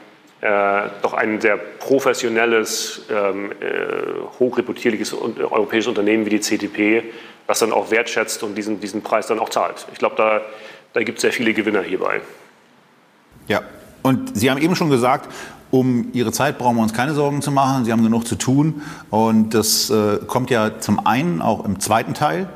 äh, 0.40 0.88
doch 1.03 1.14
ein 1.14 1.40
sehr 1.40 1.57
professionelles, 1.57 3.03
ähm, 3.11 3.53
äh, 3.53 4.38
hochreputierliches 4.38 5.14
europäisches 5.14 5.88
Unternehmen 5.88 6.27
wie 6.27 6.31
die 6.31 6.40
CTP 6.40 7.03
das 7.47 7.59
dann 7.59 7.73
auch 7.73 7.90
wertschätzt 7.90 8.43
und 8.43 8.55
diesen, 8.55 8.81
diesen 8.81 9.03
Preis 9.03 9.27
dann 9.27 9.38
auch 9.38 9.51
zahlt. 9.51 9.87
Ich 9.93 9.99
glaube, 9.99 10.17
da, 10.17 10.40
da 10.93 11.03
gibt 11.03 11.19
es 11.19 11.23
sehr 11.23 11.33
viele 11.33 11.53
Gewinner 11.53 11.83
hierbei. 11.83 12.21
Ja, 13.47 13.62
und 14.03 14.37
Sie 14.37 14.51
haben 14.51 14.61
eben 14.61 14.77
schon 14.77 14.90
gesagt, 14.90 15.31
um 15.74 16.10
Ihre 16.12 16.30
Zeit 16.30 16.56
brauchen 16.56 16.76
wir 16.76 16.82
uns 16.84 16.92
keine 16.92 17.14
Sorgen 17.14 17.42
zu 17.42 17.50
machen. 17.50 17.84
Sie 17.84 17.90
haben 17.90 18.04
genug 18.04 18.28
zu 18.28 18.37
tun. 18.37 18.82
Und 19.10 19.54
das 19.54 19.90
äh, 19.90 20.18
kommt 20.24 20.50
ja 20.50 20.78
zum 20.78 21.04
einen 21.04 21.42
auch 21.42 21.64
im 21.64 21.80
zweiten 21.80 22.14
Teil 22.14 22.48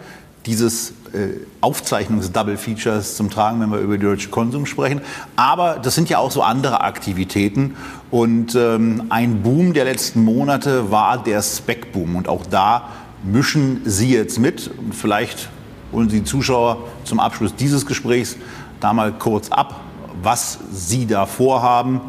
dieses 0.46 0.90
äh, 1.12 1.30
Aufzeichnungs-Double-Features 1.60 3.16
zum 3.16 3.28
Tragen, 3.28 3.60
wenn 3.60 3.72
wir 3.72 3.80
über 3.80 3.98
die 3.98 4.04
deutsche 4.04 4.28
Konsum 4.28 4.66
sprechen. 4.66 5.00
Aber 5.34 5.80
das 5.82 5.96
sind 5.96 6.08
ja 6.08 6.18
auch 6.18 6.30
so 6.30 6.42
andere 6.42 6.82
Aktivitäten. 6.82 7.74
Und 8.12 8.54
ähm, 8.54 9.06
ein 9.08 9.42
Boom 9.42 9.72
der 9.72 9.84
letzten 9.84 10.24
Monate 10.24 10.92
war 10.92 11.20
der 11.20 11.42
Spec-Boom. 11.42 12.14
Und 12.14 12.28
auch 12.28 12.46
da 12.46 12.90
mischen 13.24 13.80
Sie 13.84 14.12
jetzt 14.12 14.38
mit. 14.38 14.70
Und 14.78 14.94
vielleicht 14.94 15.48
holen 15.92 16.08
Sie 16.08 16.20
die 16.20 16.24
Zuschauer 16.24 16.84
zum 17.02 17.18
Abschluss 17.18 17.52
dieses 17.56 17.84
Gesprächs 17.84 18.36
da 18.78 18.92
mal 18.92 19.12
kurz 19.12 19.48
ab, 19.48 19.80
was 20.22 20.60
Sie 20.70 21.08
da 21.08 21.26
vorhaben 21.26 22.00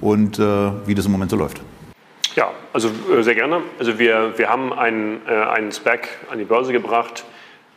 und 0.00 0.38
äh, 0.38 0.42
wie 0.86 0.94
das 0.94 1.06
im 1.06 1.12
Moment 1.12 1.30
so 1.30 1.36
läuft. 1.36 1.60
Ja, 2.34 2.50
also 2.72 2.88
äh, 2.88 3.22
sehr 3.22 3.34
gerne. 3.34 3.62
Also 3.78 3.98
wir, 3.98 4.38
wir 4.38 4.48
haben 4.48 4.72
einen, 4.72 5.22
äh, 5.26 5.32
einen 5.32 5.72
Spec 5.72 6.08
an 6.30 6.38
die 6.38 6.44
Börse 6.44 6.72
gebracht. 6.72 7.24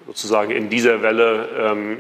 Sozusagen 0.08 0.52
in 0.52 0.70
dieser 0.70 1.02
Welle 1.02 1.48
ähm, 1.58 2.00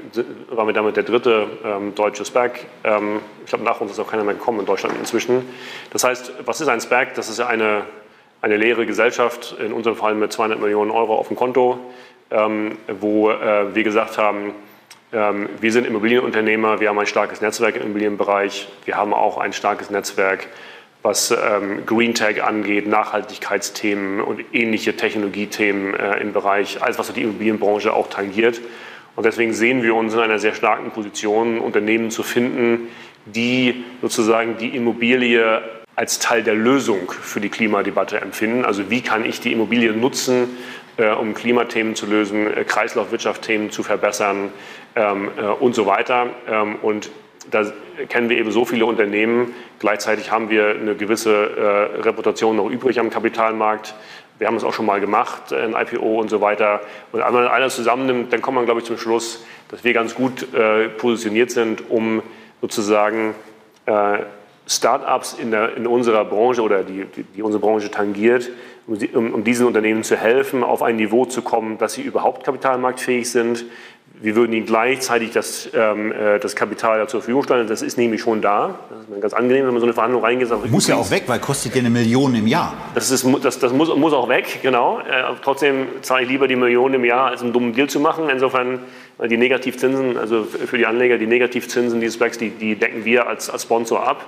waren 0.49 0.67
wir 0.67 0.73
damit 0.73 0.97
der 0.97 1.03
dritte 1.03 1.47
ähm, 1.63 1.95
deutsche 1.95 2.25
SPAC. 2.25 2.65
Ähm, 2.83 3.19
ich 3.43 3.49
glaube, 3.49 3.63
nach 3.63 3.79
uns 3.79 3.91
ist 3.91 3.99
auch 3.99 4.09
keiner 4.09 4.23
mehr 4.23 4.33
gekommen 4.33 4.59
in 4.59 4.65
Deutschland 4.65 4.95
inzwischen. 4.99 5.43
Das 5.91 6.03
heißt, 6.03 6.33
was 6.45 6.61
ist 6.61 6.67
ein 6.67 6.81
SPAC? 6.81 7.13
Das 7.13 7.29
ist 7.29 7.39
ja 7.39 7.47
eine, 7.47 7.83
eine 8.41 8.57
leere 8.57 8.85
Gesellschaft, 8.85 9.55
in 9.59 9.71
unserem 9.71 9.95
Fall 9.95 10.15
mit 10.15 10.31
200 10.31 10.59
Millionen 10.59 10.91
Euro 10.91 11.15
auf 11.15 11.27
dem 11.27 11.37
Konto, 11.37 11.79
ähm, 12.31 12.77
wo 12.99 13.29
äh, 13.29 13.73
wir 13.73 13.83
gesagt 13.83 14.17
haben, 14.17 14.53
wir 15.11 15.71
sind 15.73 15.85
Immobilienunternehmer, 15.85 16.79
wir 16.79 16.87
haben 16.87 16.99
ein 16.99 17.05
starkes 17.05 17.41
Netzwerk 17.41 17.75
im 17.75 17.81
Immobilienbereich, 17.81 18.69
wir 18.85 18.95
haben 18.95 19.13
auch 19.13 19.37
ein 19.37 19.51
starkes 19.51 19.89
Netzwerk, 19.89 20.47
was 21.01 21.31
ähm, 21.31 21.85
Green 21.85 22.13
Tech 22.13 22.43
angeht, 22.43 22.87
Nachhaltigkeitsthemen 22.87 24.21
und 24.21 24.41
ähnliche 24.53 24.95
Technologiethemen 24.95 25.95
äh, 25.95 26.21
im 26.21 26.31
Bereich, 26.31 26.81
alles 26.81 26.97
was 26.97 27.11
die 27.11 27.23
Immobilienbranche 27.23 27.93
auch 27.93 28.09
tangiert. 28.09 28.61
Und 29.17 29.25
deswegen 29.25 29.53
sehen 29.53 29.83
wir 29.83 29.95
uns 29.95 30.13
in 30.13 30.19
einer 30.21 30.39
sehr 30.39 30.53
starken 30.53 30.91
Position, 30.91 31.59
Unternehmen 31.59 32.11
zu 32.11 32.23
finden, 32.23 32.87
die 33.25 33.83
sozusagen 34.01 34.57
die 34.57 34.69
Immobilie 34.69 35.61
als 35.95 36.19
Teil 36.19 36.41
der 36.41 36.55
Lösung 36.55 37.11
für 37.11 37.41
die 37.41 37.49
Klimadebatte 37.49 38.21
empfinden. 38.21 38.63
Also 38.63 38.89
wie 38.89 39.01
kann 39.01 39.25
ich 39.25 39.41
die 39.41 39.51
Immobilie 39.51 39.91
nutzen, 39.91 40.47
um 40.97 41.33
Klimathemen 41.33 41.95
zu 41.95 42.05
lösen, 42.05 42.47
äh, 42.47 42.63
Kreislaufwirtschaftsthemen 42.63 43.71
zu 43.71 43.83
verbessern 43.83 44.49
ähm, 44.95 45.29
äh, 45.37 45.45
und 45.45 45.75
so 45.75 45.85
weiter. 45.85 46.27
Ähm, 46.49 46.75
und 46.81 47.11
da 47.49 47.65
kennen 48.09 48.29
wir 48.29 48.37
eben 48.37 48.51
so 48.51 48.65
viele 48.65 48.85
Unternehmen. 48.85 49.53
Gleichzeitig 49.79 50.31
haben 50.31 50.49
wir 50.49 50.69
eine 50.69 50.95
gewisse 50.95 51.31
äh, 51.33 52.01
Reputation 52.01 52.55
noch 52.55 52.69
übrig 52.69 52.99
am 52.99 53.09
Kapitalmarkt. 53.09 53.95
Wir 54.37 54.47
haben 54.47 54.55
es 54.55 54.63
auch 54.63 54.73
schon 54.73 54.85
mal 54.85 54.99
gemacht, 54.99 55.53
ein 55.53 55.73
IPO 55.73 56.19
und 56.19 56.29
so 56.29 56.41
weiter. 56.41 56.81
Und 57.11 57.23
wenn 57.23 57.33
man 57.33 57.47
alles 57.47 57.75
zusammennimmt, 57.75 58.33
dann 58.33 58.41
kommt 58.41 58.55
man, 58.55 58.65
glaube 58.65 58.81
ich, 58.81 58.85
zum 58.85 58.97
Schluss, 58.97 59.45
dass 59.69 59.83
wir 59.83 59.93
ganz 59.93 60.15
gut 60.15 60.53
äh, 60.53 60.89
positioniert 60.89 61.51
sind, 61.51 61.89
um 61.89 62.23
sozusagen 62.59 63.35
äh, 63.85 64.19
Start-ups 64.67 65.33
in, 65.33 65.53
in, 65.53 65.85
unserer 65.85 66.25
Branche 66.25 66.61
oder 66.61 66.83
die, 66.83 67.05
die, 67.05 67.23
die 67.23 67.41
unsere 67.43 67.61
Branche 67.61 67.91
tangiert, 67.91 68.49
um, 68.87 69.33
um, 69.33 69.43
diesen 69.43 69.67
Unternehmen 69.67 70.03
zu 70.03 70.17
helfen, 70.17 70.63
auf 70.63 70.81
ein 70.81 70.95
Niveau 70.95 71.25
zu 71.25 71.41
kommen, 71.41 71.77
dass 71.77 71.93
sie 71.93 72.01
überhaupt 72.01 72.43
kapitalmarktfähig 72.43 73.29
sind. 73.29 73.65
Wir 74.21 74.35
würden 74.35 74.53
ihnen 74.53 74.65
gleichzeitig 74.65 75.31
das, 75.31 75.69
ähm, 75.73 76.11
äh, 76.11 76.37
das 76.37 76.55
Kapital 76.55 77.07
zur 77.07 77.21
Verfügung 77.21 77.43
stellen. 77.43 77.67
Das 77.67 77.81
ist 77.81 77.97
nämlich 77.97 78.21
schon 78.21 78.41
da. 78.41 78.79
Das 78.89 79.15
ist 79.15 79.21
ganz 79.21 79.33
angenehm, 79.33 79.65
wenn 79.65 79.73
man 79.73 79.79
so 79.79 79.85
eine 79.85 79.93
Verhandlung 79.93 80.23
reingeht. 80.23 80.49
Muss 80.69 80.87
ja 80.87 80.95
auch 80.95 81.09
weg, 81.09 81.23
weil 81.27 81.39
kostet 81.39 81.73
ja 81.73 81.79
eine 81.79 81.89
Million 81.89 82.35
im 82.35 82.45
Jahr. 82.45 82.73
Das, 82.93 83.09
ist, 83.09 83.25
das, 83.41 83.57
das 83.57 83.73
muss, 83.73 83.95
muss, 83.95 84.13
auch 84.13 84.29
weg, 84.29 84.59
genau. 84.61 84.99
Äh, 84.99 85.23
trotzdem 85.41 85.87
zahle 86.01 86.23
ich 86.23 86.29
lieber 86.29 86.47
die 86.47 86.55
Million 86.55 86.93
im 86.93 87.05
Jahr, 87.05 87.27
als 87.27 87.41
einen 87.41 87.53
dummen 87.53 87.73
Deal 87.73 87.89
zu 87.89 87.99
machen. 87.99 88.29
Insofern 88.29 88.79
die 89.27 89.37
Negativzinsen, 89.37 90.17
also 90.17 90.43
für 90.43 90.77
die 90.77 90.85
Anleger, 90.85 91.17
die 91.17 91.27
Negativzinsen 91.27 91.99
dieses 91.99 92.17
Blacks, 92.17 92.37
die, 92.37 92.49
die 92.49 92.75
decken 92.75 93.05
wir 93.05 93.27
als, 93.27 93.49
als 93.49 93.63
Sponsor 93.63 94.05
ab. 94.07 94.25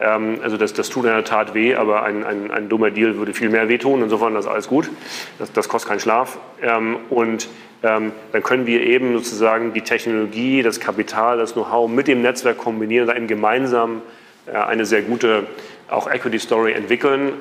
Ähm, 0.00 0.38
also 0.42 0.56
das, 0.56 0.72
das 0.74 0.88
tut 0.88 1.04
in 1.04 1.10
der 1.10 1.24
Tat 1.24 1.54
weh, 1.54 1.74
aber 1.74 2.02
ein, 2.02 2.24
ein, 2.24 2.50
ein 2.50 2.68
dummer 2.68 2.90
Deal 2.90 3.16
würde 3.16 3.32
viel 3.32 3.48
mehr 3.48 3.68
wehtun. 3.68 4.02
Insofern 4.02 4.34
ist 4.36 4.46
alles 4.46 4.68
gut. 4.68 4.90
Das, 5.38 5.52
das 5.52 5.68
kostet 5.68 5.90
keinen 5.90 6.00
Schlaf. 6.00 6.38
Ähm, 6.62 6.96
und 7.10 7.48
ähm, 7.82 8.12
dann 8.32 8.42
können 8.42 8.66
wir 8.66 8.82
eben 8.82 9.12
sozusagen 9.14 9.72
die 9.72 9.82
Technologie, 9.82 10.62
das 10.62 10.80
Kapital, 10.80 11.38
das 11.38 11.52
Know-how 11.52 11.88
mit 11.88 12.08
dem 12.08 12.22
Netzwerk 12.22 12.58
kombinieren 12.58 13.08
und 13.08 13.14
dann 13.14 13.26
gemeinsam 13.26 14.02
äh, 14.46 14.56
eine 14.56 14.86
sehr 14.86 15.02
gute 15.02 15.46
auch 15.90 16.10
Equity 16.10 16.38
Story 16.38 16.72
entwickeln. 16.72 17.34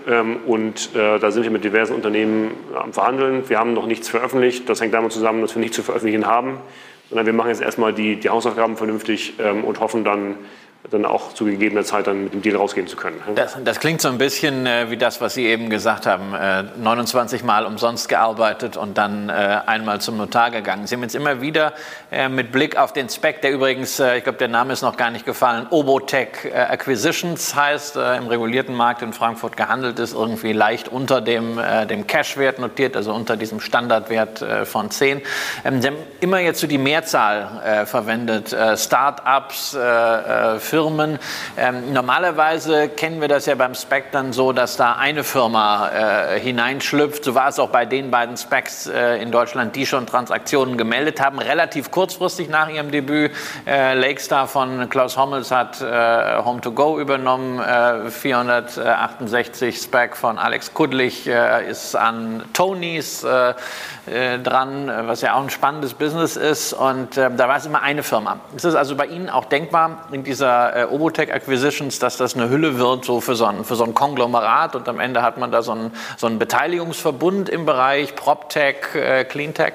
und 0.46 0.94
äh, 0.94 1.18
da 1.18 1.32
sind 1.32 1.44
wir 1.44 1.50
mit 1.50 1.64
diversen 1.64 1.96
Unternehmen 1.96 2.52
am 2.76 2.92
Verhandeln. 2.92 3.50
Wir 3.50 3.58
haben 3.58 3.74
noch 3.74 3.88
nichts 3.88 4.10
veröffentlicht. 4.10 4.68
Das 4.68 4.82
hängt 4.82 4.94
damit 4.94 5.14
zusammen, 5.14 5.42
dass 5.42 5.56
wir 5.56 5.62
nichts 5.62 5.78
zu 5.78 5.82
veröffentlichen 5.82 6.28
haben, 6.28 6.58
sondern 7.08 7.26
wir 7.26 7.32
machen 7.32 7.48
jetzt 7.48 7.62
erstmal 7.62 7.94
die, 7.94 8.18
die 8.18 8.30
Hausaufgaben 8.30 8.76
vernünftig 8.76 9.36
und 9.40 9.80
hoffen 9.80 10.04
dann, 10.04 10.36
dann 10.92 11.06
auch 11.06 11.34
zu 11.34 11.46
gegebener 11.46 11.84
Zeit 11.84 12.08
dann 12.08 12.26
mit 12.26 12.34
dem 12.34 12.42
Deal 12.42 12.58
rausgehen 12.58 12.88
zu 12.88 12.98
können. 12.98 13.22
Das, 13.36 13.58
das 13.64 13.80
klingt 13.80 14.02
so 14.02 14.10
ein 14.10 14.18
bisschen 14.18 14.66
äh, 14.66 14.90
wie 14.90 14.98
das, 14.98 15.22
was 15.22 15.34
Sie 15.34 15.46
eben 15.46 15.70
gesagt 15.70 16.06
haben. 16.06 16.34
Äh, 16.34 16.64
29 16.78 17.44
Mal 17.44 17.66
umsonst 17.66 18.10
gearbeitet 18.10 18.76
und 18.76 18.98
dann 18.98 19.30
äh, 19.30 19.62
einmal 19.66 20.02
zum 20.02 20.18
Notar 20.18 20.52
gegangen. 20.52 20.86
Sie 20.86 20.96
haben 20.96 21.02
jetzt 21.02 21.16
immer 21.16 21.40
wieder 21.40 21.74
äh, 22.12 22.28
mit 22.28 22.52
Blick 22.52 22.78
auf 22.78 22.92
den 22.92 23.08
Spec, 23.08 23.42
der 23.42 23.52
übrigens, 23.52 24.00
äh, 24.00 24.18
ich 24.18 24.24
glaube, 24.26 24.40
der 24.40 24.50
Name 24.50 24.74
ist 24.74 24.82
noch 24.82 24.98
gar 24.98 25.10
nicht 25.10 25.26
gefallen, 25.26 25.68
Obotech 25.70 26.46
äh, 26.46 26.52
Acquisitions 26.52 27.56
heißt, 27.56 27.96
im 27.96 28.28
regulierten 28.28 28.76
Markt 28.76 29.02
in 29.02 29.14
Frankfurt 29.14 29.56
gehandelt 29.56 30.00
ist, 30.00 30.14
irgendwie 30.14 30.52
leicht 30.52 30.90
unter 30.90 31.22
dem, 31.22 31.60
dem 31.90 32.08
Cash-Wert 32.08 32.60
notiert, 32.60 32.96
also 32.96 33.14
unter 33.14 33.38
diesem 33.38 33.60
Standardwert 33.60 34.44
von 34.66 34.90
10. 34.90 35.22
Ähm, 35.64 35.82
Sie 35.82 35.88
haben 35.88 35.98
immer 36.20 36.40
jetzt 36.40 36.60
so 36.60 36.68
die 36.68 36.78
Mehrzahl 36.78 37.86
verwendet. 37.86 38.56
Start-ups, 38.76 39.78
Firmen. 40.74 41.20
Ähm, 41.56 41.94
normalerweise 41.94 42.90
kennen 42.90 43.22
wir 43.22 43.28
das 43.28 43.46
ja 43.46 43.54
beim 43.54 43.76
SPEC 43.76 44.12
dann 44.12 44.34
so, 44.34 44.54
dass 44.54 44.76
da 44.76 44.94
eine 44.94 45.24
Firma 45.24 45.90
äh, 45.90 46.40
hineinschlüpft. 46.40 47.26
So 47.26 47.36
war 47.36 47.50
es 47.50 47.60
auch 47.60 47.70
bei 47.70 47.86
den 47.86 48.10
beiden 48.10 48.38
SPECs 48.38 48.88
äh, 48.88 49.22
in 49.22 49.32
Deutschland, 49.32 49.76
die 49.76 49.86
schon 49.86 50.08
Transaktionen 50.08 50.76
gemeldet 50.76 51.22
haben. 51.22 51.38
Relativ 51.38 51.92
kurzfristig 51.92 52.50
nach 52.50 52.70
ihrem 52.70 52.90
Debüt. 52.90 53.34
Äh, 53.68 53.94
Lakestar 53.94 54.48
von 54.48 54.90
Klaus 54.90 55.16
Hommels 55.16 55.52
hat 55.52 55.80
äh, 55.80 55.84
Home2Go 55.86 57.00
übernommen. 57.00 57.62
468 58.10 59.76
äh, 59.76 59.78
SPEC 59.78 60.18
von 60.18 60.40
Alex 60.40 60.74
Kudlich 60.74 61.28
äh, 61.28 61.70
ist 61.70 61.96
an 61.96 62.46
Tonys 62.54 63.24
dran, 64.44 64.92
was 65.08 65.22
ja 65.22 65.36
auch 65.36 65.42
ein 65.42 65.50
spannendes 65.50 65.94
Business 65.94 66.36
ist. 66.36 66.74
Und 66.74 67.16
da 67.16 67.38
war 67.38 67.56
es 67.56 67.66
immer 67.66 67.82
eine 67.82 68.04
Firma. 68.04 68.40
Ist 68.54 68.66
es 68.66 68.76
also 68.76 68.98
bei 68.98 69.06
Ihnen 69.06 69.30
auch 69.30 69.46
denkbar, 69.46 70.08
in 70.12 70.24
dieser 70.26 70.63
äh, 70.70 70.86
Obotech 70.86 71.34
Acquisitions, 71.34 72.00
dass 72.00 72.18
das 72.18 72.36
eine 72.36 72.50
Hülle 72.50 72.78
wird 72.78 73.06
so 73.06 73.22
für, 73.22 73.36
so 73.36 73.46
ein, 73.46 73.64
für 73.64 73.76
so 73.76 73.84
ein 73.84 73.94
Konglomerat 73.94 74.76
und 74.76 74.88
am 74.88 75.00
Ende 75.00 75.22
hat 75.22 75.38
man 75.38 75.52
da 75.52 75.62
so 75.62 75.72
einen, 75.72 75.92
so 76.18 76.30
Beteiligungsverbund 76.30 77.50
im 77.50 77.66
Bereich 77.66 78.16
PropTech, 78.16 78.96
äh, 78.96 79.24
Cleantech? 79.26 79.74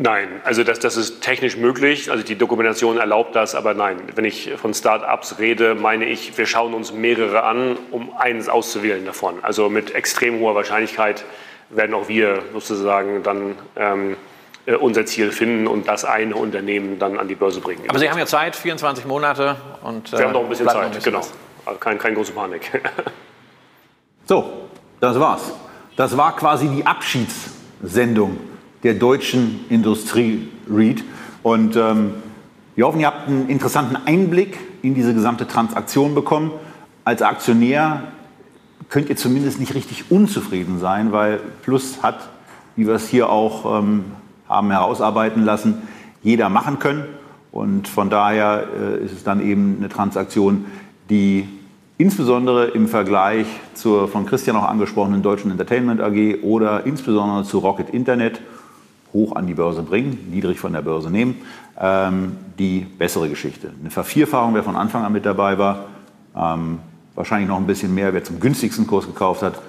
Nein, 0.00 0.28
also 0.44 0.62
das, 0.62 0.78
das 0.78 0.96
ist 0.96 1.22
technisch 1.22 1.56
möglich. 1.56 2.10
Also 2.10 2.22
die 2.22 2.36
Dokumentation 2.36 2.98
erlaubt 2.98 3.34
das, 3.34 3.56
aber 3.56 3.74
nein. 3.74 3.96
Wenn 4.14 4.24
ich 4.24 4.52
von 4.56 4.72
Start-ups 4.72 5.40
rede, 5.40 5.74
meine 5.74 6.04
ich, 6.04 6.38
wir 6.38 6.46
schauen 6.46 6.72
uns 6.72 6.92
mehrere 6.92 7.42
an, 7.42 7.76
um 7.90 8.16
eines 8.16 8.48
auszuwählen 8.48 9.04
davon. 9.04 9.42
Also 9.42 9.68
mit 9.68 9.94
extrem 9.94 10.38
hoher 10.38 10.54
Wahrscheinlichkeit 10.54 11.24
werden 11.70 11.94
auch 11.94 12.08
wir 12.08 12.42
sozusagen 12.52 13.24
dann 13.24 13.56
ähm, 13.76 14.12
äh, 14.12 14.16
unser 14.76 15.06
Ziel 15.06 15.32
finden 15.32 15.66
und 15.66 15.88
das 15.88 16.04
eine 16.04 16.36
Unternehmen 16.36 16.98
dann 16.98 17.18
an 17.18 17.28
die 17.28 17.34
Börse 17.34 17.60
bringen. 17.60 17.82
Aber 17.88 17.98
Sie 17.98 18.10
haben 18.10 18.18
ja 18.18 18.26
Zeit, 18.26 18.54
24 18.54 19.06
Monate 19.06 19.56
und 19.82 20.12
äh, 20.12 20.16
Sie 20.16 20.22
haben 20.22 20.32
noch 20.32 20.42
ein 20.42 20.48
bisschen 20.48 20.68
Zeit, 20.68 20.76
ein 20.76 20.90
bisschen 20.90 21.12
genau. 21.12 21.26
Also 21.64 21.78
kein, 21.78 21.98
keine 21.98 22.16
große 22.16 22.32
Panik. 22.32 22.82
so, 24.26 24.68
das 25.00 25.18
war's. 25.18 25.52
Das 25.96 26.16
war 26.16 26.36
quasi 26.36 26.68
die 26.68 26.86
Abschiedssendung 26.86 28.38
der 28.82 28.94
deutschen 28.94 29.64
Industrie 29.68 30.48
Read. 30.70 31.02
Und 31.42 31.76
ähm, 31.76 32.14
wir 32.76 32.86
hoffen, 32.86 33.00
ihr 33.00 33.06
habt 33.06 33.26
einen 33.26 33.48
interessanten 33.48 33.96
Einblick 34.06 34.58
in 34.82 34.94
diese 34.94 35.14
gesamte 35.14 35.46
Transaktion 35.48 36.14
bekommen. 36.14 36.52
Als 37.04 37.22
Aktionär 37.22 38.04
könnt 38.88 39.08
ihr 39.08 39.16
zumindest 39.16 39.60
nicht 39.60 39.74
richtig 39.74 40.10
unzufrieden 40.10 40.78
sein, 40.78 41.12
weil 41.12 41.40
Plus 41.62 42.02
hat, 42.02 42.28
wie 42.76 42.86
wir 42.86 42.94
es 42.94 43.08
hier 43.08 43.30
auch 43.30 43.80
ähm, 43.80 44.04
haben 44.48 44.70
herausarbeiten 44.70 45.44
lassen, 45.44 45.82
jeder 46.22 46.48
machen 46.48 46.78
können. 46.78 47.04
Und 47.52 47.88
von 47.88 48.10
daher 48.10 48.64
äh, 48.78 49.04
ist 49.04 49.12
es 49.12 49.24
dann 49.24 49.40
eben 49.44 49.76
eine 49.78 49.88
Transaktion, 49.88 50.66
die 51.10 51.48
insbesondere 51.96 52.66
im 52.66 52.88
Vergleich 52.88 53.46
zur 53.74 54.08
von 54.08 54.26
Christian 54.26 54.56
auch 54.56 54.68
angesprochenen 54.68 55.22
Deutschen 55.22 55.50
Entertainment 55.50 56.00
AG 56.00 56.42
oder 56.42 56.86
insbesondere 56.86 57.44
zu 57.44 57.58
Rocket 57.58 57.90
Internet 57.90 58.40
hoch 59.12 59.34
an 59.34 59.46
die 59.46 59.54
Börse 59.54 59.82
bringen, 59.82 60.28
niedrig 60.30 60.60
von 60.60 60.72
der 60.72 60.82
Börse 60.82 61.10
nehmen, 61.10 61.36
ähm, 61.80 62.36
die 62.58 62.80
bessere 62.80 63.28
Geschichte. 63.28 63.72
Eine 63.80 63.90
Vervierfachung, 63.90 64.54
wer 64.54 64.62
von 64.62 64.76
Anfang 64.76 65.04
an 65.04 65.12
mit 65.12 65.24
dabei 65.24 65.58
war, 65.58 65.86
ähm, 66.36 66.78
wahrscheinlich 67.14 67.48
noch 67.48 67.56
ein 67.56 67.66
bisschen 67.66 67.94
mehr, 67.94 68.12
wer 68.14 68.22
zum 68.22 68.38
günstigsten 68.38 68.86
Kurs 68.86 69.06
gekauft 69.06 69.42
hat. 69.42 69.60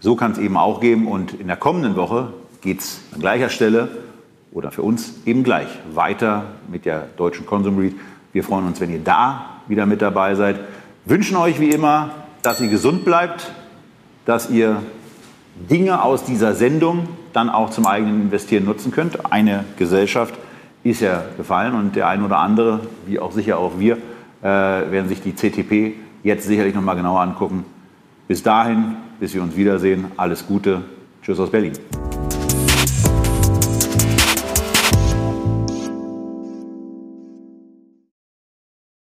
So 0.00 0.14
kann 0.14 0.32
es 0.32 0.38
eben 0.38 0.56
auch 0.56 0.80
geben 0.80 1.06
und 1.06 1.32
in 1.32 1.46
der 1.46 1.56
kommenden 1.56 1.96
Woche 1.96 2.32
geht 2.60 2.80
es 2.80 3.00
an 3.14 3.20
gleicher 3.20 3.48
Stelle 3.48 3.88
oder 4.58 4.72
für 4.72 4.82
uns 4.82 5.14
eben 5.24 5.44
gleich 5.44 5.68
weiter 5.94 6.46
mit 6.68 6.84
der 6.84 7.06
deutschen 7.16 7.46
Consum 7.46 7.78
Read. 7.78 7.94
Wir 8.32 8.42
freuen 8.42 8.66
uns, 8.66 8.80
wenn 8.80 8.90
ihr 8.90 8.98
da 8.98 9.60
wieder 9.68 9.86
mit 9.86 10.02
dabei 10.02 10.34
seid. 10.34 10.58
Wünschen 11.04 11.36
euch 11.36 11.60
wie 11.60 11.70
immer, 11.70 12.10
dass 12.42 12.60
ihr 12.60 12.68
gesund 12.68 13.04
bleibt, 13.04 13.52
dass 14.24 14.50
ihr 14.50 14.82
Dinge 15.70 16.02
aus 16.02 16.24
dieser 16.24 16.54
Sendung 16.54 17.08
dann 17.32 17.50
auch 17.50 17.70
zum 17.70 17.86
eigenen 17.86 18.20
Investieren 18.22 18.64
nutzen 18.64 18.90
könnt. 18.90 19.32
Eine 19.32 19.64
Gesellschaft 19.76 20.34
ist 20.82 21.02
ja 21.02 21.22
gefallen 21.36 21.74
und 21.74 21.94
der 21.94 22.08
ein 22.08 22.24
oder 22.24 22.38
andere, 22.38 22.80
wie 23.06 23.20
auch 23.20 23.30
sicher 23.30 23.58
auch 23.58 23.78
wir, 23.78 23.96
äh, 24.42 24.46
werden 24.46 25.08
sich 25.08 25.22
die 25.22 25.34
CTP 25.34 25.94
jetzt 26.24 26.48
sicherlich 26.48 26.74
noch 26.74 26.82
mal 26.82 26.94
genauer 26.94 27.20
angucken. 27.20 27.64
Bis 28.26 28.42
dahin, 28.42 28.96
bis 29.20 29.34
wir 29.34 29.42
uns 29.42 29.54
wiedersehen, 29.56 30.06
alles 30.16 30.44
Gute. 30.48 30.82
Tschüss 31.22 31.38
aus 31.38 31.50
Berlin. 31.50 31.74